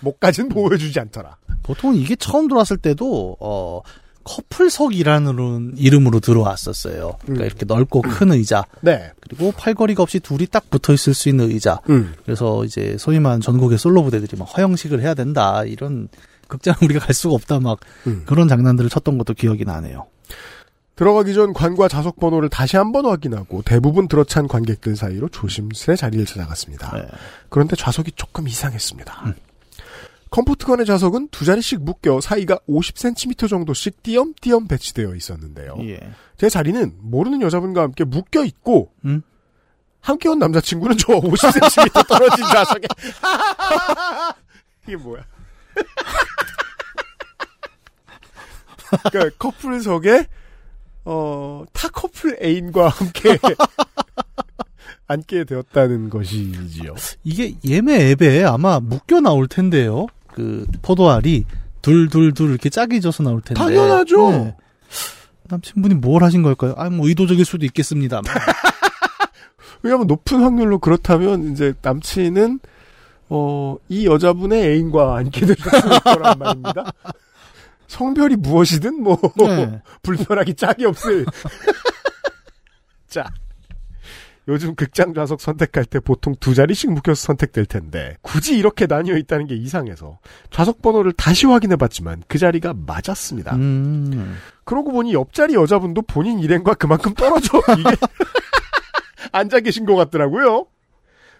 목까지는 0.00 0.48
보여주지 0.48 0.98
않더라. 1.00 1.36
보통 1.62 1.94
이게 1.94 2.16
처음 2.16 2.48
들어왔을 2.48 2.76
때도 2.78 3.36
어 3.40 3.80
커플석이라는 4.24 5.74
이름으로 5.76 6.20
들어왔었어요. 6.20 7.16
그러니까 7.22 7.44
음. 7.44 7.46
이렇게 7.46 7.64
넓고 7.66 8.02
큰 8.02 8.32
의자 8.32 8.64
네. 8.80 9.10
그리고 9.20 9.52
팔걸이가 9.52 10.02
없이 10.02 10.20
둘이 10.20 10.46
딱 10.46 10.68
붙어 10.70 10.92
있을 10.92 11.14
수 11.14 11.28
있는 11.28 11.50
의자. 11.50 11.80
음. 11.90 12.14
그래서 12.24 12.64
이제 12.64 12.96
소위 12.98 13.20
말하는 13.20 13.40
전국의 13.40 13.78
솔로 13.78 14.02
부대들이 14.02 14.36
막 14.38 14.48
화형식을 14.50 15.00
해야 15.00 15.14
된다 15.14 15.64
이런 15.64 16.08
극장 16.48 16.74
우리가 16.82 17.00
갈 17.00 17.14
수가 17.14 17.34
없다 17.34 17.60
막 17.60 17.80
음. 18.06 18.22
그런 18.26 18.48
장난들을 18.48 18.90
쳤던 18.90 19.18
것도 19.18 19.34
기억이 19.34 19.64
나네요. 19.64 20.06
들어가기 20.94 21.32
전 21.32 21.52
관과 21.54 21.88
좌석 21.88 22.20
번호를 22.20 22.48
다시 22.50 22.76
한 22.76 22.92
번 22.92 23.06
확인하고 23.06 23.62
대부분 23.62 24.08
들어찬 24.08 24.46
관객들 24.46 24.94
사이로 24.94 25.30
조심스레 25.30 25.96
자리를 25.96 26.26
찾아갔습니다. 26.26 26.92
네. 26.96 27.06
그런데 27.48 27.76
좌석이 27.76 28.12
조금 28.14 28.46
이상했습니다. 28.46 29.34
comfort관의 30.32 30.86
좌석은 30.86 31.28
두 31.28 31.44
자리씩 31.44 31.82
묶여 31.82 32.20
사이가 32.20 32.58
50cm 32.68 33.48
정도씩 33.50 34.02
띄엄띄엄 34.02 34.66
배치되어 34.66 35.14
있었는데요. 35.14 35.76
예. 35.82 36.00
제 36.38 36.48
자리는 36.48 36.96
모르는 37.00 37.42
여자분과 37.42 37.82
함께 37.82 38.04
묶여 38.04 38.42
있고 38.42 38.92
음? 39.04 39.20
함께 40.00 40.30
온 40.30 40.38
남자친구는 40.38 40.96
저 40.96 41.20
50cm 41.20 42.04
떨어진 42.08 42.44
좌석에 42.46 42.88
이게 44.88 44.96
뭐야? 44.96 45.22
그러니까 49.12 49.36
커플석에 49.38 50.26
어, 51.04 51.64
타 51.74 51.88
커플 51.88 52.38
애인과 52.42 52.88
함께 52.88 53.38
앉게 55.08 55.44
되었다는 55.44 56.08
것이지요. 56.08 56.94
이게 57.22 57.54
예매 57.64 58.12
앱에 58.12 58.44
아마 58.44 58.80
묶여 58.80 59.20
나올 59.20 59.46
텐데요. 59.46 60.06
그 60.32 60.66
포도알이 60.82 61.44
둘둘둘 61.82 62.50
이렇게 62.50 62.70
짝이 62.70 63.00
져서 63.00 63.22
나올 63.22 63.40
텐데. 63.40 63.60
당연하죠. 63.60 64.30
네. 64.30 64.56
남친분이 65.48 65.96
뭘 65.96 66.22
하신 66.24 66.42
걸까요? 66.42 66.74
아, 66.76 66.88
뭐 66.88 67.08
의도적일 67.08 67.44
수도 67.44 67.66
있겠습니다. 67.66 68.22
왜냐하면 69.82 70.06
높은 70.06 70.40
확률로 70.42 70.78
그렇다면 70.78 71.52
이제 71.52 71.74
남친은 71.82 72.60
어, 73.28 73.76
이 73.88 74.06
여자분의 74.06 74.62
애인과 74.62 75.16
앉게 75.16 75.46
되셨을 75.46 76.00
거란 76.00 76.38
말입니다. 76.38 76.92
성별이 77.88 78.36
무엇이든 78.36 79.02
뭐 79.02 79.18
네. 79.36 79.82
불편하기 80.02 80.54
짝이 80.54 80.86
없을. 80.86 81.26
자, 83.08 83.30
요즘 84.48 84.74
극장 84.74 85.14
좌석 85.14 85.40
선택할 85.40 85.84
때 85.84 86.00
보통 86.00 86.34
두 86.40 86.54
자리씩 86.54 86.92
묶여서 86.92 87.20
선택될 87.26 87.66
텐데 87.66 88.16
굳이 88.22 88.56
이렇게 88.56 88.86
나뉘어 88.86 89.16
있다는 89.16 89.46
게 89.46 89.54
이상해서 89.54 90.18
좌석 90.50 90.82
번호를 90.82 91.12
다시 91.12 91.46
확인해 91.46 91.76
봤지만 91.76 92.22
그 92.26 92.38
자리가 92.38 92.74
맞았습니다. 92.86 93.54
음. 93.54 94.36
그러고 94.64 94.90
보니 94.92 95.14
옆자리 95.14 95.54
여자분도 95.54 96.02
본인 96.02 96.40
일행과 96.40 96.74
그만큼 96.74 97.14
떨어져 97.14 97.60
이게 97.78 97.96
앉아 99.30 99.60
계신 99.60 99.86
것 99.86 99.94
같더라고요. 99.94 100.66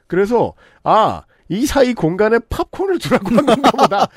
그래서 0.06 0.54
아 0.84 1.22
이 1.52 1.66
사이 1.66 1.92
공간에 1.92 2.38
팝콘을 2.48 2.98
두라고 2.98 3.28
한 3.36 3.44
건가 3.44 3.70
보다. 3.72 4.08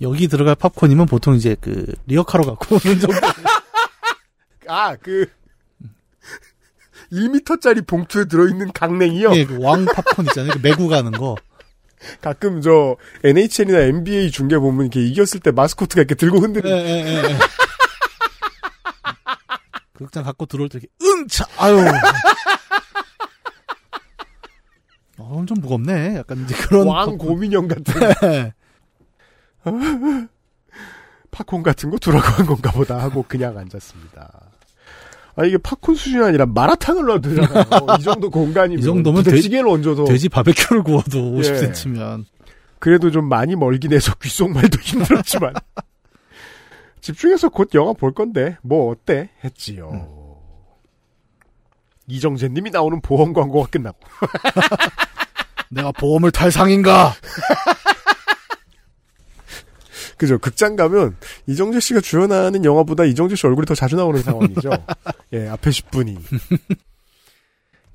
여기 0.00 0.28
들어갈 0.28 0.54
팝콘이면 0.54 1.04
보통 1.04 1.34
이제 1.34 1.56
그 1.60 1.94
리어카로 2.06 2.44
갖고 2.44 2.76
오는 2.76 2.98
정도. 2.98 3.18
아 4.68 4.96
그 4.96 5.26
1m짜리 7.12 7.86
봉투에 7.86 8.24
들어있는 8.24 8.72
강냉이요. 8.72 9.34
예, 9.36 9.44
그 9.44 9.58
왕 9.58 9.84
팝콘 9.84 10.26
있잖아요. 10.26 10.52
그 10.54 10.58
메고 10.62 10.88
가는 10.88 11.12
거. 11.12 11.36
가끔 12.20 12.60
저 12.60 12.96
NHN이나 13.24 13.78
NBA 13.80 14.30
중계 14.30 14.58
보면 14.58 14.86
이렇게 14.86 15.04
이겼을 15.06 15.40
때 15.40 15.50
마스코트가 15.50 16.00
이렇게 16.02 16.14
들고 16.14 16.36
예, 16.38 16.40
흔드는. 16.40 16.70
예, 16.70 16.74
예, 16.76 17.16
예. 17.30 17.38
그 19.92 20.04
극장 20.04 20.24
갖고 20.24 20.46
들어올 20.46 20.68
때 20.68 20.78
이렇게 20.78 20.88
응차 21.02 21.46
아유. 21.58 21.78
어, 25.18 25.44
좀 25.46 25.58
무겁네. 25.60 26.16
약간 26.16 26.42
이제 26.44 26.54
그런 26.56 26.86
왕. 26.88 27.16
고민형 27.18 27.68
같은 27.68 27.94
예. 28.24 28.52
팝콘 31.30 31.62
같은 31.62 31.90
거한 31.90 32.46
건가 32.46 32.70
보다 32.72 32.98
하고 32.98 33.24
그냥 33.26 33.56
앉았습니다. 33.58 34.45
아 35.36 35.44
이게 35.44 35.58
팝콘 35.58 35.94
수준이 35.94 36.24
아니라 36.24 36.46
마라탕을 36.46 37.04
넣어두잖아요. 37.06 37.64
이 38.00 38.02
정도 38.02 38.30
공간이면 38.30 38.78
이 38.78 38.82
정도면 38.82 39.22
부대찌개를 39.22 39.68
얹어서 39.68 40.04
돼지 40.04 40.28
바베큐를 40.30 40.82
구워도 40.82 41.18
예. 41.18 41.40
50cm면 41.40 42.24
그래도 42.78 43.10
좀 43.10 43.28
많이 43.28 43.54
멀긴 43.54 43.92
해서 43.92 44.14
귓속말도 44.14 44.78
힘들었지만 44.82 45.52
집중해서 47.02 47.50
곧 47.50 47.68
영화 47.74 47.92
볼 47.92 48.12
건데 48.12 48.56
뭐 48.62 48.90
어때 48.90 49.30
했지요. 49.44 49.90
음. 49.92 50.26
이정재님이 52.08 52.70
나오는 52.70 53.00
보험 53.00 53.32
광고가 53.32 53.68
끝나고 53.68 53.98
내가 55.70 55.92
보험을 55.92 56.30
탈 56.30 56.50
상인가? 56.52 57.12
그죠 60.16 60.38
극장 60.38 60.76
가면 60.76 61.16
이정재 61.46 61.80
씨가 61.80 62.00
주연하는 62.00 62.64
영화보다 62.64 63.04
이정재 63.04 63.36
씨 63.36 63.46
얼굴이 63.46 63.66
더 63.66 63.74
자주 63.74 63.96
나오는 63.96 64.22
상황이죠. 64.22 64.70
예 65.34 65.48
앞에 65.48 65.70
10분이 65.70 66.18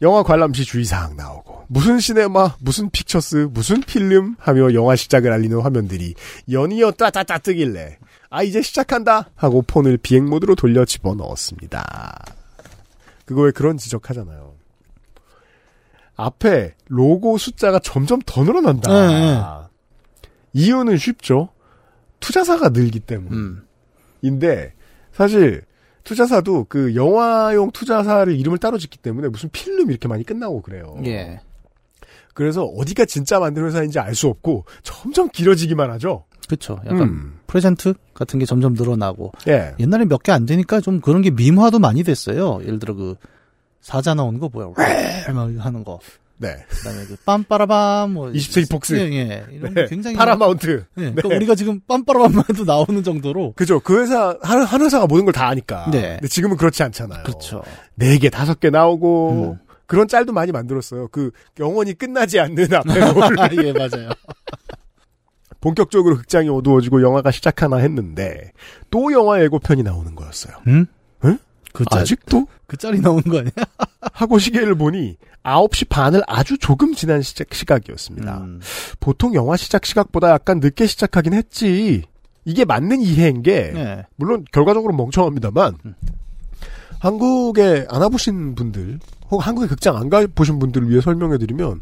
영화 0.01 0.23
관람 0.23 0.53
시 0.53 0.65
주의사항 0.65 1.15
나오고 1.15 1.65
무슨 1.67 1.99
시네마 1.99 2.55
무슨 2.59 2.89
픽처스 2.89 3.49
무슨 3.51 3.81
필름 3.81 4.35
하며 4.39 4.73
영화 4.73 4.95
시작을 4.95 5.31
알리는 5.31 5.59
화면들이 5.59 6.15
연이어 6.51 6.91
따따따 6.91 7.39
뜨길래 7.39 7.97
아 8.29 8.43
이제 8.43 8.61
시작한다 8.61 9.29
하고 9.35 9.61
폰을 9.61 9.97
비행 9.97 10.25
모드로 10.29 10.55
돌려 10.55 10.85
집어넣었습니다. 10.85 12.23
그거에 13.25 13.51
그런 13.51 13.77
지적하잖아요. 13.77 14.53
앞에 16.15 16.75
로고 16.87 17.37
숫자가 17.37 17.79
점점 17.79 18.21
더 18.25 18.43
늘어난다. 18.43 18.91
네, 18.91 19.41
이유는 20.53 20.97
쉽죠. 20.97 21.49
투자사가 22.21 22.69
늘기 22.69 23.01
때문인데 23.01 23.61
음. 24.23 24.69
사실 25.11 25.63
투자사도 26.05 26.65
그 26.69 26.95
영화용 26.95 27.71
투자사를 27.71 28.33
이름을 28.35 28.57
따로 28.57 28.77
짓기 28.77 28.97
때문에 28.97 29.27
무슨 29.27 29.49
필름 29.49 29.89
이렇게 29.91 30.07
많이 30.07 30.23
끝나고 30.23 30.61
그래요. 30.61 30.97
예. 31.05 31.41
그래서 32.33 32.63
어디가 32.63 33.05
진짜 33.05 33.39
만드는 33.39 33.67
회사인지 33.67 33.99
알 33.99 34.15
수 34.15 34.27
없고 34.27 34.65
점점 34.83 35.27
길어지기만 35.29 35.91
하죠. 35.91 36.23
그쵸. 36.47 36.79
약간 36.85 37.01
음. 37.01 37.39
present 37.47 37.93
같은 38.13 38.39
게 38.39 38.45
점점 38.45 38.73
늘어나고 38.73 39.33
예. 39.47 39.75
옛날에 39.79 40.05
몇 40.05 40.23
개 40.23 40.31
안 40.31 40.45
되니까 40.45 40.79
좀 40.81 41.01
그런 41.01 41.21
게 41.21 41.29
밈화도 41.29 41.79
많이 41.79 42.03
됐어요. 42.03 42.59
예를 42.63 42.79
들어 42.79 42.93
그 42.95 43.15
사자 43.81 44.13
나오는 44.13 44.39
거 44.39 44.49
뭐야? 44.49 44.67
막 45.33 45.49
하는 45.59 45.83
거. 45.83 45.99
네. 46.41 46.65
그다음에 46.69 47.05
그 47.05 47.15
빰빠라밤 47.17 48.11
뭐 48.11 48.27
20세기 48.31 48.69
폭스. 48.71 48.93
예, 48.95 48.99
예. 49.13 49.45
이런 49.51 49.73
네. 49.75 49.83
게 49.83 49.87
굉장히 49.89 50.17
파라마운트. 50.17 50.85
예, 50.97 51.01
네. 51.01 51.11
그러니까 51.13 51.27
우리가 51.35 51.55
지금 51.55 51.79
빰빠라밤만도 51.87 52.65
나오는 52.65 53.03
정도로 53.03 53.53
그죠. 53.55 53.79
그 53.79 54.01
회사, 54.01 54.35
한, 54.41 54.63
한 54.63 54.81
회사가 54.81 55.05
모든 55.07 55.25
걸 55.25 55.31
다 55.33 55.47
아니까. 55.47 55.89
네. 55.91 56.17
근데 56.19 56.27
지금은 56.27 56.57
그렇지 56.57 56.81
않잖아요. 56.83 57.23
그렇죠. 57.23 57.61
네 57.95 58.17
개, 58.17 58.29
다섯 58.29 58.59
개 58.59 58.69
나오고, 58.71 59.51
음. 59.53 59.59
그런 59.85 60.07
짤도 60.07 60.33
많이 60.33 60.51
만들었어요. 60.51 61.09
그, 61.09 61.31
영원히 61.59 61.93
끝나지 61.93 62.39
않는 62.39 62.73
앞에 62.73 62.99
롤. 62.99 63.05
예, 63.65 63.71
맞아요. 63.73 64.09
본격적으로 65.61 66.15
극장이 66.17 66.49
어두워지고 66.49 67.03
영화가 67.03 67.29
시작하나 67.31 67.77
했는데, 67.77 68.51
또 68.89 69.11
영화 69.11 69.41
예고편이 69.43 69.83
나오는 69.83 70.15
거였어요. 70.15 70.55
응? 70.67 70.85
응? 71.25 71.37
그 71.73 71.85
짤, 71.85 72.01
아직도? 72.01 72.47
그 72.67 72.77
짤이 72.77 72.99
나오는 72.99 73.23
거 73.23 73.39
아니야? 73.39 73.51
하고 74.13 74.39
시계를 74.39 74.75
보니, 74.75 75.17
9시 75.43 75.89
반을 75.89 76.21
아주 76.27 76.57
조금 76.57 76.93
지난 76.93 77.21
시작 77.21 77.53
시각이었습니다. 77.53 78.37
음. 78.39 78.59
보통 78.99 79.33
영화 79.33 79.57
시작 79.57 79.85
시각보다 79.85 80.29
약간 80.31 80.59
늦게 80.59 80.85
시작하긴 80.85 81.33
했지. 81.33 82.03
이게 82.45 82.65
맞는 82.65 83.01
이해인 83.01 83.43
게, 83.43 83.71
네. 83.73 84.05
물론 84.15 84.45
결과적으로 84.51 84.93
멍청합니다만 84.95 85.77
음. 85.85 85.95
한국에 86.99 87.87
안 87.89 88.01
와보신 88.01 88.55
분들 88.55 88.99
혹은 89.29 89.45
한국에 89.45 89.67
극장 89.67 89.97
안 89.97 90.09
가보신 90.09 90.59
분들을 90.59 90.89
위해 90.89 91.01
설명해드리면 91.01 91.81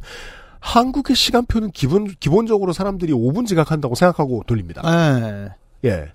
한국의 0.60 1.16
시간표는 1.16 1.72
기본 1.72 2.08
기본적으로 2.20 2.74
사람들이 2.74 3.14
5분 3.14 3.48
지각한다고 3.48 3.96
생각하고 3.96 4.44
돌립니다. 4.46 4.82
네. 4.82 5.50
예, 5.86 6.12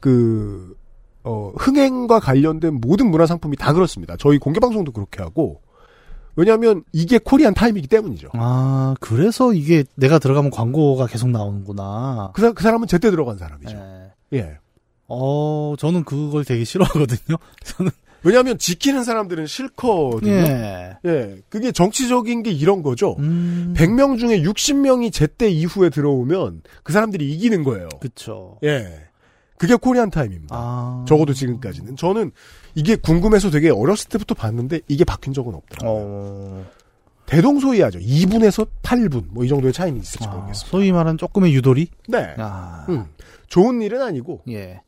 그 0.00 0.76
어, 1.26 1.52
흥행과 1.58 2.20
관련된 2.20 2.74
모든 2.80 3.10
문화 3.10 3.26
상품이 3.26 3.56
다 3.56 3.72
그렇습니다. 3.72 4.16
저희 4.18 4.38
공개 4.38 4.60
방송도 4.60 4.92
그렇게 4.92 5.22
하고 5.22 5.60
왜냐하면 6.36 6.84
이게 6.92 7.18
코리안 7.18 7.54
타임이기 7.54 7.88
때문이죠. 7.88 8.28
아, 8.34 8.94
그래서 9.00 9.52
이게 9.52 9.84
내가 9.96 10.18
들어가면 10.18 10.50
광고가 10.50 11.06
계속 11.06 11.30
나오는구나. 11.30 12.30
그, 12.34 12.42
사- 12.42 12.52
그 12.52 12.62
사람은 12.62 12.86
제때 12.88 13.10
들어간 13.10 13.38
사람이죠. 13.38 13.76
네. 13.76 14.38
예. 14.38 14.58
어, 15.08 15.74
저는 15.78 16.04
그걸 16.04 16.44
되게 16.44 16.64
싫어하거든요. 16.64 17.36
저는 17.64 17.90
왜냐하면 18.22 18.58
지키는 18.58 19.04
사람들은 19.04 19.46
싫거든요. 19.46 20.32
예. 20.32 20.96
예, 21.04 21.36
그게 21.48 21.70
정치적인 21.70 22.42
게 22.42 22.50
이런 22.50 22.82
거죠. 22.82 23.14
음. 23.20 23.72
100명 23.76 24.18
중에 24.18 24.42
60명이 24.42 25.12
제때 25.12 25.48
이후에 25.48 25.90
들어오면 25.90 26.62
그 26.82 26.92
사람들이 26.92 27.30
이기는 27.32 27.62
거예요. 27.62 27.88
그쵸. 28.00 28.58
예. 28.64 29.05
그게 29.58 29.74
코리안 29.74 30.10
타임입니다. 30.10 30.54
아. 30.56 31.04
적어도 31.08 31.32
지금까지는. 31.32 31.96
저는 31.96 32.32
이게 32.74 32.96
궁금해서 32.96 33.50
되게 33.50 33.70
어렸을 33.70 34.08
때부터 34.08 34.34
봤는데 34.34 34.80
이게 34.88 35.04
바뀐 35.04 35.32
적은 35.32 35.54
없더라고요. 35.54 35.90
어. 36.06 36.66
대동소이하죠. 37.26 37.98
2분에서 37.98 38.68
8분 38.82 39.24
뭐 39.30 39.44
이 39.44 39.48
정도의 39.48 39.72
차이는 39.72 40.00
있을지 40.00 40.26
아, 40.28 40.30
모르겠습니다. 40.32 40.70
소위 40.70 40.92
말하는 40.92 41.18
조금의 41.18 41.52
유도리? 41.54 41.88
네. 42.08 42.34
아. 42.38 42.86
음. 42.88 43.06
좋은 43.48 43.80
일은 43.82 44.00
아니고 44.02 44.42
예. 44.48 44.80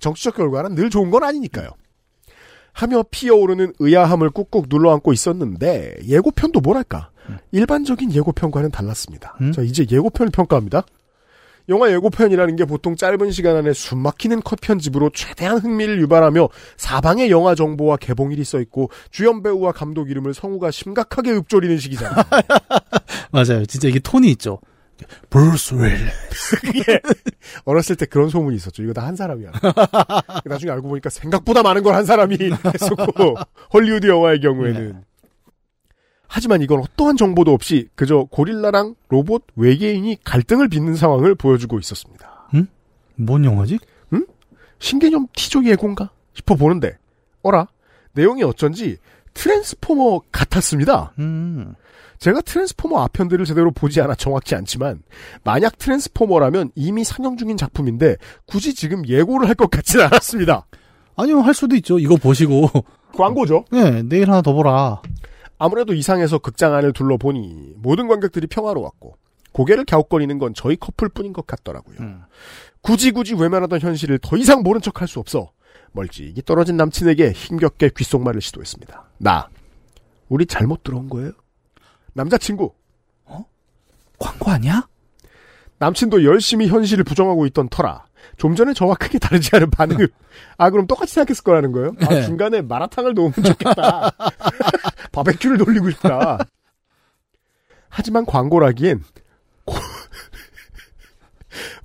정치적 0.00 0.34
결과는 0.36 0.74
늘 0.74 0.90
좋은 0.90 1.10
건 1.10 1.22
아니니까요. 1.22 1.68
하며 2.72 3.04
피어오르는 3.10 3.74
의아함을 3.78 4.30
꾹꾹 4.30 4.64
눌러안고 4.68 5.12
있었는데 5.12 5.96
예고편도 6.06 6.60
뭐랄까 6.60 7.10
일반적인 7.52 8.12
예고편과는 8.12 8.70
달랐습니다. 8.70 9.36
음? 9.42 9.52
자 9.52 9.62
이제 9.62 9.86
예고편을 9.88 10.30
평가합니다. 10.32 10.84
영화 11.68 11.90
예고편이라는 11.92 12.56
게 12.56 12.64
보통 12.64 12.96
짧은 12.96 13.30
시간 13.30 13.56
안에 13.56 13.72
숨막히는 13.72 14.42
컷 14.42 14.60
편집으로 14.60 15.10
최대한 15.14 15.58
흥미를 15.58 16.00
유발하며 16.00 16.48
사방에 16.76 17.30
영화 17.30 17.54
정보와 17.54 17.96
개봉일이 17.98 18.44
써 18.44 18.60
있고 18.60 18.90
주연 19.10 19.42
배우와 19.42 19.72
감독 19.72 20.10
이름을 20.10 20.34
성우가 20.34 20.70
심각하게 20.70 21.32
읊조리는 21.32 21.78
식이잖아요. 21.78 22.16
맞아요. 23.30 23.64
진짜 23.66 23.88
이게 23.88 23.98
톤이 23.98 24.30
있죠. 24.32 24.58
브루스 25.30 25.74
윌. 25.74 25.96
어렸을 27.64 27.96
때 27.96 28.06
그런 28.06 28.28
소문이 28.28 28.54
있었죠. 28.56 28.82
이거 28.84 28.92
다 28.92 29.02
한 29.02 29.16
사람이야. 29.16 29.50
나중에 30.44 30.70
알고 30.72 30.88
보니까 30.88 31.10
생각보다 31.10 31.62
많은 31.62 31.82
걸 31.82 31.92
한 31.94 32.04
사람이 32.06 32.36
했었고 32.74 33.34
헐리우드 33.72 34.06
영화의 34.06 34.40
경우에는. 34.40 35.02
하지만 36.34 36.62
이건 36.62 36.80
어떠한 36.80 37.18
정보도 37.18 37.52
없이 37.52 37.88
그저 37.94 38.26
고릴라랑 38.30 38.94
로봇 39.10 39.44
외계인이 39.54 40.16
갈등을 40.24 40.68
빚는 40.68 40.94
상황을 40.96 41.34
보여주고 41.34 41.78
있었습니다. 41.78 42.48
뭔 43.16 43.44
영화지? 43.44 43.78
신개념 44.78 45.26
티저 45.36 45.64
예고인가 45.66 46.10
싶어 46.32 46.56
보는데 46.56 46.96
어라 47.42 47.68
내용이 48.14 48.42
어쩐지 48.42 48.96
트랜스포머 49.34 50.20
같았습니다. 50.32 51.12
음. 51.18 51.74
제가 52.18 52.40
트랜스포머 52.40 52.98
아편들을 53.02 53.44
제대로 53.44 53.70
보지 53.70 54.00
않아 54.00 54.14
정확치 54.14 54.54
않지만 54.54 55.02
만약 55.44 55.76
트랜스포머라면 55.78 56.70
이미 56.74 57.04
상영 57.04 57.36
중인 57.36 57.56
작품인데 57.58 58.16
굳이 58.46 58.74
지금 58.74 59.06
예고를 59.06 59.46
할 59.48 59.54
것 59.54 59.70
같지는 59.70 60.06
않았습니다. 60.06 60.66
아니요, 61.16 61.40
할 61.40 61.52
수도 61.52 61.76
있죠. 61.76 61.98
이거 61.98 62.16
보시고. 62.16 62.68
광고죠. 63.14 63.66
네, 63.70 64.02
내일 64.02 64.30
하나 64.30 64.40
더 64.40 64.52
보라. 64.54 65.02
아무래도 65.62 65.94
이상해서 65.94 66.38
극장 66.38 66.74
안을 66.74 66.92
둘러보니 66.92 67.74
모든 67.76 68.08
관객들이 68.08 68.48
평화로웠고 68.48 69.16
고개를 69.52 69.84
갸웃거리는 69.84 70.36
건 70.38 70.54
저희 70.54 70.74
커플뿐인 70.74 71.32
것 71.32 71.46
같더라고요. 71.46 71.98
음. 72.00 72.22
굳이 72.80 73.12
굳이 73.12 73.34
외면하던 73.34 73.78
현실을 73.78 74.18
더 74.20 74.36
이상 74.36 74.64
모른 74.64 74.80
척할 74.80 75.06
수 75.06 75.20
없어 75.20 75.52
멀찍이 75.92 76.42
떨어진 76.42 76.76
남친에게 76.76 77.30
힘겹게 77.30 77.90
귓속말을 77.96 78.40
시도했습니다. 78.40 79.04
나 79.18 79.48
우리 80.28 80.46
잘못 80.46 80.82
들어온 80.82 81.08
거예요? 81.08 81.30
남자친구 82.14 82.72
광고 84.18 84.50
아니야? 84.50 84.88
남친도 85.78 86.24
열심히 86.24 86.66
현실을 86.66 87.04
부정하고 87.04 87.46
있던 87.46 87.68
터라 87.68 88.06
좀 88.36 88.54
전에 88.54 88.72
저와 88.72 88.94
크게 88.94 89.18
다르지 89.18 89.50
않은 89.54 89.70
반응을 89.70 90.08
아 90.56 90.70
그럼 90.70 90.86
똑같이 90.86 91.14
생각했을 91.14 91.44
거라는 91.44 91.72
거예요? 91.72 91.94
아 92.02 92.08
네. 92.08 92.22
중간에 92.22 92.62
마라탕을 92.62 93.14
넣으면 93.14 93.32
좋겠다 93.32 94.10
바베큐를 95.12 95.58
돌리고 95.58 95.90
싶다 95.90 96.38
하지만 97.88 98.24
광고라기엔 98.24 99.02
고... 99.64 99.76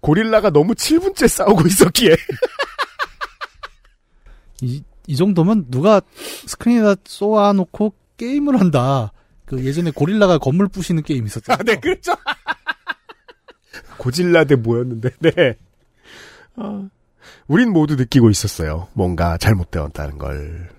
고릴라가 0.02 0.50
너무 0.50 0.74
7분째 0.74 1.28
싸우고 1.28 1.68
있었기에 1.68 2.16
이, 4.62 4.84
이 5.08 5.16
정도면 5.16 5.66
누가 5.70 6.02
스크린에다 6.46 6.96
쏘아놓고 7.06 7.94
게임을 8.18 8.60
한다. 8.60 9.12
그 9.46 9.64
예전에 9.64 9.92
고릴라가 9.92 10.38
건물 10.38 10.68
부시는 10.68 11.04
게임 11.04 11.26
있었잖아요. 11.26 11.60
아, 11.60 11.64
네, 11.64 11.80
그렇죠. 11.80 12.14
고질라 13.98 14.44
대 14.44 14.56
뭐였는데, 14.56 15.12
네. 15.20 15.58
어, 16.58 16.90
우린 17.48 17.72
모두 17.72 17.96
느끼고 17.96 18.30
있었어요. 18.30 18.88
뭔가 18.94 19.38
잘못되었다는 19.38 20.18
걸. 20.18 20.70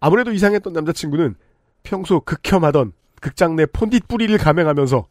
아무래도 0.00 0.32
이상했던 0.32 0.72
남자친구는 0.72 1.34
평소 1.82 2.20
극혐하던 2.20 2.92
극장 3.20 3.56
내 3.56 3.66
폰딧불이를 3.66 4.36
감행하면서 4.36 5.06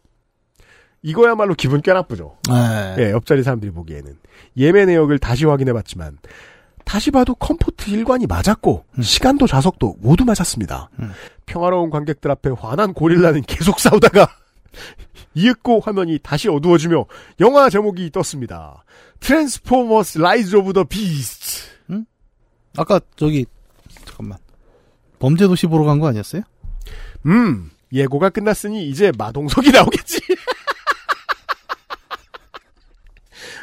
이거야말로 1.01 1.53
기분 1.53 1.81
꽤 1.81 1.93
나쁘죠. 1.93 2.37
네. 2.47 2.95
예, 2.99 3.11
옆자리 3.11 3.43
사람들이 3.43 3.71
보기에는. 3.71 4.17
예매 4.57 4.85
내역을 4.85 5.19
다시 5.19 5.45
확인해봤지만, 5.45 6.17
다시 6.85 7.11
봐도 7.11 7.35
comfort 7.35 7.89
일관이 7.89 8.25
맞았고, 8.25 8.85
시간도 9.01 9.47
좌석도 9.47 9.97
모두 9.99 10.23
맞았습니다. 10.23 10.89
음. 10.99 11.11
평화로운 11.45 11.89
관객들 11.89 12.31
앞에 12.31 12.51
화난 12.57 12.93
고릴라는 12.93 13.41
계속 13.41 13.79
싸우다가, 13.79 14.27
이윽고 15.35 15.81
화면이 15.81 16.19
다시 16.23 16.49
어두워지며, 16.49 17.05
영화 17.41 17.69
제목이 17.69 18.09
떴습니다. 18.11 18.83
Transformers 19.23 20.17
Rise 20.19 20.55
of 20.57 20.73
the 20.73 20.83
Beast. 20.83 21.63
아까 22.75 22.99
저기 23.15 23.45
잠깐만 24.05 24.37
범죄도시 25.19 25.67
보러 25.67 25.85
간 25.85 25.99
거 25.99 26.07
아니었어요? 26.07 26.41
음, 27.27 27.69
예고가 27.93 28.29
끝났으니 28.29 28.89
이제 28.89 29.11
마동석이 29.17 29.71
나오겠지. 29.71 30.19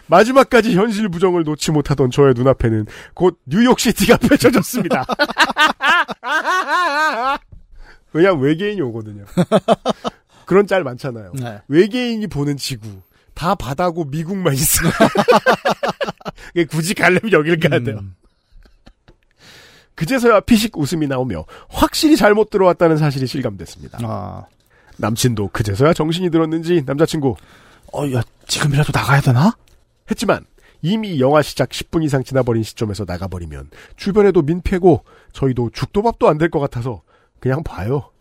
마지막까지 0.06 0.74
현실 0.76 1.08
부정을 1.08 1.42
놓지 1.44 1.70
못하던 1.72 2.10
저의 2.10 2.34
눈앞에는 2.34 2.86
곧 3.14 3.38
뉴욕시티가 3.46 4.16
펼쳐졌습니다. 4.28 5.04
왜냐 8.12 8.32
외계인이 8.32 8.80
오거든요. 8.82 9.24
그런 10.46 10.66
짤 10.66 10.82
많잖아요. 10.82 11.30
네. 11.34 11.60
외계인이 11.68 12.26
보는 12.26 12.56
지구 12.56 12.88
다 13.34 13.54
바다고 13.54 14.04
미국만 14.04 14.54
있어. 14.54 14.80
굳이 16.70 16.94
가려면 16.94 17.32
여길 17.32 17.60
가야 17.60 17.80
돼요. 17.80 17.98
음. 18.00 18.14
그제서야 19.94 20.40
피식 20.40 20.76
웃음이 20.78 21.06
나오며 21.06 21.44
확실히 21.68 22.16
잘못 22.16 22.50
들어왔다는 22.50 22.96
사실이 22.96 23.26
실감됐습니다. 23.26 23.98
아, 24.02 24.46
남친도 24.96 25.48
그제서야 25.48 25.92
정신이 25.92 26.30
들었는지 26.30 26.82
남자친구 26.86 27.36
어, 27.92 28.12
야 28.12 28.22
지금이라도 28.46 28.92
나가야 28.94 29.20
되나? 29.20 29.56
했지만 30.10 30.44
이미 30.82 31.20
영화 31.20 31.42
시작 31.42 31.68
10분 31.70 32.02
이상 32.04 32.24
지나버린 32.24 32.62
시점에서 32.62 33.04
나가버리면 33.06 33.70
주변에도 33.96 34.40
민폐고 34.42 35.04
저희도 35.32 35.70
죽도밥도 35.74 36.28
안 36.28 36.38
될 36.38 36.48
것 36.48 36.60
같아서 36.60 37.02
그냥 37.38 37.62
봐요. 37.62 38.10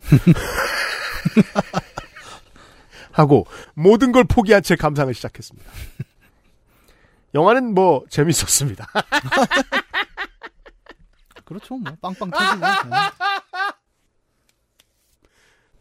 하고 3.12 3.46
모든 3.74 4.12
걸 4.12 4.24
포기한 4.24 4.62
채 4.62 4.76
감상을 4.76 5.12
시작했습니다. 5.14 5.70
영화는 7.34 7.74
뭐 7.74 8.04
재밌었습니다. 8.08 8.86
그렇죠. 11.44 11.76
뭐 11.76 11.92
빵빵 12.00 12.30
터지고. 12.30 12.60
네. 12.60 12.66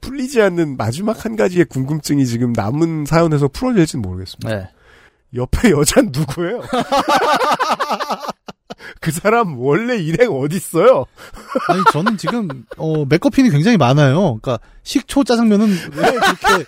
풀리지 0.01 0.41
않는 0.41 0.75
마지막 0.77 1.23
한 1.25 1.35
가지의 1.35 1.65
궁금증이 1.65 2.25
지금 2.25 2.53
남은 2.53 3.05
사연에서 3.05 3.49
풀어질지는 3.49 4.01
모르겠습니다. 4.01 4.55
네. 4.55 4.69
옆에 5.35 5.69
여자는 5.71 6.11
누구예요? 6.11 6.61
그 9.01 9.11
사람 9.11 9.59
원래 9.59 9.97
일행 9.97 10.31
어딨어요? 10.31 11.05
아니 11.67 11.83
저는 11.91 12.17
지금 12.17 12.47
어 12.77 13.05
맥거핀이 13.05 13.51
굉장히 13.51 13.77
많아요. 13.77 14.39
그러니까 14.41 14.59
식초 14.83 15.23
짜장면은 15.23 15.67
왜 15.93 16.11
그렇게 16.11 16.65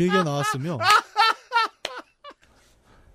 길게 0.00 0.22
나왔으며 0.22 0.78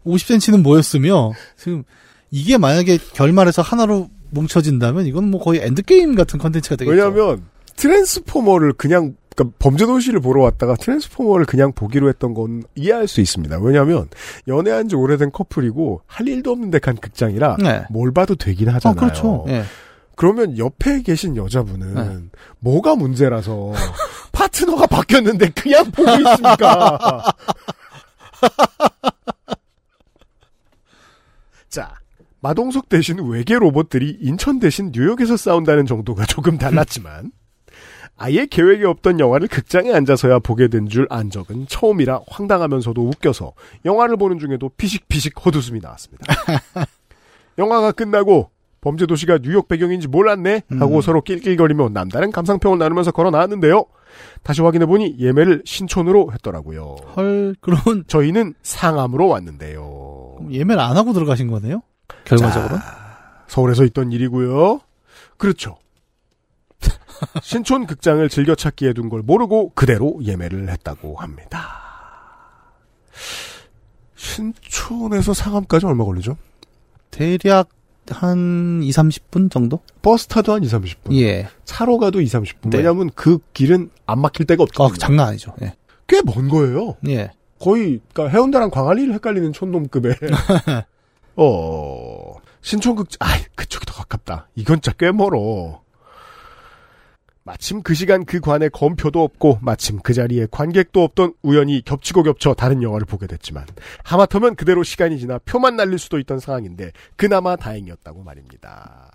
50cm는 0.06 0.62
뭐였으며 0.62 1.32
지금 1.58 1.84
이게 2.30 2.58
만약에 2.58 3.00
결말에서 3.14 3.64
하나로 3.64 4.10
뭉쳐진다면 4.30 5.08
이건 5.08 5.32
뭐 5.32 5.42
거의 5.42 5.62
엔드게임 5.62 6.16
같은 6.16 6.38
컨텐츠가 6.38 6.76
되겠죠. 6.76 6.92
왜냐하면 6.92 7.44
트랜스포머를 7.76 8.74
그냥 8.74 9.16
그러니까 9.36 9.58
범죄 9.60 9.86
도시를 9.86 10.20
보러 10.20 10.44
왔다가 10.44 10.76
트랜스포머를 10.76 11.46
그냥 11.46 11.74
보기로 11.74 12.08
했던 12.08 12.34
건 12.34 12.64
이해할 12.76 13.08
수 13.08 13.20
있습니다. 13.20 13.60
왜냐하면 13.60 14.08
연애한 14.48 14.88
지 14.88 14.96
오래된 14.96 15.32
커플이고 15.32 16.02
할 16.06 16.28
일도 16.28 16.52
없는데 16.52 16.80
간 16.80 16.96
극장이라 16.96 17.58
네. 17.62 17.86
뭘 17.90 18.14
봐도 18.14 18.36
되긴 18.36 18.70
아, 18.70 18.76
하잖아요. 18.76 18.96
그렇죠. 18.96 19.46
예. 19.50 19.64
그러면 20.16 20.58
옆에 20.58 21.02
계신 21.02 21.36
여자분은 21.36 21.94
네. 21.94 22.38
뭐가 22.60 22.96
문제라서 22.96 23.74
파트너가 24.32 24.88
바뀌었는데 24.88 25.50
그냥 25.50 25.92
보고 25.92 26.10
있습니까? 26.12 27.24
자, 31.70 31.94
마동석 32.40 32.90
대신 32.90 33.20
외계 33.28 33.56
로봇들이 33.58 34.18
인천 34.22 34.60
대신 34.60 34.92
뉴욕에서 34.94 35.36
싸운다는 35.38 35.86
정도가 35.86 36.26
조금 36.26 36.58
달랐지만 36.58 37.32
아예 38.18 38.46
계획이 38.46 38.86
없던 38.86 39.20
영화를 39.20 39.48
극장에 39.50 39.92
앉아서야 39.92 40.40
보게 40.40 40.70
된 40.70 40.88
줄 40.88 41.06
안 41.10 41.30
적은 41.30 41.68
처음이라 41.68 42.22
황당하면서도 42.30 43.02
웃겨서 43.02 43.54
영화를 43.84 44.16
보는 44.16 44.40
중에도 44.40 44.70
피식피식 44.78 45.34
헛웃음이 45.46 45.82
나왔습니다. 45.82 46.26
영화가 47.58 47.92
끝나고 47.92 48.52
범죄 48.86 49.08
도시가 49.08 49.40
뉴욕 49.40 49.68
배경인지 49.68 50.08
몰랐네 50.08 50.62
하고 50.80 50.98
음. 50.98 51.02
서로 51.02 51.22
낄낄거리며 51.24 51.90
남다른 51.90 52.32
감상평을 52.32 52.78
나누면서 52.78 53.12
걸어 53.12 53.32
나왔는데요. 53.32 53.86
다시 54.44 54.62
확인해 54.62 54.86
보니 54.86 55.16
예매를 55.18 55.64
신촌으로 55.66 56.32
했더라고요. 56.34 56.96
헐 57.16 57.56
그런 57.62 58.04
저희는 58.06 58.54
상암으로 58.62 59.28
왔는데요. 59.28 60.38
예매를 60.52 60.80
안 60.80 60.98
하고 60.98 61.14
들어가신 61.14 61.50
거네요. 61.50 61.82
결과적으로. 62.26 62.78
서울에서 63.48 63.86
있던 63.86 64.12
일이고요. 64.12 64.80
그렇죠. 65.38 65.78
신촌 67.42 67.88
극장을 67.88 68.30
즐겨 68.30 68.54
찾기에 68.54 68.94
둔 68.94 69.10
걸 69.10 69.24
모르고 69.24 69.72
그대로 69.74 70.20
예매를 70.24 70.70
했다고 70.70 71.16
합니다. 71.16 71.82
신촌에서 74.16 75.34
상암까지 75.34 75.88
얼마 75.88 76.06
걸리죠? 76.06 76.38
대략 77.10 77.70
한 78.10 78.82
2, 78.84 78.90
30분 78.92 79.50
정도? 79.52 79.80
버스 80.02 80.28
타도 80.28 80.54
한 80.54 80.64
2, 80.64 80.68
30분. 80.68 81.14
예. 81.20 81.48
차로 81.66 81.98
가도 81.98 82.22
2, 82.22 82.26
30분. 82.26 82.70
네. 82.70 82.78
왜냐하면 82.78 83.10
그 83.16 83.40
길은 83.54 83.90
안 84.06 84.20
막힐 84.22 84.46
데가 84.46 84.62
아, 84.62 84.66
없거든요. 84.66 84.98
장난 84.98 85.28
아니죠. 85.30 85.54
예. 85.62 85.74
꽤 86.08 86.22
먼 86.24 86.50
거예요. 86.50 86.96
예. 87.08 87.32
거의 87.60 88.00
그러니까 88.14 88.38
해운대랑 88.38 88.70
광안리를 88.70 89.14
헷갈리는 89.16 89.54
촌놈급의. 89.54 90.16
어 91.38 92.34
신촌 92.62 92.96
극장. 92.96 93.18
아 93.22 93.38
그쪽이 93.56 93.86
더 93.86 93.94
가깝다. 93.94 94.50
이건 94.56 94.78
진짜 94.82 94.96
꽤 94.98 95.12
멀어. 95.12 95.82
마침 97.46 97.84
그 97.84 97.94
시간 97.94 98.26
그 98.26 98.40
관에 98.40 98.70
검표도 98.70 99.24
없고 99.24 99.60
마침 99.62 100.00
그 100.00 100.16
자리에 100.16 100.48
관객도 100.50 101.04
없던 101.04 101.36
우연히 101.44 101.84
겹치고 101.86 102.24
겹쳐 102.24 102.56
다른 102.56 102.82
영화를 102.82 103.06
보게 103.06 103.28
됐지만 103.28 103.68
하마터면 104.04 104.56
그대로 104.56 104.82
시간이 104.82 105.20
지나 105.20 105.38
표만 105.46 105.76
날릴 105.76 106.00
수도 106.00 106.18
있던 106.18 106.40
상황인데 106.40 106.92
그나마 107.16 107.56
다행이었다고 107.56 108.24
말입니다. 108.24 109.12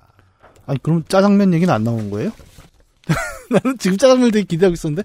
아니 0.65 0.81
그럼 0.81 1.03
짜장면 1.09 1.53
얘기는 1.55 1.73
안 1.75 1.83
나온 1.83 2.09
거예요? 2.09 2.31
나는 3.51 3.77
지금 3.79 3.99
짜장면 3.99 4.31
되게 4.31 4.45
기대하고 4.45 4.75
있었는데. 4.75 5.03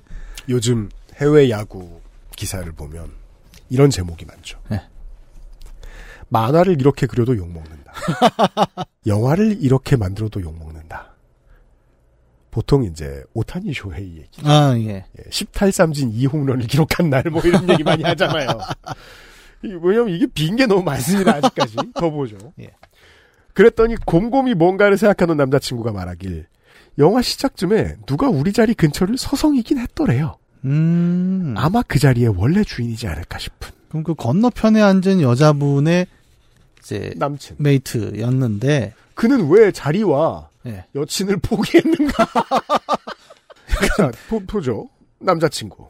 요즘 0.48 0.90
해외 1.16 1.50
야구 1.50 2.00
기사를 2.36 2.72
보면 2.74 3.10
이런 3.72 3.90
제목이 3.90 4.26
많죠. 4.26 4.60
네. 4.70 4.80
만화를 6.30 6.80
이렇게 6.80 7.08
그려도 7.08 7.36
욕먹는다. 7.36 7.92
영화를 9.08 9.58
이렇게 9.62 9.96
만들어도 9.96 10.44
욕먹는다. 10.44 11.15
보통 12.56 12.86
이제 12.86 13.22
오타니 13.34 13.74
쇼헤이 13.74 14.16
얘기. 14.16 14.42
아 14.46 14.74
예. 14.78 15.04
예, 15.20 15.30
10탈삼진 15.30 16.14
2홈런을 16.14 16.70
기록한 16.70 17.10
날 17.10 17.22
뭐 17.30 17.42
이런 17.44 17.70
얘기 17.70 17.84
많이 17.84 18.02
하잖아요. 18.04 18.48
이- 19.66 19.78
왜냐면 19.82 20.08
이게 20.16 20.26
빈 20.34 20.56
게 20.56 20.66
너무 20.66 20.82
많습니다. 20.84 21.34
아직까지. 21.36 21.76
더 21.96 22.10
보죠. 22.10 22.38
예. 22.62 22.70
그랬더니 23.54 23.98
곰곰이 24.06 24.54
뭔가를 24.54 24.98
생각하는 24.98 25.36
남자친구가 25.36 25.92
말하길 25.92 26.46
영화 26.98 27.22
시작쯤에 27.22 27.98
누가 28.06 28.30
우리 28.30 28.54
자리 28.54 28.74
근처를 28.74 29.18
서성이긴 29.18 29.78
했더래요. 29.80 30.38
음. 30.64 31.56
아마 31.58 31.82
그 31.86 32.00
자리에 32.00 32.28
원래 32.28 32.64
주인이지 32.64 33.06
않을까 33.08 33.38
싶은 33.38 33.70
그럼 33.90 34.04
그 34.06 34.16
건너편에 34.16 34.82
앉은 34.82 35.20
여자분의 35.20 36.08
이제 36.80 37.12
남친. 37.18 37.58
메이트였는데 37.60 38.94
그는 39.14 39.50
왜 39.50 39.74
자리와 39.74 40.48
예. 40.68 40.86
여친을 40.96 41.38
포기했는가? 41.38 42.26
자, 43.98 44.12
포, 44.30 44.40
포죠. 44.46 44.90
남자친구. 45.20 45.90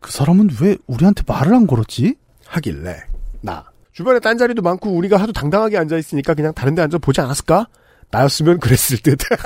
그 0.00 0.10
사람은 0.10 0.50
왜 0.60 0.76
우리한테 0.86 1.22
말을 1.26 1.54
안 1.54 1.66
걸었지? 1.66 2.16
하길래 2.46 3.04
나 3.42 3.70
주변에 3.92 4.18
딴 4.18 4.38
자리도 4.38 4.62
많고 4.62 4.90
우리가 4.90 5.18
하도 5.18 5.32
당당하게 5.32 5.76
앉아 5.78 5.96
있으니까 5.98 6.34
그냥 6.34 6.52
다른 6.54 6.74
데 6.74 6.82
앉아 6.82 6.98
보지 6.98 7.20
않았을까? 7.20 7.68
나였으면 8.10 8.58
그랬을 8.58 8.98
듯. 8.98 9.18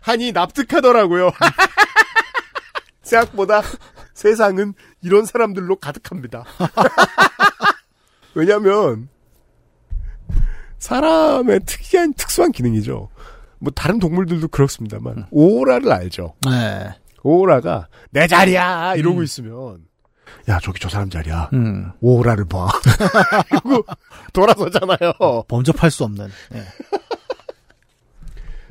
하니 0.00 0.32
납득하더라고요. 0.32 1.32
생각보다 3.02 3.62
세상은 4.14 4.74
이런 5.02 5.26
사람들로 5.26 5.76
가득합니다. 5.76 6.44
왜냐면 8.34 9.08
사람의 10.82 11.60
특이한 11.64 12.12
특수한 12.14 12.50
기능이죠. 12.50 13.08
뭐 13.60 13.72
다른 13.72 14.00
동물들도 14.00 14.48
그렇습니다만 14.48 15.26
오라를 15.30 15.92
알죠. 15.92 16.34
네. 16.44 16.92
오라가 17.22 17.86
내 18.10 18.26
자리야 18.26 18.96
이러고 18.96 19.22
있으면 19.22 19.84
야 20.48 20.58
저기 20.60 20.80
저 20.80 20.88
사람 20.88 21.08
자리야 21.08 21.50
음. 21.52 21.92
오라를 22.00 22.46
봐 22.46 22.68
그리고 23.48 23.84
돌아서잖아요 24.32 25.44
범접할 25.46 25.92
수 25.92 26.02
없는. 26.02 26.28
예. 26.54 26.62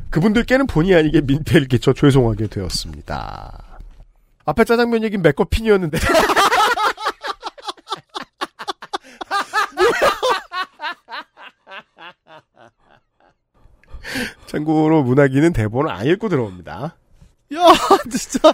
그분들께는 0.10 0.68
본의 0.68 0.94
아니게 0.94 1.22
민폐를 1.22 1.70
끼쳐 1.70 1.94
죄송하게 1.94 2.48
되었습니다 2.48 3.80
앞에 4.44 4.66
짜장면 4.66 5.04
얘기는 5.04 5.24
맥거핀이었는데 5.24 5.98
참고로 14.48 15.04
문학이는 15.04 15.54
대본을 15.54 15.92
안 15.92 16.06
읽고 16.08 16.30
들어옵니다 16.30 16.96
야, 17.54 17.60
진짜. 18.10 18.54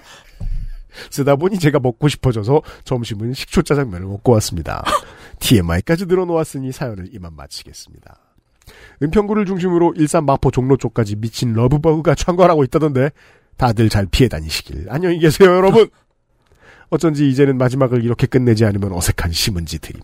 쓰다 1.11 1.35
보니 1.35 1.59
제가 1.59 1.79
먹고 1.79 2.07
싶어져서 2.07 2.61
점심은 2.83 3.33
식초 3.33 3.61
짜장면을 3.61 4.07
먹고 4.07 4.31
왔습니다. 4.33 4.83
TMI까지 5.39 6.07
늘어놓았으니 6.07 6.71
사연을 6.71 7.13
이만 7.13 7.35
마치겠습니다. 7.35 8.17
은평구를 9.03 9.45
중심으로 9.45 9.93
일산 9.95 10.25
마포 10.25 10.49
종로 10.51 10.75
쪽까지 10.75 11.15
미친 11.17 11.53
러브버그가 11.53 12.15
창궐하고 12.15 12.63
있다던데 12.63 13.11
다들 13.55 13.89
잘 13.89 14.07
피해 14.07 14.27
다니시길 14.27 14.87
안녕히 14.89 15.19
계세요 15.19 15.55
여러분. 15.55 15.89
어쩐지 16.89 17.29
이제는 17.29 17.57
마지막을 17.57 18.03
이렇게 18.03 18.27
끝내지 18.27 18.65
않으면 18.65 18.93
어색한 18.93 19.31
심은지 19.31 19.77
드림. 19.79 20.01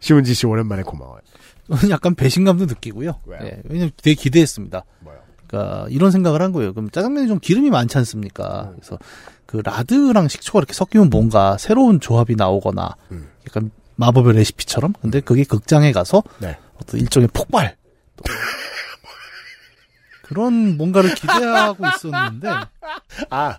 심은지 0.00 0.34
씨 0.34 0.46
오랜만에 0.46 0.82
고마워요. 0.82 1.20
저는 1.68 1.90
약간 1.90 2.14
배신감도 2.14 2.66
느끼고요. 2.66 3.20
왜요? 3.26 3.40
예, 3.42 3.60
왜냐면 3.64 3.90
되게 4.02 4.14
기대했습니다. 4.14 4.84
뭐요? 5.00 5.18
그러니까 5.46 5.86
이런 5.90 6.10
생각을 6.10 6.42
한 6.42 6.52
거예요. 6.52 6.72
그럼 6.72 6.90
짜장면이 6.90 7.28
좀 7.28 7.38
기름이 7.38 7.70
많지 7.70 7.96
않습니까? 7.98 8.72
그래서 8.74 8.98
그 9.46 9.60
라드랑 9.64 10.28
식초가 10.28 10.58
이렇게 10.60 10.72
섞이면 10.74 11.10
뭔가 11.10 11.56
새로운 11.58 12.00
조합이 12.00 12.36
나오거나 12.36 12.96
음. 13.12 13.28
약간 13.46 13.70
마법의 13.96 14.34
레시피처럼. 14.34 14.94
근데 15.00 15.20
그게 15.20 15.44
극장에 15.44 15.92
가서 15.92 16.22
네. 16.38 16.58
어떤 16.80 17.00
일종의 17.00 17.28
폭발 17.32 17.76
그런 20.22 20.76
뭔가를 20.76 21.14
기대하고 21.14 21.86
있었는데 21.86 22.48
아, 23.30 23.58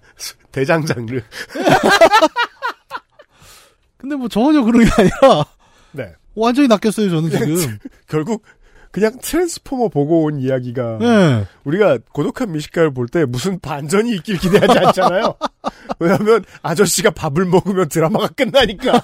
대장 0.52 0.86
장르. 0.86 1.22
근데 3.98 4.16
뭐 4.16 4.30
전혀 4.30 4.64
그런 4.64 4.86
게 4.86 4.92
아니라 4.98 5.46
네. 5.92 6.14
완전히 6.40 6.68
낚였어요 6.68 7.10
저는 7.10 7.30
지금. 7.30 7.78
결국 8.08 8.44
그냥 8.92 9.18
트랜스포머 9.22 9.90
보고 9.90 10.24
온 10.24 10.40
이야기가 10.40 10.98
네. 11.00 11.46
우리가 11.64 12.00
고독한 12.12 12.52
미식가를 12.52 12.92
볼 12.94 13.08
때 13.08 13.24
무슨 13.26 13.60
반전이 13.60 14.10
있길 14.16 14.38
기대하지 14.40 14.80
않잖아요. 14.80 15.36
왜냐하면 16.00 16.44
아저씨가 16.64 17.12
밥을 17.12 17.46
먹으면 17.46 17.88
드라마가 17.90 18.28
끝나니까. 18.30 19.04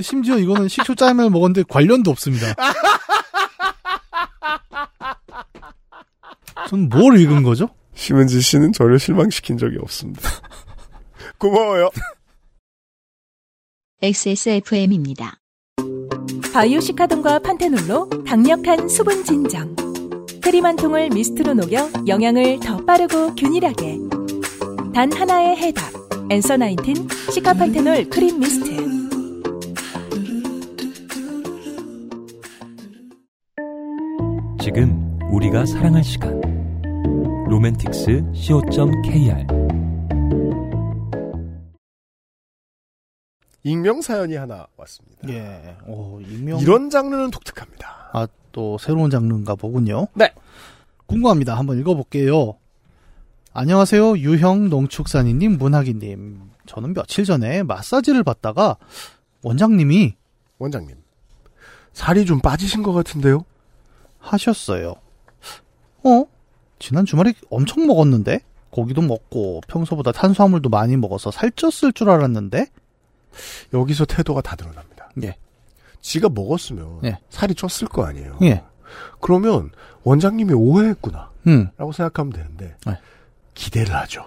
심지어 0.00 0.38
이거는 0.38 0.68
식초 0.68 0.94
짜장면을 0.94 1.30
먹었는데 1.30 1.64
관련도 1.68 2.10
없습니다. 2.12 2.54
전 6.68 6.88
뭘 6.88 7.18
읽은 7.20 7.42
거죠? 7.42 7.68
심은지 7.94 8.40
씨는 8.40 8.72
저를 8.72 8.98
실망시킨 8.98 9.58
적이 9.58 9.78
없습니다. 9.82 10.28
고마워요. 11.38 11.90
XSFM입니다. 14.04 15.40
바이오 16.52 16.78
시카돈과 16.80 17.38
판테놀로 17.38 18.06
강력한 18.26 18.86
수분 18.86 19.24
진정. 19.24 19.74
크림 20.42 20.66
한 20.66 20.76
통을 20.76 21.08
미스트로 21.08 21.54
녹여 21.54 21.88
영양을 22.06 22.60
더 22.60 22.76
빠르고 22.84 23.34
균일하게. 23.34 23.96
단 24.92 25.10
하나의 25.10 25.56
해답. 25.56 25.90
엔서 26.28 26.58
나인틴 26.58 27.08
시카판테놀 27.32 28.10
크림 28.10 28.40
미스트. 28.40 28.76
지금 34.60 35.18
우리가 35.32 35.64
사랑할 35.64 36.04
시간 36.04 36.42
로맨틱스 37.48 38.22
co.kr 38.34 39.63
익명 43.64 44.02
사연이 44.02 44.36
하나 44.36 44.66
왔습니다. 44.76 45.28
예. 45.30 45.76
오, 45.86 46.20
익명. 46.20 46.60
이런 46.60 46.90
장르는 46.90 47.30
독특합니다. 47.30 48.10
아, 48.12 48.28
또 48.52 48.76
새로운 48.78 49.10
장르인가 49.10 49.54
보군요. 49.54 50.06
네. 50.14 50.32
궁금합니다. 51.06 51.56
한번 51.58 51.78
읽어볼게요. 51.80 52.58
안녕하세요. 53.54 54.18
유형 54.18 54.68
농축산인님, 54.68 55.56
문학인님. 55.58 56.40
저는 56.66 56.92
며칠 56.92 57.24
전에 57.24 57.62
마사지를 57.62 58.22
받다가 58.22 58.76
원장님이 59.42 60.14
원장님. 60.58 60.96
살이 61.94 62.26
좀 62.26 62.40
빠지신 62.40 62.82
것 62.82 62.92
같은데요? 62.92 63.44
하셨어요. 64.18 64.94
어? 66.02 66.24
지난 66.78 67.06
주말에 67.06 67.32
엄청 67.48 67.86
먹었는데? 67.86 68.40
고기도 68.68 69.00
먹고 69.00 69.62
평소보다 69.68 70.12
탄수화물도 70.12 70.68
많이 70.68 70.96
먹어서 70.96 71.30
살쪘을 71.30 71.94
줄 71.94 72.10
알았는데? 72.10 72.66
여기서 73.72 74.04
태도가 74.04 74.40
다 74.40 74.56
드러납니다. 74.56 75.10
예. 75.22 75.36
지가 76.00 76.28
먹었으면 76.28 77.00
예. 77.04 77.18
살이 77.30 77.54
쪘을 77.54 77.88
거 77.88 78.04
아니에요. 78.04 78.38
예. 78.42 78.62
그러면 79.20 79.70
원장님이 80.02 80.52
오해했구나. 80.52 81.30
음. 81.46 81.68
라고 81.76 81.92
생각하면 81.92 82.32
되는데 82.32 82.76
네. 82.86 82.98
기대를 83.54 83.94
하죠. 83.96 84.26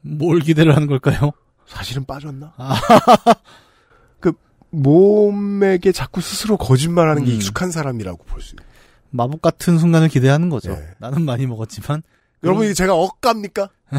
뭘 0.00 0.40
기대를 0.40 0.74
하는 0.74 0.88
걸까요? 0.88 1.30
사실은 1.66 2.04
빠졌나? 2.04 2.52
아. 2.56 2.74
그 4.20 4.32
몸에게 4.70 5.92
자꾸 5.92 6.20
스스로 6.20 6.56
거짓말하는 6.56 7.24
게 7.24 7.30
음. 7.30 7.36
익숙한 7.36 7.70
사람이라고 7.70 8.24
볼 8.24 8.40
수 8.42 8.54
있어요. 8.54 8.66
마법 9.10 9.42
같은 9.42 9.78
순간을 9.78 10.08
기대하는 10.08 10.48
거죠. 10.48 10.72
예. 10.72 10.88
나는 10.98 11.22
많이 11.26 11.46
먹었지만 11.46 12.02
여러분 12.44 12.66
이 12.66 12.74
제가 12.74 12.94
억갑니까? 12.94 13.68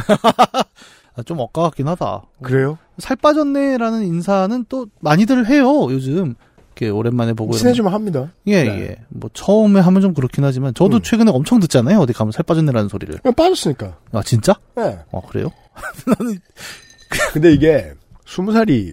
아, 1.15 1.23
좀 1.23 1.39
엇가깝긴 1.39 1.87
하다. 1.87 2.23
그래요? 2.41 2.77
살 2.97 3.15
빠졌네라는 3.15 4.03
인사는 4.05 4.65
또 4.69 4.87
많이들 4.99 5.47
해요. 5.47 5.87
요즘 5.91 6.35
이렇게 6.75 6.89
오랜만에 6.89 7.33
보고 7.33 7.53
친해지면 7.53 7.93
합니다. 7.93 8.31
예, 8.47 8.63
네. 8.63 8.81
예. 8.81 8.95
뭐 9.09 9.29
처음에 9.33 9.79
하면 9.79 10.01
좀 10.01 10.13
그렇긴 10.13 10.43
하지만 10.43 10.73
저도 10.73 10.97
음. 10.97 11.01
최근에 11.01 11.31
엄청 11.31 11.59
듣잖아요. 11.59 11.99
어디 11.99 12.13
가면 12.13 12.31
살 12.31 12.43
빠졌네라는 12.43 12.89
소리를. 12.89 13.17
그냥 13.19 13.33
빠졌으니까. 13.35 13.97
아 14.11 14.23
진짜? 14.23 14.55
네. 14.75 14.99
아 15.11 15.21
그래요? 15.27 15.49
근데 17.33 17.53
이게 17.53 17.93
스무 18.25 18.51
살이 18.53 18.91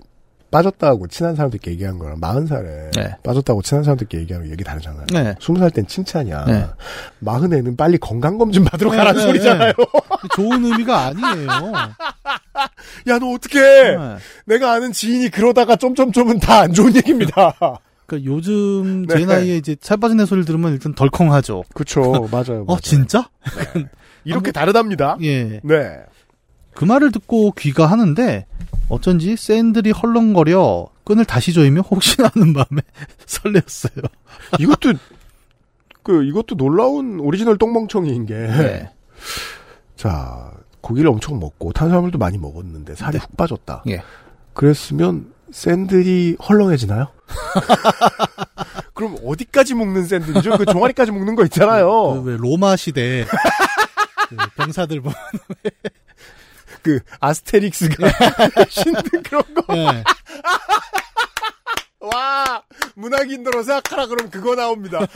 빠졌다고 0.50 1.06
친한 1.08 1.36
사람들끼리 1.36 1.74
얘기한 1.74 1.98
거랑 1.98 2.18
마흔 2.20 2.46
살에 2.46 2.90
네. 2.96 3.16
빠졌다고 3.22 3.62
친한 3.62 3.84
사람들끼리 3.84 4.22
얘기하는 4.22 4.46
거 4.48 4.52
얘기 4.52 4.64
다르잖아요. 4.64 5.06
네. 5.12 5.34
스무 5.40 5.58
살땐 5.58 5.86
칭찬이야. 5.86 6.44
네. 6.46 6.66
마흔에는 7.20 7.76
빨리 7.76 7.98
건강검진 7.98 8.64
받으러 8.64 8.90
네, 8.90 8.96
가라는 8.96 9.20
네, 9.20 9.26
소리잖아요. 9.26 9.72
좋은 10.34 10.64
의미가 10.64 10.98
아니에요. 11.06 11.48
야, 13.08 13.18
너 13.18 13.32
어떡해! 13.34 13.96
네. 13.96 14.16
내가 14.46 14.72
아는 14.72 14.92
지인이 14.92 15.30
그러다가 15.30 15.76
점점점은 15.76 16.38
다 16.40 16.60
안 16.60 16.72
좋은 16.74 16.94
얘기입니다. 16.96 17.54
그러니까 18.06 18.30
요즘 18.30 19.06
제 19.08 19.18
네. 19.20 19.24
나이에 19.26 19.56
이제 19.56 19.76
살 19.80 19.96
빠진 19.98 20.20
애 20.20 20.26
소리를 20.26 20.44
들으면 20.44 20.72
일단 20.72 20.94
덜컹하죠. 20.94 21.64
그쵸, 21.74 22.28
맞아요. 22.32 22.64
어 22.66 22.78
진짜? 22.80 23.28
이렇게 24.24 24.52
다르답니다. 24.52 25.16
예. 25.22 25.60
네. 25.62 25.98
그 26.74 26.84
말을 26.84 27.12
듣고 27.12 27.52
귀가 27.52 27.86
하는데 27.86 28.46
어쩐지 28.88 29.36
샌들이 29.36 29.90
헐렁거려 29.90 30.88
끈을 31.04 31.24
다시 31.24 31.52
조이며 31.52 31.82
혹시나 31.82 32.30
하는 32.34 32.52
마음에 32.52 32.82
설레었어요. 33.26 34.02
이것도, 34.58 34.92
그, 36.02 36.24
이것도 36.24 36.56
놀라운 36.56 37.20
오리지널 37.20 37.58
똥멍청이인 37.58 38.26
게. 38.26 38.34
네. 38.34 38.90
자, 39.96 40.52
고기를 40.80 41.10
엄청 41.10 41.38
먹고 41.38 41.72
탄수화물도 41.72 42.18
많이 42.18 42.38
먹었는데 42.38 42.94
살이 42.94 43.18
네. 43.18 43.18
훅 43.18 43.36
빠졌다. 43.36 43.82
예. 43.88 44.02
그랬으면 44.54 45.32
샌들이 45.50 46.36
헐렁해지나요? 46.48 47.08
그럼 48.94 49.16
어디까지 49.24 49.74
묶는 49.74 50.04
샌들이죠? 50.06 50.58
그 50.58 50.64
종아리까지 50.66 51.10
묶는 51.12 51.34
거 51.34 51.44
있잖아요. 51.44 52.22
그 52.22 52.30
왜 52.30 52.36
로마 52.36 52.76
시대 52.76 53.24
그 54.28 54.36
병사들 54.56 55.00
보면 55.00 55.14
그 56.82 57.00
아스테릭스가 57.20 58.10
신든 58.68 59.22
그런 59.22 59.42
거. 59.54 59.76
예. 59.76 60.04
와 62.00 62.62
문학인으로 62.94 63.62
생각하라 63.62 64.06
그러면 64.06 64.30
그거 64.30 64.54
나옵니다. 64.54 65.00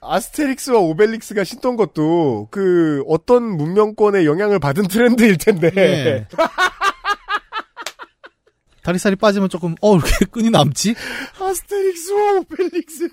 아스테릭스와 0.00 0.78
오벨릭스가 0.78 1.44
신던 1.44 1.76
것도 1.76 2.48
그 2.50 3.02
어떤 3.06 3.44
문명권의 3.44 4.26
영향을 4.26 4.58
받은 4.58 4.88
트렌드일 4.88 5.38
텐데. 5.38 5.70
예. 5.76 6.26
다리살이 8.82 9.16
빠지면 9.16 9.48
조금 9.50 9.74
어 9.82 9.96
이렇게 9.96 10.24
끈이 10.26 10.50
남지? 10.50 10.94
아스테릭스와 11.38 12.32
오벨릭스. 12.40 13.08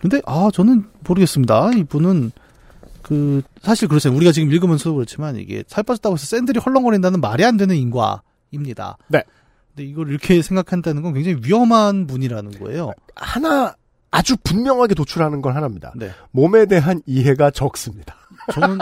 근데 0.00 0.20
아 0.26 0.48
저는 0.52 0.90
모르겠습니다. 1.04 1.70
이분은 1.76 2.32
그 3.10 3.42
사실 3.60 3.88
그렇잖아요. 3.88 4.16
우리가 4.16 4.30
지금 4.30 4.52
읽으면서도 4.52 4.94
그렇지만 4.94 5.34
이게 5.34 5.64
살 5.66 5.82
빠졌다고 5.82 6.14
해서 6.14 6.26
샌들이 6.26 6.60
헐렁거린다는 6.60 7.20
말이 7.20 7.44
안 7.44 7.56
되는 7.56 7.74
인과입니다. 7.74 8.98
네. 9.08 9.24
근데 9.74 9.90
이걸 9.90 10.10
이렇게 10.10 10.40
생각한다는 10.42 11.02
건 11.02 11.14
굉장히 11.14 11.38
위험한 11.44 12.06
분이라는 12.06 12.52
거예요. 12.60 12.92
하나 13.16 13.74
아주 14.12 14.36
분명하게 14.44 14.94
도출하는 14.94 15.42
건 15.42 15.56
하나입니다. 15.56 15.92
네. 15.96 16.12
몸에 16.30 16.66
대한 16.66 17.02
이해가 17.04 17.50
적습니다. 17.50 18.14
저는 18.52 18.78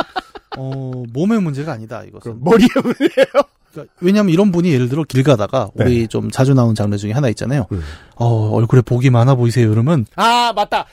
어 0.59 1.05
몸의 1.11 1.41
문제가 1.41 1.73
아니다 1.73 2.03
이것은. 2.05 2.45
머리의 2.45 2.69
문제예요. 2.85 3.45
그러니까 3.73 3.95
왜냐하면 4.03 4.33
이런 4.33 4.53
분이 4.53 4.71
예를 4.71 4.91
들어 4.91 5.05
길 5.05 5.23
가다가 5.23 5.71
네. 5.75 5.85
우리 5.85 6.09
좀 6.09 6.31
자주 6.31 6.53
나오는 6.53 6.75
장르 6.75 6.99
중에 6.99 7.13
하나 7.13 7.31
있잖아요. 7.31 7.67
음. 7.73 7.83
어 8.17 8.51
얼굴에 8.51 8.83
복이 8.83 9.09
많아 9.09 9.37
보이세요. 9.37 9.73
이러면 9.73 10.05
아 10.17 10.53
맞다. 10.55 10.85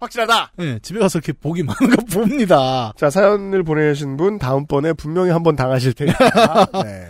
확실하다. 0.00 0.52
예, 0.60 0.78
집에 0.80 0.98
가서 1.00 1.18
이렇게 1.18 1.32
복이 1.32 1.62
많은 1.62 1.96
거 1.96 2.02
봅니다. 2.06 2.92
자 2.96 3.10
사연을 3.10 3.62
보내신 3.62 4.16
분 4.16 4.38
다음번에 4.38 4.92
분명히 4.92 5.30
한 5.30 5.42
번 5.42 5.56
당하실 5.56 5.92
테니까. 5.94 6.66
네. 6.84 7.06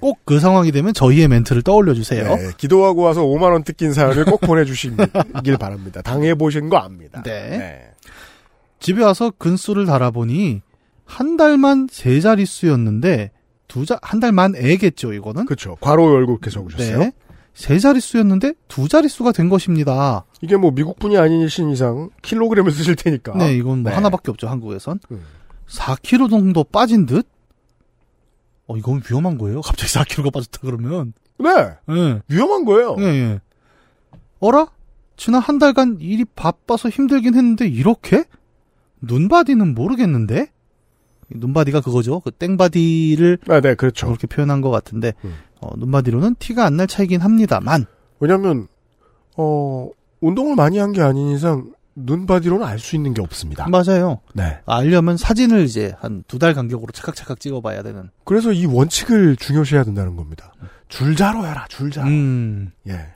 꼭그 0.00 0.40
상황이 0.40 0.72
되면 0.72 0.94
저희의 0.94 1.28
멘트를 1.28 1.60
떠올려 1.62 1.92
주세요. 1.92 2.34
네, 2.36 2.50
기도하고 2.56 3.02
와서 3.02 3.20
5만 3.22 3.52
원 3.52 3.64
뜯긴 3.64 3.92
사연을 3.92 4.24
꼭 4.24 4.40
보내주시길 4.40 4.96
바랍니다. 5.60 6.00
당해 6.02 6.34
보신 6.34 6.68
거 6.70 6.78
압니다. 6.78 7.22
네. 7.22 7.82
집에 8.78 9.02
와서 9.04 9.30
근수를 9.36 9.84
달아보니 9.84 10.62
한 11.04 11.36
달만 11.36 11.88
세 11.90 12.18
자릿수였는데 12.20 13.30
두자한 13.68 14.20
달만 14.20 14.54
애겠죠 14.56 15.12
이거는. 15.12 15.44
그렇죠. 15.44 15.76
괄호 15.80 16.14
열고 16.14 16.32
이렇게 16.32 16.48
적으셨어요. 16.50 16.98
네. 16.98 17.12
세 17.60 17.78
자릿수였는데 17.78 18.54
두 18.68 18.88
자릿수가 18.88 19.32
된 19.32 19.50
것입니다. 19.50 20.24
이게 20.40 20.56
뭐 20.56 20.70
미국분이 20.70 21.18
아니신 21.18 21.68
이상 21.68 22.08
킬로그램을 22.22 22.72
쓰실 22.72 22.96
테니까. 22.96 23.36
네, 23.36 23.54
이건 23.54 23.82
뭐 23.82 23.90
네. 23.90 23.94
하나밖에 23.96 24.30
없죠, 24.30 24.48
한국에선. 24.48 24.98
음. 25.10 25.22
4kg 25.68 26.30
정도 26.30 26.64
빠진 26.64 27.04
듯? 27.04 27.28
어, 28.66 28.78
이건 28.78 29.02
위험한 29.06 29.36
거예요. 29.36 29.60
갑자기 29.60 29.92
4kg가 29.92 30.32
빠졌다 30.32 30.58
그러면. 30.62 31.12
네. 31.38 31.50
예. 31.90 32.22
위험한 32.28 32.64
거예요. 32.64 32.96
예, 32.98 33.04
예. 33.04 33.40
어라? 34.38 34.68
지난 35.18 35.42
한 35.42 35.58
달간 35.58 35.98
일이 36.00 36.24
바빠서 36.24 36.88
힘들긴 36.88 37.34
했는데 37.34 37.68
이렇게? 37.68 38.24
눈바디는 39.02 39.74
모르겠는데? 39.74 40.50
눈바디가 41.30 41.80
그거죠. 41.80 42.20
그 42.20 42.30
땡바디를 42.30 43.38
아, 43.48 43.60
네, 43.60 43.74
그렇죠. 43.74 44.06
그렇게 44.06 44.26
표현한 44.26 44.60
것 44.60 44.70
같은데 44.70 45.12
음. 45.24 45.34
어, 45.60 45.70
눈바디로는 45.76 46.36
티가 46.38 46.64
안 46.64 46.76
날 46.76 46.86
차이긴 46.86 47.20
합니다만 47.20 47.86
왜냐면, 48.20 48.66
어, 49.36 49.88
운동을 50.20 50.54
많이 50.56 50.78
한 50.78 50.92
게 50.92 51.00
아닌 51.02 51.28
이상, 51.30 51.72
눈바디로는 51.96 52.64
알 52.66 52.78
수 52.78 52.96
있는 52.96 53.14
게 53.14 53.20
없습니다. 53.22 53.66
맞아요. 53.68 54.20
네. 54.34 54.58
알려면 54.66 55.16
사진을 55.16 55.64
이제 55.64 55.94
한 56.00 56.22
두 56.28 56.38
달 56.38 56.54
간격으로 56.54 56.92
차각차각 56.92 57.40
찍어봐야 57.40 57.82
되는. 57.82 58.10
그래서 58.24 58.52
이 58.52 58.64
원칙을 58.66 59.36
중요시해야 59.36 59.84
된다는 59.84 60.16
겁니다. 60.16 60.52
줄자로 60.88 61.46
해라, 61.46 61.66
줄자로. 61.68 62.08
음, 62.08 62.70
예. 62.88 63.06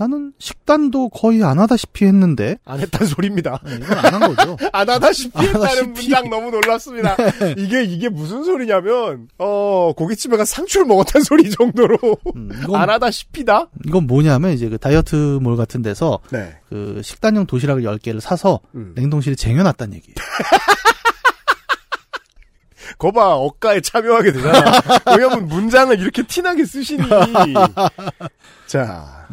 나는 0.00 0.32
식단도 0.38 1.10
거의 1.10 1.44
안 1.44 1.58
하다시피 1.58 2.06
했는데 2.06 2.56
안 2.64 2.80
했단 2.80 3.06
소리입니다. 3.06 3.60
네, 3.62 3.74
이건 3.76 3.98
안 3.98 4.14
한 4.14 4.34
거죠. 4.34 4.56
안 4.72 4.88
하다시피 4.88 5.30
안 5.34 5.44
했다는 5.44 5.66
하다시피. 5.66 5.88
문장 5.90 6.30
너무 6.30 6.50
놀랐습니다. 6.50 7.16
이게, 7.58 7.84
이게 7.84 8.08
무슨 8.08 8.42
소리냐면, 8.42 9.28
어, 9.36 9.92
고깃집에 9.94 10.38
가 10.38 10.46
상추를 10.46 10.86
먹었다는 10.86 11.24
소리 11.24 11.50
정도로. 11.50 11.98
음, 12.34 12.50
이건 12.62 12.80
안 12.80 12.88
하다시피다? 12.88 13.66
이건 13.88 14.06
뭐냐면 14.06 14.52
이제 14.52 14.70
그 14.70 14.78
다이어트몰 14.78 15.58
같은 15.58 15.82
데서 15.82 16.20
네. 16.30 16.56
그 16.70 17.02
식단용 17.04 17.44
도시락을 17.44 17.82
10개를 17.82 18.20
사서 18.20 18.60
음. 18.74 18.94
냉동실에 18.96 19.34
쟁여놨다는 19.34 19.92
얘기예요. 19.96 20.14
거봐, 22.98 23.34
억가에 23.34 23.82
참여하게 23.82 24.32
되잖아. 24.32 24.80
왜냐면 25.16 25.46
문장을 25.46 25.98
이렇게 26.00 26.22
티나게 26.22 26.64
쓰시니. 26.64 27.02
자, 28.66 29.28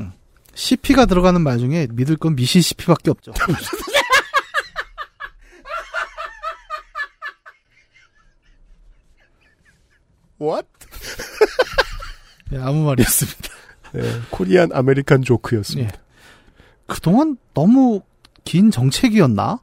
시피가 0.57 1.05
들어가는 1.05 1.39
말 1.41 1.59
중에 1.59 1.87
믿을 1.91 2.17
건 2.17 2.35
미시시피밖에 2.35 3.11
없죠. 3.11 3.31
what? 10.39 10.67
예, 12.53 12.57
아무 12.61 12.83
말이었습니다. 12.85 13.49
네, 13.93 14.01
Korean 14.29 14.71
American 14.73 15.23
joke였습니다. 15.23 15.91
예. 15.93 15.99
그동안 16.85 17.37
너무 17.53 18.01
긴 18.43 18.71
정체기였나? 18.71 19.59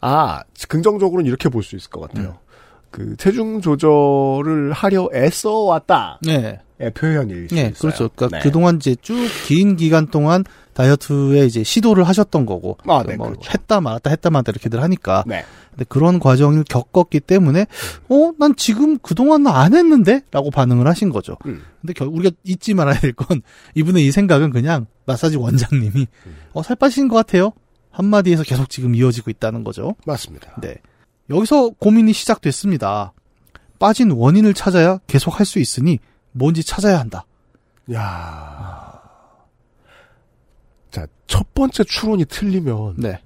아, 0.00 0.42
긍정적으로는 0.68 1.26
이렇게 1.26 1.48
볼 1.48 1.62
수 1.62 1.76
있을 1.76 1.90
것 1.90 2.00
같아요. 2.00 2.38
음. 2.42 2.45
그 2.90 3.16
체중 3.16 3.60
조절을 3.60 4.72
하려 4.72 5.08
애써 5.14 5.60
왔다. 5.64 6.18
네. 6.22 6.60
의 6.78 6.90
표현일 6.92 7.48
수 7.48 7.54
네, 7.54 7.60
있어요. 7.62 7.72
그렇죠. 7.78 8.10
그러니까 8.14 8.36
네. 8.38 8.42
그동안 8.42 8.76
이제 8.76 8.94
쭉 9.00 9.14
긴 9.46 9.76
기간 9.76 10.08
동안 10.08 10.44
다이어트에 10.74 11.46
이제 11.46 11.62
시도를 11.64 12.04
하셨던 12.04 12.44
거고. 12.44 12.76
아, 12.86 13.02
그 13.02 13.10
네, 13.12 13.16
뭐 13.16 13.28
그렇죠. 13.28 13.50
했다 13.50 13.80
말았다 13.80 14.10
했다 14.10 14.28
말았다 14.28 14.50
이렇게들 14.52 14.82
하니까. 14.82 15.24
네. 15.26 15.42
근데 15.70 15.86
그런 15.88 16.18
과정을 16.20 16.64
겪었기 16.68 17.20
때문에 17.20 17.66
어, 18.10 18.32
난 18.38 18.54
지금 18.56 18.98
그동안 18.98 19.46
안 19.46 19.74
했는데? 19.74 20.20
라고 20.30 20.50
반응을 20.50 20.86
하신 20.86 21.08
거죠. 21.10 21.38
음. 21.46 21.62
근데 21.80 21.94
결, 21.94 22.08
우리가 22.08 22.34
잊지 22.44 22.74
말아야 22.74 22.98
될 23.00 23.14
건 23.14 23.40
이분의 23.74 24.04
이 24.06 24.10
생각은 24.10 24.50
그냥 24.50 24.86
마사지 25.06 25.38
원장님이 25.38 26.06
음. 26.26 26.36
어, 26.52 26.62
살 26.62 26.76
빠진 26.76 27.08
것 27.08 27.16
같아요. 27.16 27.52
한마디에서 27.90 28.42
계속 28.42 28.68
지금 28.68 28.94
이어지고 28.94 29.30
있다는 29.30 29.64
거죠. 29.64 29.94
맞습니다. 30.04 30.54
네. 30.60 30.74
여기서 31.30 31.70
고민이 31.78 32.12
시작됐습니다. 32.12 33.12
빠진 33.78 34.10
원인을 34.10 34.54
찾아야 34.54 34.98
계속 35.06 35.38
할 35.38 35.44
수 35.46 35.58
있으니 35.58 35.98
뭔지 36.32 36.62
찾아야 36.64 36.98
한다. 36.98 37.24
야. 37.92 39.00
자, 40.90 41.06
첫 41.26 41.52
번째 41.54 41.84
추론이 41.84 42.24
틀리면 42.26 42.94
네. 42.98 43.20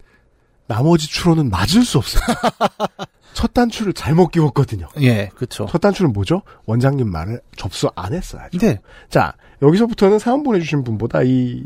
나머지 0.66 1.08
추론은 1.08 1.50
맞을 1.50 1.84
수 1.84 1.98
없어요. 1.98 2.22
첫 3.34 3.54
단추를 3.54 3.92
잘못 3.92 4.28
끼웠거든요. 4.28 4.88
예, 5.00 5.28
그쵸. 5.34 5.66
첫 5.70 5.78
단추는 5.78 6.12
뭐죠? 6.12 6.42
원장님 6.66 7.08
말을 7.10 7.40
접수 7.56 7.88
안 7.94 8.12
했어야죠. 8.12 8.58
근데, 8.58 8.80
자, 9.08 9.34
여기서부터는 9.62 10.18
사연 10.18 10.42
보내주신 10.42 10.82
분보다 10.84 11.22
이, 11.22 11.64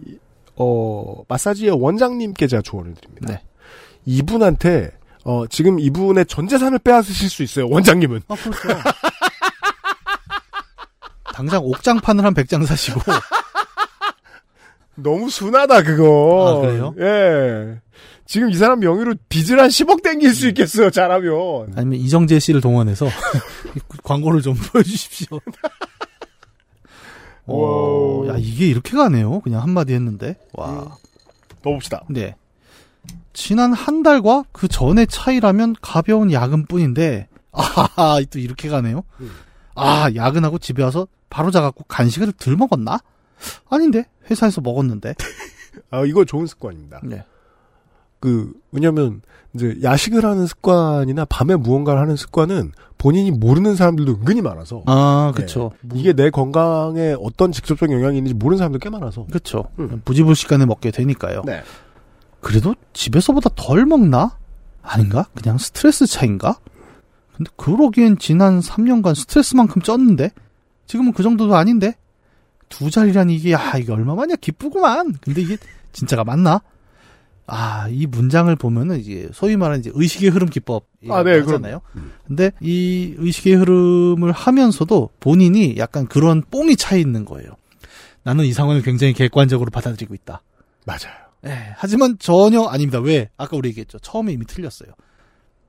어, 0.56 1.22
마사지의 1.26 1.72
원장님께 1.72 2.46
제가 2.46 2.62
조언을 2.62 2.94
드립니다. 2.94 3.26
네. 3.32 3.42
이분한테, 4.04 4.90
어, 5.24 5.46
지금 5.48 5.78
이분의 5.80 6.26
전 6.26 6.46
재산을 6.48 6.78
빼앗으실 6.78 7.30
수 7.30 7.42
있어요, 7.42 7.68
원장님은. 7.68 8.22
아, 8.28 8.34
그렇죠. 8.34 8.68
당장 11.34 11.64
옥장판을 11.64 12.24
한 12.24 12.34
100장 12.34 12.64
사시고, 12.66 13.00
너무 14.96 15.30
순하다, 15.30 15.82
그거. 15.82 16.48
아, 16.48 16.60
그래요? 16.66 16.94
예. 16.98 17.80
지금 18.26 18.50
이 18.50 18.54
사람 18.54 18.80
명의로 18.80 19.14
빚을 19.28 19.60
한 19.60 19.68
10억 19.68 20.02
땡길 20.02 20.34
수 20.34 20.48
있겠어요, 20.48 20.90
잘하면. 20.90 21.72
아니면 21.76 21.98
이정재 21.98 22.38
씨를 22.38 22.60
동원해서 22.60 23.06
광고를 24.04 24.42
좀 24.42 24.54
보여주십시오. 24.54 25.40
어, 27.46 27.56
와우. 27.56 28.28
야, 28.28 28.36
이게 28.38 28.66
이렇게 28.66 28.96
가네요. 28.96 29.40
그냥 29.40 29.62
한마디 29.62 29.92
했는데. 29.92 30.36
와. 30.52 30.96
더 31.62 31.70
봅시다. 31.70 32.02
네. 32.08 32.34
지난 33.34 33.72
한 33.72 34.02
달과 34.02 34.44
그 34.52 34.68
전의 34.68 35.08
차이라면 35.08 35.76
가벼운 35.82 36.32
야근 36.32 36.64
뿐인데, 36.66 37.28
아하하, 37.52 38.20
또 38.30 38.38
이렇게 38.38 38.68
가네요. 38.68 39.02
음. 39.20 39.30
아, 39.74 40.08
야근하고 40.14 40.58
집에 40.58 40.82
와서 40.82 41.06
바로 41.28 41.50
자갖고 41.50 41.84
간식을 41.88 42.32
덜 42.38 42.56
먹었나? 42.56 42.98
아닌데, 43.68 44.06
회사에서 44.30 44.60
먹었는데. 44.60 45.14
아, 45.90 46.04
이거 46.06 46.24
좋은 46.24 46.46
습관입니다. 46.46 47.00
네. 47.02 47.24
그, 48.20 48.54
왜냐면, 48.72 49.20
이제, 49.54 49.78
야식을 49.82 50.24
하는 50.24 50.46
습관이나 50.46 51.24
밤에 51.26 51.56
무언가를 51.56 52.00
하는 52.00 52.16
습관은 52.16 52.72
본인이 52.96 53.30
모르는 53.32 53.74
사람들도 53.74 54.12
은근히 54.12 54.40
많아서, 54.42 54.82
아, 54.86 55.32
그쵸. 55.34 55.72
이게 55.92 56.12
내 56.12 56.30
건강에 56.30 57.14
어떤 57.20 57.52
직접적인 57.52 57.94
영향이 57.94 58.16
있는지 58.16 58.34
모르는 58.34 58.58
사람들 58.58 58.80
꽤 58.80 58.88
많아서. 58.88 59.26
그쵸. 59.30 59.64
음. 59.80 60.00
부지불식간에 60.04 60.64
먹게 60.66 60.90
되니까요. 60.92 61.42
네. 61.44 61.62
그래도 62.44 62.74
집에서보다 62.92 63.48
덜 63.56 63.86
먹나? 63.86 64.36
아닌가? 64.82 65.26
그냥 65.34 65.56
스트레스 65.56 66.06
차인가? 66.06 66.58
근데 67.34 67.50
그러기엔 67.56 68.18
지난 68.18 68.60
3년간 68.60 69.14
스트레스만큼 69.14 69.80
쪘는데? 69.80 70.30
지금은 70.86 71.14
그 71.14 71.22
정도도 71.22 71.56
아닌데? 71.56 71.94
두 72.68 72.90
자리라니 72.90 73.34
이게, 73.34 73.52
야, 73.52 73.78
이게 73.78 73.90
얼마만이야 73.90 74.36
기쁘구만! 74.36 75.14
근데 75.22 75.40
이게 75.40 75.56
진짜가 75.92 76.24
맞나? 76.24 76.60
아, 77.46 77.88
이 77.88 78.06
문장을 78.06 78.54
보면은 78.56 79.00
이제 79.00 79.30
소위 79.32 79.56
말하는 79.56 79.80
이제 79.80 79.90
의식의 79.94 80.28
흐름 80.28 80.50
기법. 80.50 80.86
아, 81.08 81.22
네, 81.22 81.40
하잖아요. 81.40 81.80
근데 82.26 82.50
이 82.60 83.14
의식의 83.16 83.54
흐름을 83.54 84.32
하면서도 84.32 85.10
본인이 85.18 85.76
약간 85.78 86.06
그런 86.06 86.42
뽕이 86.50 86.76
차 86.76 86.94
있는 86.94 87.24
거예요. 87.24 87.48
나는 88.22 88.44
이 88.44 88.52
상황을 88.52 88.82
굉장히 88.82 89.14
객관적으로 89.14 89.70
받아들이고 89.70 90.14
있다. 90.14 90.42
맞아요. 90.84 91.23
예, 91.46 91.74
하지만 91.76 92.16
전혀 92.18 92.62
아닙니다. 92.62 92.98
왜? 93.00 93.28
아까 93.36 93.56
우리 93.56 93.68
얘기했죠. 93.70 93.98
처음에 93.98 94.32
이미 94.32 94.46
틀렸어요. 94.46 94.90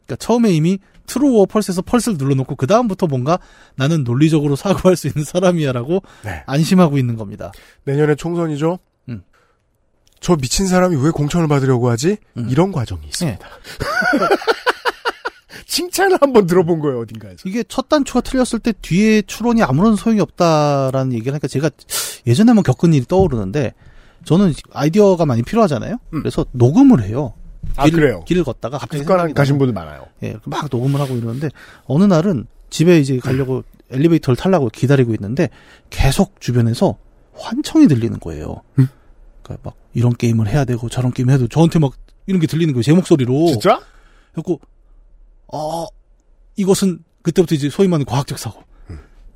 그러니까 0.06 0.24
처음에 0.24 0.52
이미 0.52 0.80
트루어 1.08 1.46
펄스에서 1.46 1.82
펄스를 1.82 2.18
눌러놓고 2.18 2.56
그 2.56 2.68
다음부터 2.68 3.08
뭔가 3.08 3.40
나는 3.76 4.04
논리적으로 4.04 4.56
사고할 4.56 4.96
수 4.96 5.08
있는 5.08 5.24
사람이야라고 5.24 6.02
네. 6.24 6.44
안심하고 6.46 6.98
있는 6.98 7.16
겁니다. 7.16 7.52
내년에 7.84 8.16
총선이죠? 8.16 8.80
음. 9.10 9.24
저 10.20 10.36
미친 10.36 10.68
사람이 10.68 10.96
왜 10.98 11.12
공천을 11.12 11.48
받으려고 11.48 11.90
하지? 11.90 12.18
음. 12.38 12.48
이런 12.50 12.72
과정이 12.72 13.06
있습니다. 13.08 13.46
예. 13.46 14.56
칭찬을 15.68 16.18
한번 16.22 16.46
들어본 16.48 16.80
거예요, 16.80 17.00
어딘가에서. 17.02 17.38
이게 17.46 17.64
첫 17.68 17.90
단추가 17.90 18.22
틀렸을 18.22 18.60
때 18.60 18.72
뒤에 18.82 19.22
추론이 19.24 19.62
아무런 19.64 19.96
소용이 19.96 20.22
없다라는 20.22 21.14
얘기를 21.14 21.34
하니까 21.34 21.48
제가 21.48 21.70
예전에 22.28 22.52
한번 22.52 22.64
겪은 22.64 22.94
일이 22.94 23.06
떠오르는데 23.06 23.74
저는 24.26 24.54
아이디어가 24.74 25.26
많이 25.26 25.42
필요하잖아요. 25.44 25.98
음. 26.14 26.20
그래서 26.20 26.46
녹음을 26.52 27.04
해요. 27.04 27.34
아, 27.78 27.86
길을, 27.86 28.00
그래요? 28.00 28.24
길을 28.26 28.44
걷다가 28.44 28.78
갑자기 28.78 29.04
생각이 29.04 29.34
가신 29.34 29.58
분들 29.58 29.74
많아요. 29.74 30.06
예, 30.24 30.36
막 30.46 30.68
녹음을 30.70 31.00
하고 31.00 31.16
이러는데 31.16 31.50
어느 31.86 32.04
날은 32.04 32.46
집에 32.70 33.00
이제 33.00 33.18
가려고 33.18 33.64
엘리베이터를 33.92 34.36
타려고 34.36 34.70
기다리고 34.70 35.14
있는데 35.14 35.50
계속 35.90 36.40
주변에서 36.40 36.98
환청이 37.34 37.88
들리는 37.88 38.20
거예요. 38.20 38.62
음? 38.80 38.88
그러니까 39.42 39.70
막 39.70 39.78
이런 39.94 40.14
게임을 40.14 40.48
해야 40.48 40.66
되고 40.66 40.90
저런 40.90 41.12
게임 41.12 41.30
해도 41.30 41.48
저한테 41.48 41.80
막 41.80 41.94
이런 42.28 42.40
게 42.40 42.48
들리는 42.48 42.74
거예요. 42.74 42.84
제 42.84 42.94
목소리로. 42.94 43.48
진짜? 43.48 43.80
그래고 44.32 44.60
어 45.52 45.86
이것은 46.56 47.04
그때부터 47.22 47.56
이제 47.56 47.70
소위 47.70 47.88
말하는 47.88 48.06
과학적 48.06 48.40
사고. 48.40 48.64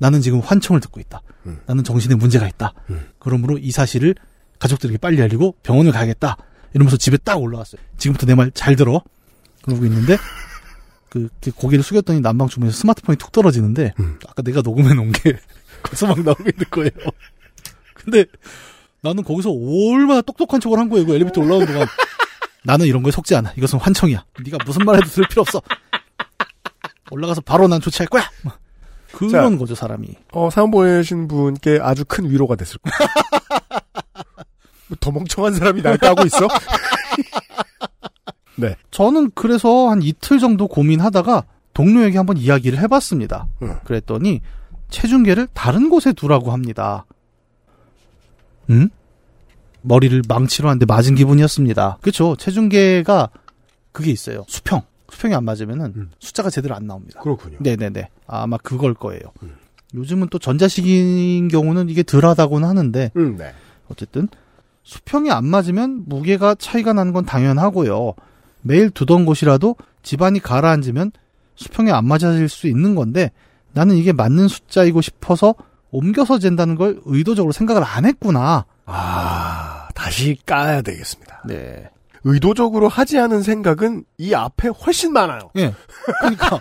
나는 0.00 0.22
지금 0.22 0.40
환청을 0.40 0.80
듣고 0.80 0.98
있다. 0.98 1.20
음. 1.44 1.60
나는 1.66 1.84
정신에 1.84 2.14
문제가 2.14 2.48
있다. 2.48 2.72
음. 2.88 3.08
그러므로 3.18 3.58
이 3.58 3.70
사실을 3.70 4.14
가족들에게 4.60 4.98
빨리 4.98 5.20
알리고 5.20 5.56
병원을 5.64 5.90
가야겠다. 5.92 6.36
이러면서 6.74 6.96
집에 6.96 7.16
딱 7.16 7.40
올라왔어요. 7.42 7.80
지금부터 7.98 8.26
내 8.26 8.34
말 8.36 8.52
잘 8.54 8.76
들어. 8.76 9.02
그러고 9.62 9.84
있는데 9.86 10.16
그, 11.08 11.28
그 11.40 11.50
고개를 11.50 11.82
숙였더니 11.82 12.20
난방 12.20 12.46
주머니에서 12.48 12.78
스마트폰이 12.78 13.16
툭 13.18 13.32
떨어지는데 13.32 13.92
음. 13.98 14.18
아까 14.28 14.42
내가 14.42 14.62
녹음해 14.62 14.94
놓은 14.94 15.10
게 15.12 15.36
거기서 15.82 16.06
막 16.06 16.20
나오고 16.20 16.44
있는 16.44 16.64
거예요. 16.70 16.90
근데 17.94 18.24
나는 19.02 19.24
거기서 19.24 19.50
얼마나 19.50 20.22
똑똑한 20.22 20.60
척을 20.60 20.78
한 20.78 20.88
거예요. 20.88 21.04
그 21.06 21.14
엘리베이터 21.14 21.40
올라오는 21.40 21.66
동안 21.66 21.86
나는 22.64 22.86
이런 22.86 23.02
거에 23.02 23.10
속지 23.10 23.34
않아. 23.34 23.52
이것은 23.56 23.78
환청이야. 23.80 24.24
네가 24.44 24.58
무슨 24.64 24.84
말 24.84 24.96
해도 24.96 25.06
들을 25.08 25.26
필요 25.28 25.40
없어. 25.42 25.60
올라가서 27.10 27.40
바로 27.40 27.66
난 27.66 27.80
조치할 27.80 28.06
거야. 28.08 28.22
막 28.44 28.58
그런 29.12 29.58
거죠 29.58 29.74
사람이. 29.74 30.08
어, 30.32 30.48
사연 30.50 30.70
보내신 30.70 31.26
분께 31.28 31.78
아주 31.82 32.04
큰 32.06 32.30
위로가 32.30 32.54
됐을 32.56 32.78
거예요. 32.78 33.10
뭐더 34.90 35.12
멍청한 35.12 35.54
사람이 35.54 35.82
날 35.82 35.96
까고 35.96 36.24
있어? 36.26 36.48
네. 38.56 38.76
저는 38.90 39.30
그래서 39.34 39.88
한 39.88 40.02
이틀 40.02 40.38
정도 40.38 40.68
고민하다가 40.68 41.44
동료에게 41.72 42.18
한번 42.18 42.36
이야기를 42.36 42.78
해봤습니다. 42.80 43.46
응. 43.62 43.78
그랬더니 43.84 44.40
체중계를 44.90 45.48
다른 45.54 45.88
곳에 45.88 46.12
두라고 46.12 46.52
합니다. 46.52 47.06
응? 48.70 48.90
머리를 49.82 50.22
망치로 50.28 50.68
한데 50.68 50.84
맞은 50.84 51.14
기분이었습니다. 51.14 51.98
그렇죠. 52.02 52.36
체중계가 52.36 53.30
그게 53.92 54.10
있어요. 54.10 54.44
수평. 54.48 54.82
수평이 55.10 55.34
안 55.34 55.44
맞으면은 55.44 55.92
음. 55.96 56.10
숫자가 56.18 56.50
제대로 56.50 56.74
안 56.74 56.86
나옵니다. 56.86 57.20
그렇군요. 57.20 57.58
네네네. 57.60 58.08
아마 58.26 58.58
그걸 58.58 58.94
거예요. 58.94 59.22
음. 59.42 59.54
요즘은 59.94 60.28
또 60.28 60.38
전자식인 60.38 61.48
경우는 61.48 61.88
이게 61.88 62.02
덜하다고는 62.02 62.68
하는데 62.68 63.10
음, 63.16 63.36
네. 63.36 63.52
어쨌든 63.88 64.28
수평이 64.90 65.30
안 65.30 65.46
맞으면 65.46 66.02
무게가 66.06 66.56
차이가 66.56 66.92
나는 66.92 67.12
건 67.12 67.24
당연하고요. 67.24 68.14
매일 68.62 68.90
두던 68.90 69.24
곳이라도 69.24 69.76
집안이 70.02 70.40
가라앉으면 70.40 71.12
수평이 71.54 71.92
안 71.92 72.06
맞아질 72.06 72.48
수 72.48 72.66
있는 72.66 72.96
건데 72.96 73.30
나는 73.72 73.94
이게 73.94 74.12
맞는 74.12 74.48
숫자이고 74.48 75.00
싶어서 75.00 75.54
옮겨서 75.92 76.40
잰다는 76.40 76.74
걸 76.74 77.00
의도적으로 77.04 77.52
생각을 77.52 77.84
안 77.84 78.04
했구나. 78.04 78.64
아, 78.86 79.88
다시 79.94 80.36
까야 80.44 80.82
되겠습니다. 80.82 81.42
네. 81.46 81.88
의도적으로 82.24 82.88
하지 82.88 83.16
않은 83.20 83.42
생각은 83.42 84.04
이 84.18 84.34
앞에 84.34 84.70
훨씬 84.70 85.12
많아요. 85.12 85.52
예. 85.54 85.72
그러니까 86.18 86.58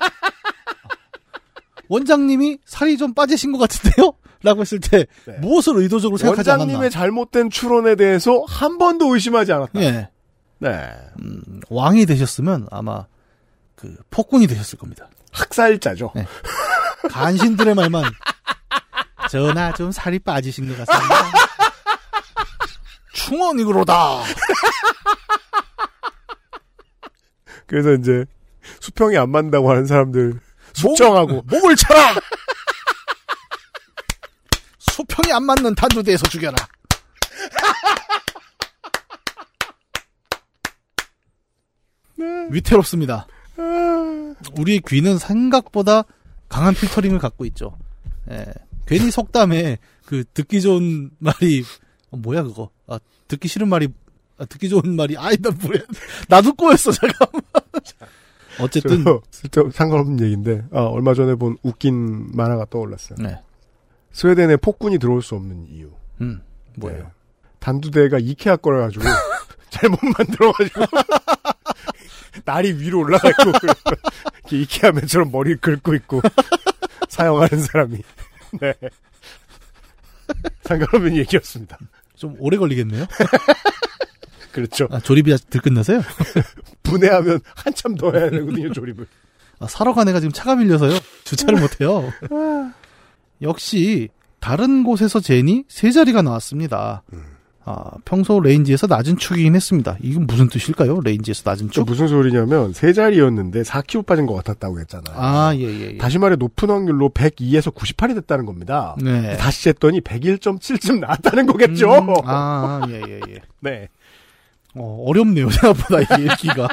원장님이 1.90 2.60
살이 2.64 2.96
좀 2.96 3.16
빠지신 3.16 3.54
것 3.54 3.58
같은데요? 3.58 4.14
라고 4.44 4.62
했을 4.62 4.80
때 4.80 5.06
네. 5.26 5.34
무엇을 5.40 5.78
의도적으로 5.78 6.18
생각하지 6.18 6.50
않았나? 6.50 6.64
원장님의 6.64 6.92
잘못된 6.92 7.50
추론에 7.50 7.96
대해서 7.96 8.44
한 8.48 8.78
번도 8.78 9.14
의심하지 9.14 9.52
않았다. 9.52 9.82
예. 9.82 10.10
네. 10.60 10.92
음, 11.22 11.62
왕이 11.70 12.06
되셨으면 12.06 12.68
아마 12.72 13.06
그 13.76 13.96
폭군이 14.10 14.48
되셨을 14.48 14.78
겁니다. 14.80 15.10
학살자죠. 15.32 16.12
네. 16.16 16.26
간신들의 17.10 17.76
말만 17.76 18.04
전하 19.30 19.74
좀 19.74 19.92
살이 19.92 20.20
빠지신 20.20 20.68
것 20.68 20.86
같습니다. 20.86 21.16
충원이그로다. 23.14 24.24
그래서 27.68 27.94
이제 27.94 28.26
수평이 28.80 29.18
안 29.18 29.30
맞는다고 29.30 29.70
하는 29.70 29.86
사람들 29.86 30.40
숙정하고 30.74 31.44
목을 31.50 31.76
쳐라. 31.76 32.16
수평이 35.10 35.34
안 35.34 35.44
맞는 35.44 35.76
단두대에서 35.76 36.28
죽여라. 36.28 36.56
위태롭습니다. 42.52 43.28
우리 44.58 44.80
귀는 44.80 45.18
생각보다 45.18 46.04
강한 46.48 46.74
필터링을 46.74 47.20
갖고 47.20 47.46
있죠. 47.46 47.78
예. 48.32 48.46
괜히 48.86 49.12
속담에 49.12 49.78
그 50.06 50.24
듣기 50.34 50.62
좋은 50.62 51.12
말이 51.20 51.64
어, 52.12 52.18
뭐야 52.18 52.44
그거? 52.44 52.72
아, 52.88 53.00
듣기 53.28 53.48
싫은 53.48 53.68
말이 53.70 53.88
아, 54.40 54.46
듣기 54.46 54.70
좋은 54.70 54.96
말이 54.96 55.16
아이 55.18 55.38
나 55.38 55.52
뭐야? 55.52 55.82
나도 56.28 56.54
꼬였어 56.54 56.92
잠깐만. 56.92 57.42
어쨌든 58.60 59.04
저, 59.04 59.22
쓸데 59.30 59.70
상관없는 59.72 60.20
얘기인데 60.26 60.64
아, 60.72 60.82
얼마 60.82 61.14
전에 61.14 61.36
본 61.36 61.58
웃긴 61.62 62.32
만화가 62.36 62.66
떠올랐어요. 62.72 63.18
네. 63.22 63.40
스웨덴에 64.12 64.58
폭군이 64.58 64.98
들어올 65.00 65.22
수 65.22 65.36
없는 65.36 65.68
이유. 65.68 65.92
음. 66.22 66.42
뭐예요? 66.78 67.04
네. 67.04 67.10
단두대가 67.60 68.18
이케아 68.20 68.58
거라 68.58 68.82
가지고 68.82 69.04
잘못 69.70 70.00
만들어 70.02 70.52
가지고 70.54 70.86
날이 72.46 72.74
위로 72.74 73.00
올라가 73.00 73.30
있고 73.30 73.52
이케아 74.52 74.92
man처럼 74.92 75.32
머리 75.32 75.56
긁고 75.56 75.94
있고 75.96 76.22
사용하는 77.10 77.62
사람이 77.62 78.02
네 78.62 78.74
상관없는 80.64 81.18
얘기였습니다. 81.18 81.78
좀 82.16 82.36
오래 82.40 82.58
걸리겠네요. 82.58 83.06
그렇죠. 84.52 84.88
아, 84.92 85.00
조립이 85.00 85.34
아직 85.34 85.50
덜 85.50 85.62
끝나서요? 85.62 86.02
분해하면 86.84 87.40
한참 87.56 87.96
더 87.96 88.12
해야 88.12 88.30
되거든요 88.30 88.72
조립을. 88.74 89.08
아, 89.60 89.68
사러 89.68 89.94
간 89.94 90.08
애가 90.08 90.20
지금 90.20 90.32
차가 90.32 90.56
밀려서요. 90.56 90.98
주차를 91.24 91.60
못해요. 91.60 92.12
역시 93.42 94.10
다른 94.40 94.84
곳에서 94.84 95.20
재니 95.20 95.64
세 95.68 95.92
자리가 95.92 96.22
나왔습니다. 96.22 97.04
아, 97.66 97.92
평소 98.04 98.40
range에서 98.40 98.88
낮은 98.88 99.18
축이긴 99.18 99.54
했습니다. 99.54 99.96
이건 100.02 100.26
무슨 100.26 100.50
뜻일까요? 100.50 101.02
range에서 101.02 101.44
낮은 101.46 101.68
저 101.68 101.82
축? 101.82 101.86
무슨 101.86 102.08
소리냐면 102.08 102.74
세 102.74 102.94
자리였는데 102.94 103.62
4kg 103.62 104.06
빠진 104.08 104.26
것 104.26 104.34
같았다고 104.36 104.80
했잖아요. 104.80 105.16
아, 105.16 105.54
예, 105.56 105.62
예, 105.62 105.82
예. 105.94 105.98
다시 105.98 106.18
말해 106.18 106.36
높은 106.36 106.70
확률로 106.70 107.10
102에서 107.10 107.72
98이 107.76 108.16
됐다는 108.16 108.46
겁니다. 108.48 108.96
네. 109.00 109.38
다시 109.38 109.70
쟀더니 109.70 110.04
101.7쯤 110.04 111.00
나왔다는 111.00 111.46
거겠죠. 111.46 111.94
음, 111.94 112.14
아, 112.26 112.82
예, 112.90 113.02
예, 113.08 113.20
예. 113.30 113.36
네. 113.62 113.88
어, 114.74 115.04
어렵네요, 115.06 115.50
생각보다 115.52 116.02
이 116.18 116.24
읽기가. 116.26 116.68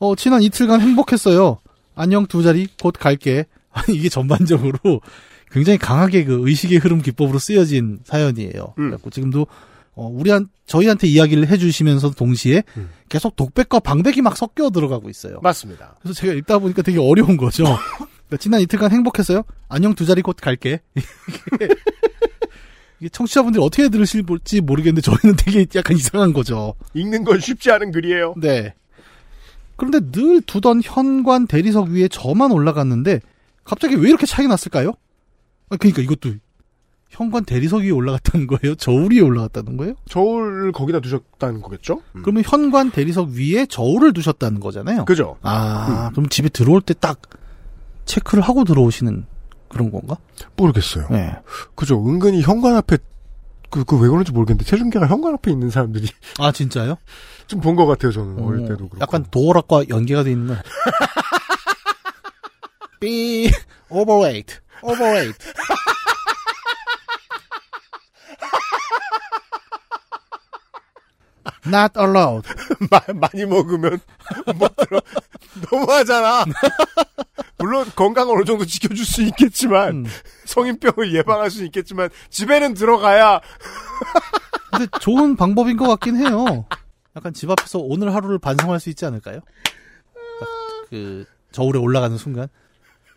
어, 0.00 0.16
지난 0.16 0.42
이틀간 0.42 0.80
행복했어요. 0.80 1.58
안녕 1.94 2.26
두 2.26 2.42
자리 2.42 2.66
곧 2.82 2.94
갈게. 2.98 3.44
아니, 3.86 3.96
이게 3.96 4.08
전반적으로 4.08 5.00
굉장히 5.50 5.78
강하게 5.78 6.24
그 6.24 6.46
의식의 6.48 6.78
흐름 6.78 7.02
기법으로 7.02 7.38
쓰여진 7.38 8.00
사연이에요. 8.04 8.74
음. 8.78 8.88
그래갖고 8.90 9.10
지금도 9.10 9.46
어, 9.94 10.06
우리한 10.06 10.48
저희한테 10.66 11.08
이야기를 11.08 11.48
해주시면서 11.48 12.10
동시에 12.10 12.62
음. 12.76 12.88
계속 13.08 13.34
독백과 13.36 13.80
방백이 13.80 14.22
막 14.22 14.36
섞여 14.36 14.70
들어가고 14.70 15.10
있어요. 15.10 15.40
맞습니다. 15.42 15.96
그래서 16.00 16.14
제가 16.20 16.32
읽다 16.34 16.58
보니까 16.58 16.82
되게 16.82 16.98
어려운 16.98 17.36
거죠. 17.36 17.64
그러니까 18.28 18.36
지난 18.38 18.60
이틀간 18.60 18.92
행복했어요. 18.92 19.42
안녕 19.68 19.94
두 19.94 20.06
자리 20.06 20.22
곧 20.22 20.36
갈게. 20.40 20.80
이게- 21.54 21.68
이게 23.00 23.08
청취자분들이 23.08 23.62
어떻게 23.64 23.88
들으실지 23.88 24.60
모르겠는데 24.60 25.00
저희는 25.00 25.36
되게 25.36 25.66
약간 25.74 25.96
이상한 25.96 26.32
거죠. 26.32 26.74
읽는 26.94 27.24
건 27.24 27.40
쉽지 27.40 27.70
않은 27.70 27.92
글이에요. 27.92 28.34
네. 28.36 28.74
그런데 29.76 30.00
늘 30.12 30.42
두던 30.42 30.82
현관 30.84 31.46
대리석 31.46 31.88
위에 31.88 32.08
저만 32.08 32.52
올라갔는데 32.52 33.20
갑자기 33.64 33.94
왜 33.96 34.08
이렇게 34.08 34.26
차이 34.26 34.46
났을까요? 34.46 34.92
아, 35.70 35.76
그러니까 35.76 36.02
이것도 36.02 36.34
현관 37.10 37.44
대리석 37.44 37.82
위에 37.82 37.90
올라갔다는 37.90 38.46
거예요? 38.46 38.74
저울 38.76 39.12
위에 39.12 39.20
올라갔다는 39.20 39.76
거예요? 39.76 39.94
저울을 40.08 40.72
거기다 40.72 41.00
두셨다는 41.00 41.60
거겠죠? 41.60 42.02
음. 42.14 42.22
그러면 42.22 42.42
현관 42.46 42.90
대리석 42.90 43.30
위에 43.30 43.66
저울을 43.66 44.12
두셨다는 44.12 44.60
거잖아요. 44.60 45.04
그죠? 45.04 45.36
아, 45.42 46.10
그럼 46.12 46.28
집에 46.28 46.48
들어올 46.48 46.80
때 46.80 46.94
딱 46.94 47.20
체크를 48.04 48.42
하고 48.42 48.64
들어오시는 48.64 49.24
그런 49.68 49.90
건가? 49.90 50.16
모르겠어요. 50.56 51.06
네. 51.10 51.32
그죠? 51.74 52.00
은근히 52.04 52.42
현관 52.42 52.74
앞에 52.76 52.98
그, 53.70 53.84
그 53.84 53.96
왜 54.00 54.08
그런지 54.08 54.32
모르겠는데 54.32 54.64
체중계가 54.68 55.06
현관 55.06 55.34
앞에 55.34 55.50
있는 55.52 55.70
사람들이 55.70 56.08
아, 56.38 56.50
진짜요? 56.50 56.96
좀 57.46 57.60
본 57.60 57.76
것 57.76 57.86
같아요. 57.86 58.10
저는 58.12 58.42
어릴 58.42 58.64
어, 58.64 58.68
때도 58.68 58.88
그렇고. 58.88 58.98
약간 59.00 59.24
도어락과 59.30 59.84
연계가 59.88 60.22
돼 60.24 60.32
있는. 60.32 60.56
삐, 63.00 63.50
overweight, 63.90 64.60
overweight. 64.82 65.38
Not 71.66 71.92
allowed. 71.98 72.46
마- 72.90 73.00
많이 73.14 73.44
먹으면 73.46 73.98
못 74.56 74.76
들어. 74.76 75.00
너무하잖아. 75.70 76.44
물론 77.58 77.90
건강을 77.94 78.34
어느 78.36 78.44
정도 78.44 78.64
지켜줄 78.64 79.04
수 79.04 79.22
있겠지만 79.22 80.04
음. 80.04 80.06
성인병을 80.46 81.14
예방할 81.14 81.50
수 81.50 81.64
있겠지만 81.64 82.08
집에는 82.30 82.74
들어가야 82.74 83.40
근데 84.70 84.86
좋은 85.00 85.36
방법인 85.36 85.76
것 85.76 85.86
같긴 85.88 86.16
해요. 86.16 86.64
약간 87.16 87.34
집 87.34 87.50
앞에서 87.50 87.78
오늘 87.80 88.14
하루를 88.14 88.38
반성할 88.38 88.80
수 88.80 88.88
있지 88.88 89.04
않을까요? 89.04 89.40
딱그 90.40 91.26
저울에 91.52 91.78
올라가는 91.78 92.16
순간 92.16 92.48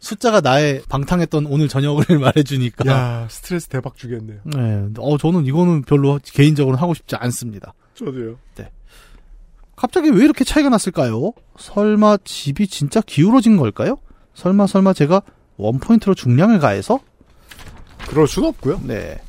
숫자가 0.03 0.41
나의 0.41 0.83
방탕했던 0.89 1.45
오늘 1.45 1.69
저녁을 1.69 2.03
말해주니까. 2.19 2.91
야 2.91 3.27
스트레스 3.29 3.67
대박 3.69 3.95
주겠네요. 3.95 4.39
네, 4.43 4.89
어 4.99 5.17
저는 5.17 5.45
이거는 5.45 5.83
별로 5.83 6.19
개인적으로 6.25 6.75
하고 6.75 6.93
싶지 6.93 7.15
않습니다. 7.15 7.73
저도요. 7.95 8.37
갑자기 9.75 10.09
왜 10.09 10.23
이렇게 10.23 10.43
차이가 10.43 10.69
났을까요? 10.69 11.31
설마 11.57 12.17
집이 12.23 12.67
진짜 12.67 13.01
기울어진 13.01 13.57
걸까요? 13.57 13.97
설마 14.35 14.67
설마 14.67 14.93
제가 14.93 15.21
원포인트로 15.57 16.15
중량을 16.15 16.59
가해서? 16.59 16.99
그럴 18.07 18.27
순 18.27 18.43
없고요. 18.45 18.81
네. 18.83 19.19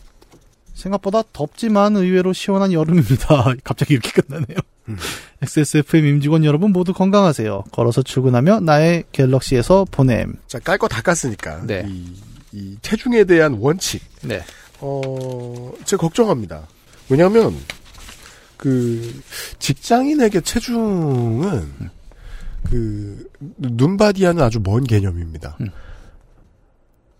생각보다 0.75 1.23
덥지만 1.33 1.97
의외로 1.97 2.33
시원한 2.33 2.73
여름입니다. 2.73 3.55
갑자기 3.65 3.95
이렇게 3.95 4.21
끝나네요. 4.21 4.59
음. 4.89 4.97
XSFM 5.43 6.05
임직원 6.07 6.45
여러분 6.45 6.73
모두 6.73 6.93
건강하세요. 6.93 7.65
걸어서 7.73 8.03
출근하며 8.03 8.61
나의 8.61 9.05
갤럭시에서 9.13 9.87
보냄. 9.91 10.35
자, 10.47 10.59
깔 10.59 10.79
거 10.79 10.89
다 10.89 11.01
깠으니까. 11.03 11.65
네. 11.67 11.85
이, 11.89 12.13
이 12.53 12.77
체중에 12.83 13.25
대한 13.25 13.55
원칙. 13.55 14.03
네. 14.23 14.43
어, 14.81 15.73
제가 15.85 16.01
걱정합니다. 16.03 16.67
왜냐면, 17.09 17.55
그, 18.57 19.21
직장인에게 19.59 20.41
체중은, 20.43 21.73
그, 22.65 23.29
눈바디와는 23.59 24.43
아주 24.43 24.61
먼 24.63 24.85
개념입니다. 24.85 25.57
음. 25.61 25.69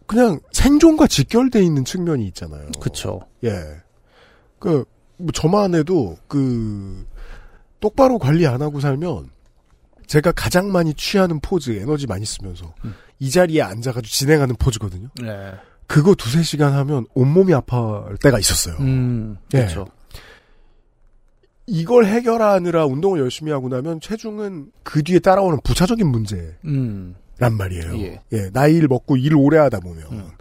그냥 0.07 0.41
생존과 0.53 1.07
직결돼 1.07 1.63
있는 1.63 1.85
측면이 1.85 2.27
있잖아요. 2.29 2.69
그쵸. 2.81 3.21
예. 3.45 3.53
그, 4.59 4.85
뭐 5.17 5.31
저만 5.33 5.75
해도, 5.75 6.17
그, 6.29 7.07
똑바로 7.85 8.19
관리 8.19 8.47
안 8.47 8.63
하고 8.63 8.81
살면, 8.81 9.29
제가 10.07 10.33
가장 10.33 10.73
많이 10.73 10.95
취하는 10.95 11.39
포즈, 11.41 11.71
에너지 11.73 12.07
많이 12.07 12.25
쓰면서, 12.25 12.73
음. 12.83 12.95
이 13.19 13.31
자리에 13.31 13.61
앉아가지고 13.61 14.11
진행하는 14.11 14.57
포즈거든요. 14.57 15.09
네. 15.21 15.53
그거 15.87 16.15
두세 16.15 16.43
시간 16.43 16.73
하면 16.73 17.05
온몸이 17.13 17.53
아파할 17.53 18.17
때가 18.17 18.39
있었어요. 18.39 18.77
음, 18.81 19.37
예. 19.53 19.59
그렇죠. 19.59 19.87
이걸 21.67 22.07
해결하느라 22.07 22.87
운동을 22.87 23.21
열심히 23.21 23.53
하고 23.53 23.69
나면 23.69 24.01
체중은 24.01 24.73
그 24.83 25.03
뒤에 25.03 25.19
따라오는 25.19 25.59
부차적인 25.63 26.07
문제란 26.07 26.55
음, 26.65 27.15
말이에요. 27.39 27.99
예. 27.99 28.23
예, 28.33 28.51
나이를 28.55 28.89
먹고 28.89 29.19
일을 29.19 29.37
오래 29.37 29.59
하다 29.59 29.81
보면. 29.81 30.33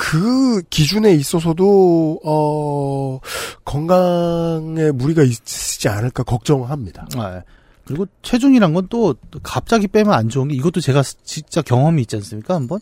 음. 0.00 0.60
그 0.60 0.62
기준에 0.70 1.12
있어서도, 1.14 2.20
어, 2.24 3.20
건강에 3.64 4.90
무리가 4.92 5.22
있지 5.22 5.88
않을까 5.88 6.22
걱정합니다. 6.22 7.06
아, 7.16 7.42
그리고 7.84 8.06
체중이란 8.22 8.72
건 8.72 8.86
또 8.88 9.14
갑자기 9.42 9.88
빼면 9.88 10.12
안 10.12 10.28
좋은 10.28 10.48
게 10.48 10.54
이것도 10.54 10.80
제가 10.80 11.02
진짜 11.02 11.60
경험이 11.62 12.02
있지 12.02 12.16
않습니까? 12.16 12.54
한번? 12.54 12.80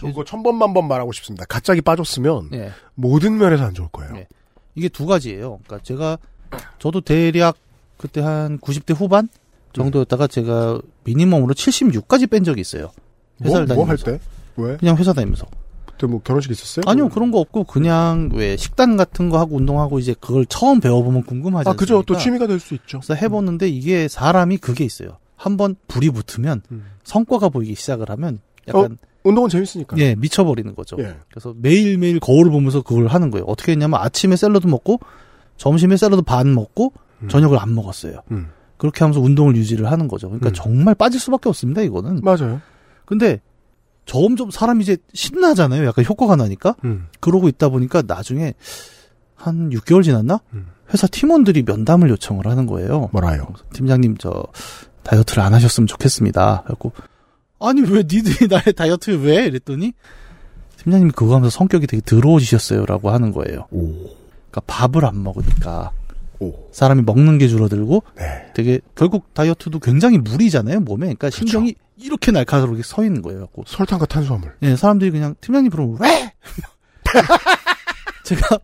저 0.00 0.08
이거 0.08 0.24
천 0.24 0.42
번만 0.42 0.72
번 0.72 0.88
말하고 0.88 1.12
싶습니다. 1.12 1.44
갑자기 1.48 1.80
빠졌으면 1.82 2.48
예. 2.54 2.70
모든 2.94 3.36
면에서 3.38 3.64
안 3.64 3.74
좋을 3.74 3.88
거예요. 3.92 4.16
예. 4.16 4.28
이게 4.74 4.88
두 4.88 5.04
가지예요. 5.06 5.60
그러니까 5.66 5.78
제가 5.84 6.18
저도 6.78 7.00
대략 7.02 7.56
그때 7.98 8.20
한 8.22 8.58
90대 8.60 8.94
후반 8.94 9.28
정도였다가 9.74 10.26
제가 10.26 10.80
미니멈으로 11.04 11.52
76까지 11.54 12.30
뺀 12.30 12.44
적이 12.44 12.62
있어요. 12.62 12.90
뭐, 13.38 13.48
회사를 13.48 13.66
뭐할 13.74 13.96
다니면서. 13.98 14.04
때? 14.04 14.20
왜? 14.56 14.76
그냥 14.78 14.96
회사 14.96 15.12
다니면서. 15.12 15.46
그때 16.00 16.10
뭐 16.10 16.20
결혼식 16.22 16.50
있었어요? 16.50 16.82
아니요, 16.86 17.08
그런 17.10 17.30
거 17.30 17.38
없고 17.38 17.64
그냥 17.64 18.30
왜 18.32 18.56
식단 18.56 18.96
같은 18.96 19.28
거 19.28 19.38
하고 19.38 19.56
운동하고 19.56 19.98
이제 19.98 20.14
그걸 20.18 20.46
처음 20.46 20.80
배워보면 20.80 21.24
궁금하지 21.24 21.68
아, 21.68 21.72
그죠. 21.74 22.02
또 22.06 22.14
않습니까? 22.14 22.22
취미가 22.22 22.46
될 22.46 22.58
수 22.60 22.74
있죠. 22.74 23.00
그래서 23.00 23.14
해보는데 23.14 23.68
이게 23.68 24.08
사람이 24.08 24.58
그게 24.58 24.84
있어요. 24.84 25.18
한번 25.36 25.76
불이 25.88 26.10
붙으면 26.10 26.62
음. 26.70 26.84
성과가 27.04 27.48
보이기 27.50 27.74
시작을 27.74 28.10
하면 28.10 28.40
약간 28.68 28.98
운동은 29.24 29.48
재밌으니까. 29.50 29.96
예 29.98 30.14
미쳐버리는 30.14 30.74
거죠. 30.74 30.96
예. 31.00 31.16
그래서 31.30 31.54
매일매일 31.56 32.20
거울을 32.20 32.50
보면서 32.50 32.82
그걸 32.82 33.06
하는 33.06 33.30
거예요. 33.30 33.44
어떻게 33.46 33.72
했냐면 33.72 34.00
아침에 34.00 34.36
샐러드 34.36 34.66
먹고 34.66 35.00
점심에 35.56 35.96
샐러드 35.96 36.22
반 36.22 36.54
먹고 36.54 36.92
음. 37.22 37.28
저녁을 37.28 37.58
안 37.58 37.74
먹었어요. 37.74 38.20
음. 38.30 38.48
그렇게 38.76 39.00
하면서 39.00 39.20
운동을 39.20 39.56
유지를 39.56 39.90
하는 39.90 40.08
거죠. 40.08 40.28
그러니까 40.28 40.50
음. 40.50 40.52
정말 40.54 40.94
빠질 40.94 41.20
수밖에 41.20 41.48
없습니다. 41.50 41.82
이거는. 41.82 42.20
맞아요. 42.22 42.60
근데 43.04 43.40
점점 44.06 44.50
사람이 44.50 44.82
이제 44.82 44.96
신나잖아요. 45.14 45.84
약간 45.86 46.04
효과가 46.04 46.36
나니까. 46.36 46.76
음. 46.84 47.08
그러고 47.20 47.48
있다 47.48 47.68
보니까 47.68 48.02
나중에 48.06 48.54
한 49.34 49.70
6개월 49.70 50.02
지났나? 50.02 50.40
음. 50.52 50.66
회사 50.92 51.06
팀원들이 51.06 51.62
면담을 51.62 52.10
요청을 52.10 52.46
하는 52.46 52.66
거예요. 52.66 53.08
뭐라요? 53.12 53.46
팀장님 53.72 54.16
저 54.18 54.44
다이어트를 55.02 55.42
안 55.42 55.54
하셨으면 55.54 55.86
좋겠습니다. 55.86 56.64
그래고 56.66 56.92
아니 57.60 57.82
왜 57.82 58.02
니들이 58.02 58.48
나의 58.50 58.72
다이어트 58.76 59.10
왜? 59.22 59.46
이랬더니 59.46 59.92
팀장님이 60.78 61.12
그거 61.12 61.34
하면서 61.36 61.50
성격이 61.56 61.86
되게 61.86 62.02
더러워지셨어요라고 62.04 63.10
하는 63.10 63.32
거예요. 63.32 63.66
오. 63.70 63.92
그러니까 64.50 64.60
밥을 64.66 65.04
안 65.04 65.22
먹으니까 65.22 65.92
오. 66.40 66.68
사람이 66.72 67.02
먹는 67.02 67.38
게 67.38 67.48
줄어들고 67.48 68.02
네. 68.16 68.50
되게 68.54 68.80
결국 68.94 69.32
다이어트도 69.34 69.78
굉장히 69.78 70.18
무리잖아요 70.18 70.80
몸에. 70.80 71.04
그러니까 71.04 71.30
신경이 71.30 71.74
이렇게 71.96 72.32
날카롭게 72.32 72.82
서 72.82 73.04
있는 73.04 73.20
거예요. 73.22 73.40
갖고 73.40 73.64
설탕과 73.66 74.06
탄수화물. 74.06 74.54
예, 74.62 74.74
사람들이 74.74 75.10
그냥 75.10 75.34
팀장님 75.40 75.70
그러면 75.70 75.98
왜? 76.00 76.32
제가 78.24 78.58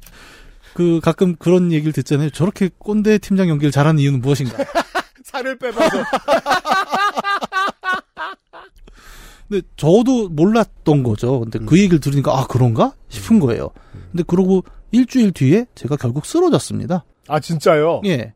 그 0.75 1.01
가끔 1.03 1.37
그런 1.37 1.71
얘기를 1.73 1.93
듣잖아요. 1.93 2.31
저렇게 2.31 2.71
꼰대 2.79 3.19
팀장 3.19 3.49
연기를 3.49 3.71
잘하는 3.71 4.01
이유는 4.01 4.21
무엇인가? 4.21 4.57
살을 5.25 5.59
빼면서. 5.59 5.89
근데 9.49 9.67
저도 9.77 10.29
몰랐던 10.29 11.03
거죠. 11.03 11.41
근데 11.41 11.59
그 11.61 11.79
얘기를 11.79 12.01
들으니까 12.01 12.37
아 12.37 12.47
그런가 12.47 12.93
싶은 13.09 13.39
거예요. 13.39 13.71
근데 14.11 14.25
그러고 14.27 14.65
일주일 14.93 15.33
뒤에 15.33 15.67
제가 15.75 15.97
결국 15.97 16.27
쓰러졌습니다. 16.27 17.05
아, 17.29 17.41
진짜요? 17.41 18.03
예. 18.07 18.33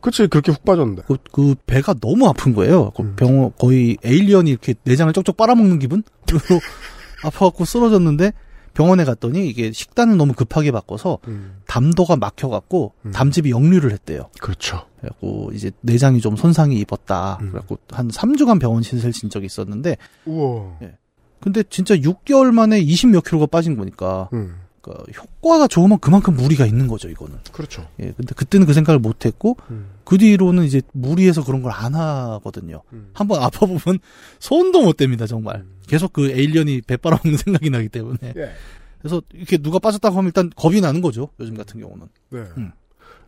그치, 0.00 0.26
그렇게 0.26 0.52
훅 0.52 0.64
빠졌는데. 0.64 1.02
그, 1.06 1.16
그 1.32 1.54
배가 1.66 1.94
너무 1.94 2.28
아픈 2.28 2.54
거예요. 2.54 2.90
그 2.90 3.02
음. 3.02 3.16
병원 3.16 3.52
거의 3.58 3.96
에일리언이 4.04 4.50
이렇게 4.50 4.74
내장을 4.84 5.12
쪽쪽 5.12 5.36
빨아먹는 5.36 5.78
기분? 5.78 6.02
아파갖고 7.24 7.64
쓰러졌는데 7.64 8.32
병원에 8.74 9.04
갔더니 9.04 9.48
이게 9.48 9.72
식단을 9.72 10.16
너무 10.16 10.34
급하게 10.34 10.72
바꿔서 10.72 11.18
음. 11.28 11.56
담도가 11.66 12.16
막혀갖고 12.16 12.92
음. 13.06 13.12
담즙이 13.12 13.50
역류를 13.50 13.92
했대요. 13.92 14.28
그렇죠. 14.40 14.84
그래갖고 15.00 15.52
이제 15.54 15.70
내장이 15.80 16.20
좀 16.20 16.36
손상이 16.36 16.76
입었다. 16.80 17.38
음. 17.40 17.50
그래갖고 17.50 17.78
한 17.90 18.08
3주간 18.08 18.60
병원 18.60 18.82
신세를 18.82 19.12
진 19.12 19.30
적이 19.30 19.46
있었는데 19.46 19.96
우와. 20.26 20.78
근데 21.40 21.62
진짜 21.70 21.94
6개월 21.94 22.52
만에 22.52 22.80
20 22.80 23.10
몇 23.10 23.22
킬로가 23.22 23.46
빠진 23.46 23.76
거니까 23.76 24.28
음. 24.32 24.56
그러니까 24.92 25.20
효과가 25.22 25.66
좋으면 25.68 25.98
그만큼 25.98 26.34
무리가 26.36 26.66
있는 26.66 26.86
거죠, 26.86 27.08
이거는. 27.08 27.36
그렇죠. 27.52 27.88
예, 28.00 28.12
근데 28.16 28.34
그때는 28.34 28.66
그 28.66 28.74
생각을 28.74 28.98
못 28.98 29.24
했고 29.24 29.56
음. 29.70 29.86
그 30.04 30.18
뒤로는 30.18 30.64
이제 30.64 30.82
무리해서 30.92 31.42
그런 31.44 31.62
걸 31.62 31.72
안 31.74 31.94
하거든요. 31.94 32.82
음. 32.92 33.10
한번 33.14 33.42
아파보면 33.42 33.98
손도 34.38 34.82
못 34.82 34.96
댑니다, 34.96 35.26
정말. 35.26 35.56
음. 35.56 35.76
계속 35.86 36.12
그 36.12 36.30
에일리언이 36.30 36.82
배 36.82 36.96
빨아먹는 36.96 37.36
생각이 37.38 37.70
나기 37.70 37.88
때문에. 37.88 38.18
예. 38.36 38.50
그래서 38.98 39.20
이렇게 39.32 39.58
누가 39.58 39.78
빠졌다고 39.78 40.16
하면 40.16 40.28
일단 40.28 40.50
겁이 40.56 40.80
나는 40.80 41.00
거죠, 41.00 41.28
요즘 41.40 41.56
같은 41.56 41.80
경우는. 41.80 42.06
네. 42.30 42.38
음. 42.58 42.72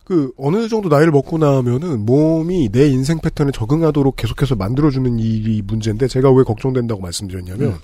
그 0.07 0.31
어느 0.37 0.69
정도 0.69 0.87
나이를 0.87 1.11
먹고 1.11 1.37
나면은 1.37 2.05
몸이 2.05 2.69
내 2.71 2.87
인생 2.87 3.19
패턴에 3.19 3.51
적응하도록 3.51 4.15
계속해서 4.15 4.55
만들어주는 4.55 5.19
일이 5.19 5.61
문제인데 5.61 6.07
제가 6.07 6.31
왜 6.31 6.45
걱정된다고 6.45 7.01
말씀드렸냐면 7.01 7.71
음. 7.71 7.77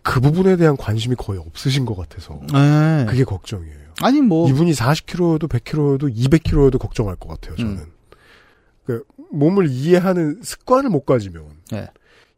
그 0.00 0.20
부분에 0.20 0.54
대한 0.54 0.76
관심이 0.76 1.16
거의 1.16 1.40
없으신 1.40 1.84
것 1.84 1.96
같아서 1.96 2.38
네. 2.52 3.06
그게 3.08 3.24
걱정이에요. 3.24 3.74
아니 4.02 4.20
뭐 4.20 4.48
이분이 4.48 4.70
40kg여도 4.70 5.48
100kg여도 5.48 6.16
200kg여도 6.16 6.78
걱정할 6.78 7.16
것 7.16 7.30
같아요. 7.30 7.56
저는 7.56 7.72
음. 7.72 7.86
그 8.86 9.02
몸을 9.32 9.68
이해하는 9.68 10.42
습관을 10.44 10.90
못 10.90 11.04
가지면 11.04 11.42
네. 11.72 11.88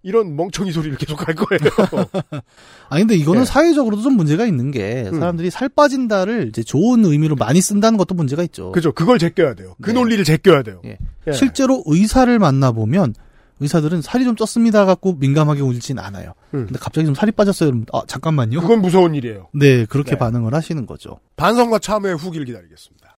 이런 0.06 0.36
멍청이 0.36 0.70
소리를 0.70 0.96
계속 0.98 1.26
할 1.26 1.34
거예요. 1.34 1.58
아니 2.88 3.02
근데 3.02 3.16
이거는 3.16 3.40
예. 3.40 3.44
사회적으로도 3.44 4.02
좀 4.02 4.12
문제가 4.12 4.46
있는 4.46 4.70
게 4.70 5.02
음. 5.12 5.18
사람들이 5.18 5.50
살 5.50 5.68
빠진다를 5.68 6.46
이제 6.46 6.62
좋은 6.62 7.04
의미로 7.04 7.34
많이 7.34 7.60
쓴다는 7.60 7.98
것도 7.98 8.14
문제가 8.14 8.44
있죠. 8.44 8.70
그죠? 8.70 8.92
그걸 8.92 9.18
제껴야 9.18 9.54
돼요. 9.54 9.74
그 9.82 9.90
네. 9.90 9.94
논리를 9.94 10.24
제껴야 10.24 10.62
돼요. 10.62 10.80
예. 10.84 10.96
예. 11.26 11.32
실제로 11.32 11.82
의사를 11.86 12.38
만나 12.38 12.70
보면 12.70 13.14
의사들은 13.58 14.00
살이 14.00 14.24
좀 14.24 14.36
쪘습니다 14.36 14.86
갖고 14.86 15.14
민감하게 15.14 15.62
울진 15.62 15.98
않아요. 15.98 16.34
음. 16.54 16.66
근데 16.66 16.78
갑자기 16.78 17.04
좀 17.04 17.16
살이 17.16 17.32
빠졌어요. 17.32 17.70
그러면 17.70 17.86
아 17.92 18.02
잠깐만요. 18.06 18.60
그건 18.60 18.82
무서운 18.82 19.16
일이에요. 19.16 19.48
네 19.54 19.86
그렇게 19.86 20.12
네. 20.12 20.18
반응을 20.18 20.54
하시는 20.54 20.86
거죠. 20.86 21.18
반성과 21.34 21.80
참회의 21.80 22.14
후기를 22.16 22.46
기다리겠습니다. 22.46 23.16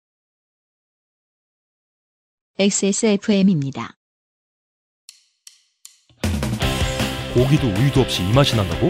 XSFM입니다. 2.58 3.97
고기도 7.38 7.68
우유도 7.68 8.00
없이 8.00 8.24
이 8.24 8.32
맛이 8.32 8.56
난다고? 8.56 8.88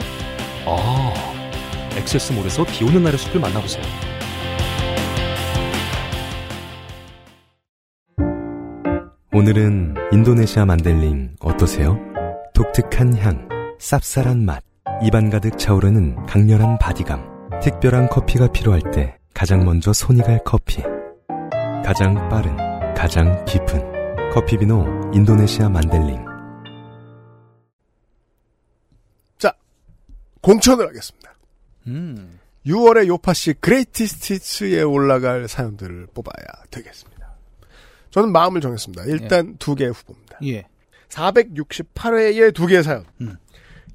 아, 0.64 1.12
엑세스몰에서 1.98 2.64
비 2.64 2.82
오는 2.82 3.02
날의 3.02 3.18
숲을 3.18 3.38
만나보세요. 3.42 3.82
오늘은 9.34 9.94
인도네시아 10.12 10.64
만델링 10.64 11.36
어떠세요? 11.40 11.98
독특한 12.54 13.18
향, 13.18 13.46
쌉쌀한 13.78 14.38
맛, 14.38 14.64
입안 15.02 15.28
가득 15.28 15.58
차오르는 15.58 16.24
강렬한 16.24 16.78
바디감. 16.78 17.60
특별한 17.60 18.08
커피가 18.08 18.50
필요할 18.50 18.80
때 18.94 19.18
가장 19.34 19.66
먼저 19.66 19.92
손이 19.92 20.22
갈 20.22 20.42
커피. 20.42 20.82
가장 21.84 22.28
빠른, 22.30 22.56
가장 22.94 23.44
깊은 23.44 24.30
커피비노 24.32 25.10
인도네시아 25.12 25.68
만델링. 25.68 26.27
공천을 30.40 30.86
하겠습니다. 30.88 31.34
음. 31.86 32.38
6월에 32.66 33.06
요파시 33.06 33.54
그레이티스티츠에 33.60 34.82
올라갈 34.82 35.48
사연들을 35.48 36.08
뽑아야 36.14 36.64
되겠습니다. 36.70 37.18
저는 38.10 38.32
마음을 38.32 38.60
정했습니다. 38.60 39.04
일단 39.04 39.56
두 39.58 39.74
개의 39.74 39.92
후보입니다. 39.92 40.38
예. 40.44 40.66
468회의 41.08 42.54
두 42.54 42.66
개의 42.66 42.82
사연. 42.82 43.04
음. 43.20 43.36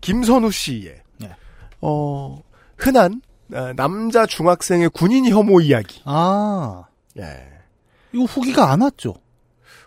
김선우 0.01 0.51
씨의 0.51 1.01
예. 1.23 1.35
어, 1.81 2.41
흔한 2.77 3.21
아, 3.53 3.73
남자 3.75 4.25
중학생의 4.25 4.89
군인 4.89 5.27
혐오 5.27 5.61
이야기. 5.61 6.01
아, 6.05 6.85
예. 7.19 7.47
이거 8.11 8.23
후기가 8.23 8.71
안 8.71 8.81
왔죠? 8.81 9.15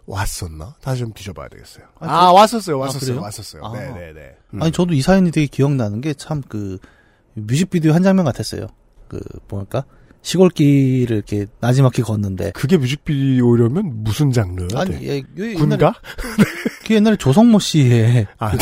왔었나? 0.07 0.75
다시 0.81 1.01
좀 1.01 1.13
뒤져봐야 1.13 1.49
되겠어요. 1.49 1.85
아니, 2.01 2.11
아, 2.13 2.27
저- 2.27 2.33
왔었어요. 2.33 2.77
아, 2.77 2.81
왔었어요. 2.81 3.09
그래요? 3.09 3.23
왔었어요. 3.23 3.65
아. 3.65 3.73
네네네. 3.73 4.37
음. 4.55 4.63
아니, 4.63 4.73
저도 4.73 4.95
이 4.95 5.03
사연이 5.03 5.31
되게 5.31 5.47
기억나는 5.47 6.01
게 6.01 6.15
참 6.15 6.43
그, 6.49 6.79
뮤직비디오 7.35 7.93
한 7.93 8.03
장면 8.03 8.25
같았어요. 8.25 8.67
그, 9.09 9.21
뭐랄까? 9.49 9.85
시골길을 10.23 11.11
이렇게 11.17 11.47
나지막히 11.61 12.03
걷는데. 12.03 12.51
그게 12.53 12.77
뮤직비디오려면 12.79 14.03
무슨 14.05 14.33
장르가 14.33 14.81
아니, 14.81 14.91
돼? 14.99 15.03
예, 15.03 15.21
그 15.23 15.43
옛날에, 15.51 15.55
군가? 15.55 15.95
그 16.87 16.95
옛날에 16.95 17.17
조성모 17.17 17.59
씨의 17.61 18.27
아, 18.39 18.53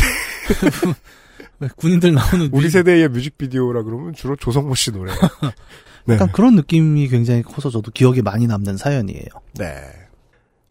왜 1.61 1.69
군인들 1.77 2.13
나오는 2.13 2.47
우리 2.53 2.65
뮤직- 2.67 2.71
세대의 2.71 3.09
뮤직비디오라 3.09 3.83
그러면 3.83 4.13
주로 4.15 4.37
조성모 4.37 4.75
씨 4.75 4.91
노래. 4.93 5.13
네. 6.07 6.15
약간 6.15 6.31
그런 6.33 6.55
느낌이 6.57 7.09
굉장히 7.09 7.43
커서 7.43 7.71
저도 7.71 7.91
기억에 7.93 8.21
많이 8.21 8.47
남는 8.47 8.77
사연이에요. 8.77 9.25
네. 9.55 9.81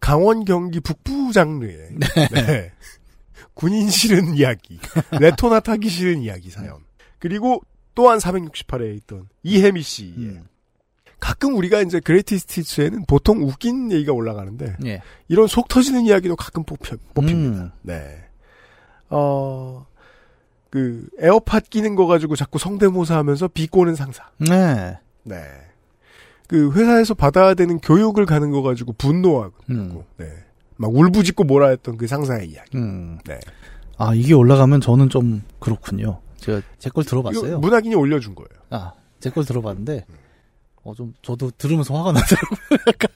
강원 0.03 0.43
경기 0.43 0.81
북부 0.81 1.31
장르의 1.31 1.95
네. 2.33 2.73
군인 3.53 3.89
싫은 3.89 4.35
이야기, 4.35 4.77
레토나 5.17 5.61
타기 5.61 5.87
싫은 5.87 6.19
이야기 6.21 6.49
사연. 6.49 6.79
그리고 7.19 7.61
또한 7.95 8.17
468회에 8.17 8.97
있던 8.97 9.29
이혜미 9.43 9.81
씨의 9.81 10.13
음. 10.17 10.47
가끔 11.21 11.55
우리가 11.55 11.81
이제 11.81 12.01
greatest 12.01 12.37
hits에는 12.37 13.05
보통 13.05 13.43
웃긴 13.43 13.93
얘기가 13.93 14.11
올라가는데 14.11 14.75
예. 14.85 15.01
이런 15.29 15.47
속 15.47 15.69
터지는 15.69 16.01
이야기도 16.01 16.35
가끔 16.35 16.65
뽑혀, 16.65 16.97
뽑힙니다. 17.13 17.63
음. 17.63 17.71
네. 17.83 18.25
어, 19.09 19.85
그 20.69 21.07
에어팟 21.17 21.61
끼는 21.69 21.95
거 21.95 22.07
가지고 22.07 22.35
자꾸 22.35 22.59
성대모사 22.59 23.15
하면서 23.15 23.47
비꼬는 23.47 23.95
상사. 23.95 24.29
네. 24.37 24.97
네. 25.23 25.45
그 26.47 26.71
회사에서 26.73 27.13
받아야 27.13 27.53
되는 27.53 27.79
교육을 27.79 28.25
가는 28.25 28.51
거 28.51 28.61
가지고 28.61 28.93
분노하고 28.93 29.53
음. 29.69 30.01
네. 30.17 30.25
막 30.77 30.93
울부짖고 30.93 31.43
뭐라 31.45 31.69
했던 31.69 31.97
그 31.97 32.07
상사의 32.07 32.49
이야기. 32.49 32.77
음. 32.77 33.17
네. 33.25 33.39
아, 33.97 34.13
이게 34.13 34.33
올라가면 34.33 34.81
저는 34.81 35.09
좀 35.09 35.43
그렇군요. 35.59 36.19
제가 36.37 36.61
제 36.79 36.89
걸 36.89 37.03
들어봤어요. 37.05 37.59
문학인이 37.59 37.95
올려준 37.95 38.35
거예요. 38.35 38.49
아, 38.69 38.93
제 39.19 39.29
걸 39.29 39.45
들어봤는데, 39.45 40.05
어, 40.83 40.93
좀, 40.93 41.13
저도 41.21 41.51
들으면서 41.57 41.95
화가 41.95 42.11
나더라고요. 42.11 42.59
약간. 42.87 43.09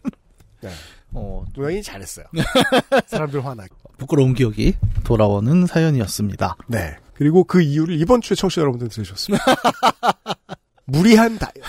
네. 0.62 0.70
어, 1.12 1.44
문학인이 1.56 1.84
잘했어요. 1.84 2.26
사람들 3.08 3.44
화나게. 3.46 3.70
부끄러운 3.98 4.34
기억이 4.36 4.76
돌아오는 5.04 5.66
사연이었습니다. 5.66 6.56
네. 6.68 6.96
그리고 7.16 7.44
그 7.44 7.62
이유를 7.62 8.00
이번 8.00 8.22
주에 8.22 8.36
청취자 8.36 8.62
여러분들 8.62 8.88
들으셨습니다. 8.90 9.44
무리한 10.88 11.38
다이어트. 11.38 11.62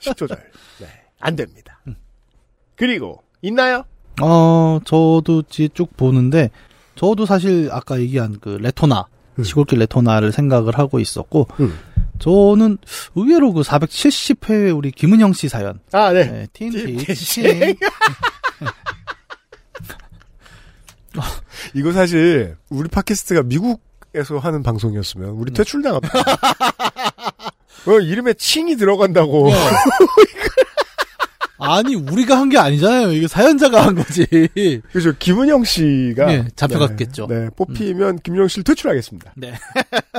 10조절. 0.00 0.38
네. 0.80 0.88
안 1.20 1.36
됩니다. 1.36 1.80
그리고 2.74 3.22
있나요? 3.42 3.84
어, 4.20 4.80
저도 4.84 5.44
이제 5.48 5.68
쭉 5.72 5.96
보는데, 5.96 6.50
저도 6.94 7.26
사실 7.26 7.68
아까 7.72 8.00
얘기한 8.00 8.38
그 8.40 8.58
레토나, 8.60 9.06
음. 9.38 9.44
시골길 9.44 9.78
레토나를 9.78 10.32
생각을 10.32 10.78
하고 10.78 10.98
있었고, 10.98 11.48
음. 11.60 11.78
저는 12.18 12.78
의외로 13.14 13.52
그 13.52 13.60
470회 13.62 14.76
우리 14.76 14.90
김은영 14.90 15.34
씨 15.34 15.48
사연, 15.48 15.80
아, 15.92 16.12
네. 16.12 16.24
네, 16.24 16.46
TNT 16.52 16.96
TNT. 16.96 17.78
이거 21.74 21.92
사실 21.92 22.56
우리 22.68 22.88
팟캐스트가 22.88 23.42
미국에서 23.42 24.38
하는 24.38 24.62
방송이었으면 24.62 25.30
우리 25.30 25.52
퇴출당합니다. 25.52 26.12
어, 27.86 28.00
이름에 28.00 28.32
칭이 28.34 28.76
들어간다고. 28.76 29.50
아니, 31.58 31.94
우리가 31.94 32.38
한 32.38 32.50
게 32.50 32.58
아니잖아요. 32.58 33.12
이게 33.12 33.26
사연자가 33.26 33.86
한 33.86 33.94
거지. 33.94 34.26
그죠. 34.92 35.12
김은영 35.18 35.64
씨가. 35.64 36.26
네, 36.26 36.44
잡혀갔겠죠. 36.54 37.26
네, 37.28 37.44
네, 37.44 37.48
뽑히면 37.56 38.18
김은영 38.20 38.48
씨를 38.48 38.64
퇴출하겠습니다. 38.64 39.32
네. 39.36 39.52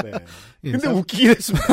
네. 0.03 0.11
예, 0.65 0.71
근데 0.71 0.87
사- 0.87 0.93
웃기긴 0.93 1.29
했습니다. 1.29 1.65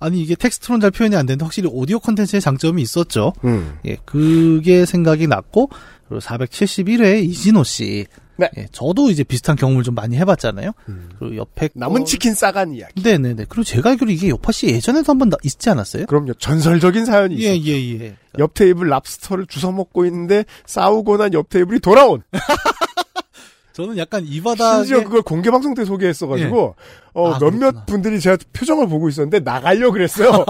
아니, 0.00 0.20
이게 0.20 0.34
텍스트로는 0.34 0.80
잘 0.80 0.90
표현이 0.90 1.16
안 1.16 1.26
되는데, 1.26 1.44
확실히 1.44 1.68
오디오 1.72 1.98
콘텐츠의 2.00 2.40
장점이 2.40 2.82
있었죠. 2.82 3.32
음. 3.44 3.78
예, 3.86 3.96
그게 4.04 4.84
생각이 4.86 5.26
났고, 5.26 5.70
그리고 6.08 6.20
471회 6.20 7.22
이진호 7.24 7.64
씨. 7.64 8.06
네. 8.38 8.50
예, 8.58 8.66
저도 8.70 9.10
이제 9.10 9.24
비슷한 9.24 9.56
경험을 9.56 9.82
좀 9.82 9.94
많이 9.94 10.14
해봤잖아요. 10.18 10.72
음. 10.90 11.08
그리고 11.18 11.36
옆에. 11.36 11.70
남은 11.74 12.00
거- 12.00 12.04
치킨 12.04 12.34
싸간 12.34 12.74
이야기. 12.74 13.02
네네네. 13.02 13.46
그리고 13.48 13.64
제가 13.64 13.88
알기로 13.90 14.10
이게 14.10 14.28
요파 14.28 14.52
씨 14.52 14.66
예전에도 14.66 15.10
한번 15.10 15.30
있지 15.42 15.70
않았어요? 15.70 16.04
그럼요. 16.04 16.34
전설적인 16.34 17.06
사연이 17.06 17.42
예, 17.42 17.54
있어요. 17.56 17.72
예, 17.72 18.00
예. 18.04 18.16
옆 18.38 18.52
테이블 18.52 18.88
랍스터를 18.90 19.46
주워 19.46 19.72
먹고 19.72 20.04
있는데 20.04 20.44
싸우고 20.66 21.16
난 21.16 21.32
옆 21.32 21.48
테이블이 21.48 21.80
돌아온. 21.80 22.22
저는 23.76 23.98
약간 23.98 24.24
이 24.26 24.40
바닥에. 24.40 24.86
심지어 24.86 25.04
그걸 25.04 25.20
공개 25.20 25.50
방송 25.50 25.74
때 25.74 25.84
소개했어가지고 25.84 26.76
어, 27.12 27.28
아, 27.32 27.38
몇몇 27.38 27.58
그렇구나. 27.58 27.84
분들이 27.84 28.20
제가 28.20 28.38
표정을 28.54 28.88
보고 28.88 29.06
있었는데 29.10 29.40
나가려 29.40 29.90
그랬어요. 29.90 30.46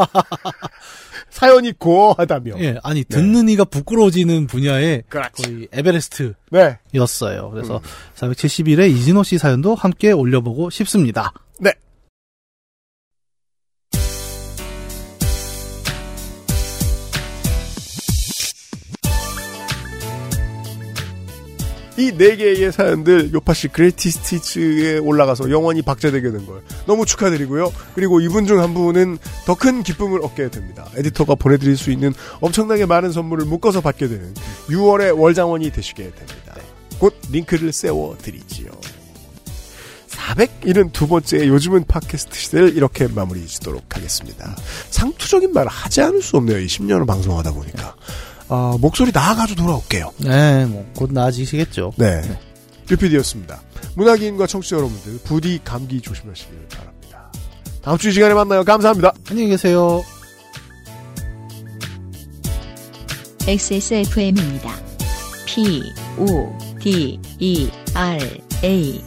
사연이 1.28 1.72
고어하다며. 1.76 2.52
예, 2.60 2.78
아니, 2.84 3.02
듣는 3.02 3.48
이가 3.48 3.64
부끄러워지는 3.64 4.46
분야의 4.46 5.02
그렇지. 5.08 5.42
거의 5.42 5.68
에베레스트. 5.72 6.34
네. 6.52 6.78
였어요. 6.94 7.46
음. 7.48 7.50
그래서 7.50 7.80
471회 8.14 8.88
이진호 8.90 9.24
씨 9.24 9.38
사연도 9.38 9.74
함께 9.74 10.12
올려보고 10.12 10.70
싶습니다. 10.70 11.32
이 21.98 22.12
네 22.12 22.36
개의 22.36 22.72
사연들 22.72 23.32
요팟시 23.32 23.68
Greatest 23.68 24.10
Hits에 24.10 24.98
올라가서 24.98 25.50
영원히 25.50 25.80
박제되게 25.82 26.30
된 26.30 26.44
걸 26.46 26.62
너무 26.86 27.06
축하드리고요. 27.06 27.72
그리고 27.94 28.20
이분 28.20 28.46
중 28.46 28.60
한 28.60 28.74
분은 28.74 29.16
더 29.46 29.54
큰 29.54 29.82
기쁨을 29.82 30.20
얻게 30.22 30.50
됩니다. 30.50 30.86
에디터가 30.94 31.34
보내드릴 31.36 31.76
수 31.76 31.90
있는 31.90 32.12
엄청나게 32.40 32.84
많은 32.86 33.12
선물을 33.12 33.46
묶어서 33.46 33.80
받게 33.80 34.08
되는 34.08 34.34
6월의 34.68 35.18
월장원이 35.18 35.70
되시게 35.70 36.02
됩니다. 36.02 36.54
곧 36.98 37.14
링크를 37.30 37.72
세워드리지요. 37.72 38.70
472번째 40.10 41.46
요즘은 41.46 41.84
팟캐스트 41.86 42.38
시대를 42.38 42.76
이렇게 42.76 43.06
마무리 43.08 43.46
짓도록 43.46 43.84
하겠습니다. 43.96 44.56
상투적인 44.90 45.52
말을 45.52 45.70
하지 45.70 46.00
않을 46.02 46.22
수 46.22 46.36
없네요. 46.36 46.58
이 46.58 46.66
10년을 46.66 47.06
방송하다 47.06 47.52
보니까. 47.52 47.94
아, 48.48 48.76
목소리 48.80 49.10
나아가지고 49.12 49.62
돌아올게요. 49.62 50.12
네, 50.18 50.64
뭐, 50.66 50.86
곧 50.96 51.12
나아지시겠죠. 51.12 51.92
네. 51.96 52.22
류피디였습니다. 52.88 53.60
문학인과 53.96 54.46
청취자 54.46 54.76
여러분들, 54.76 55.18
부디 55.24 55.60
감기 55.64 56.00
조심하시길 56.00 56.68
바랍니다. 56.68 57.32
다음 57.82 57.98
주 57.98 58.08
이 58.08 58.12
시간에 58.12 58.34
만나요. 58.34 58.62
감사합니다. 58.64 59.12
안녕히 59.30 59.48
계세요. 59.50 60.02
XSFM입니다. 63.48 64.74
P, 65.46 65.82
O, 66.18 66.58
D, 66.80 67.18
E, 67.38 67.68
R, 67.94 68.18
A. 68.64 69.00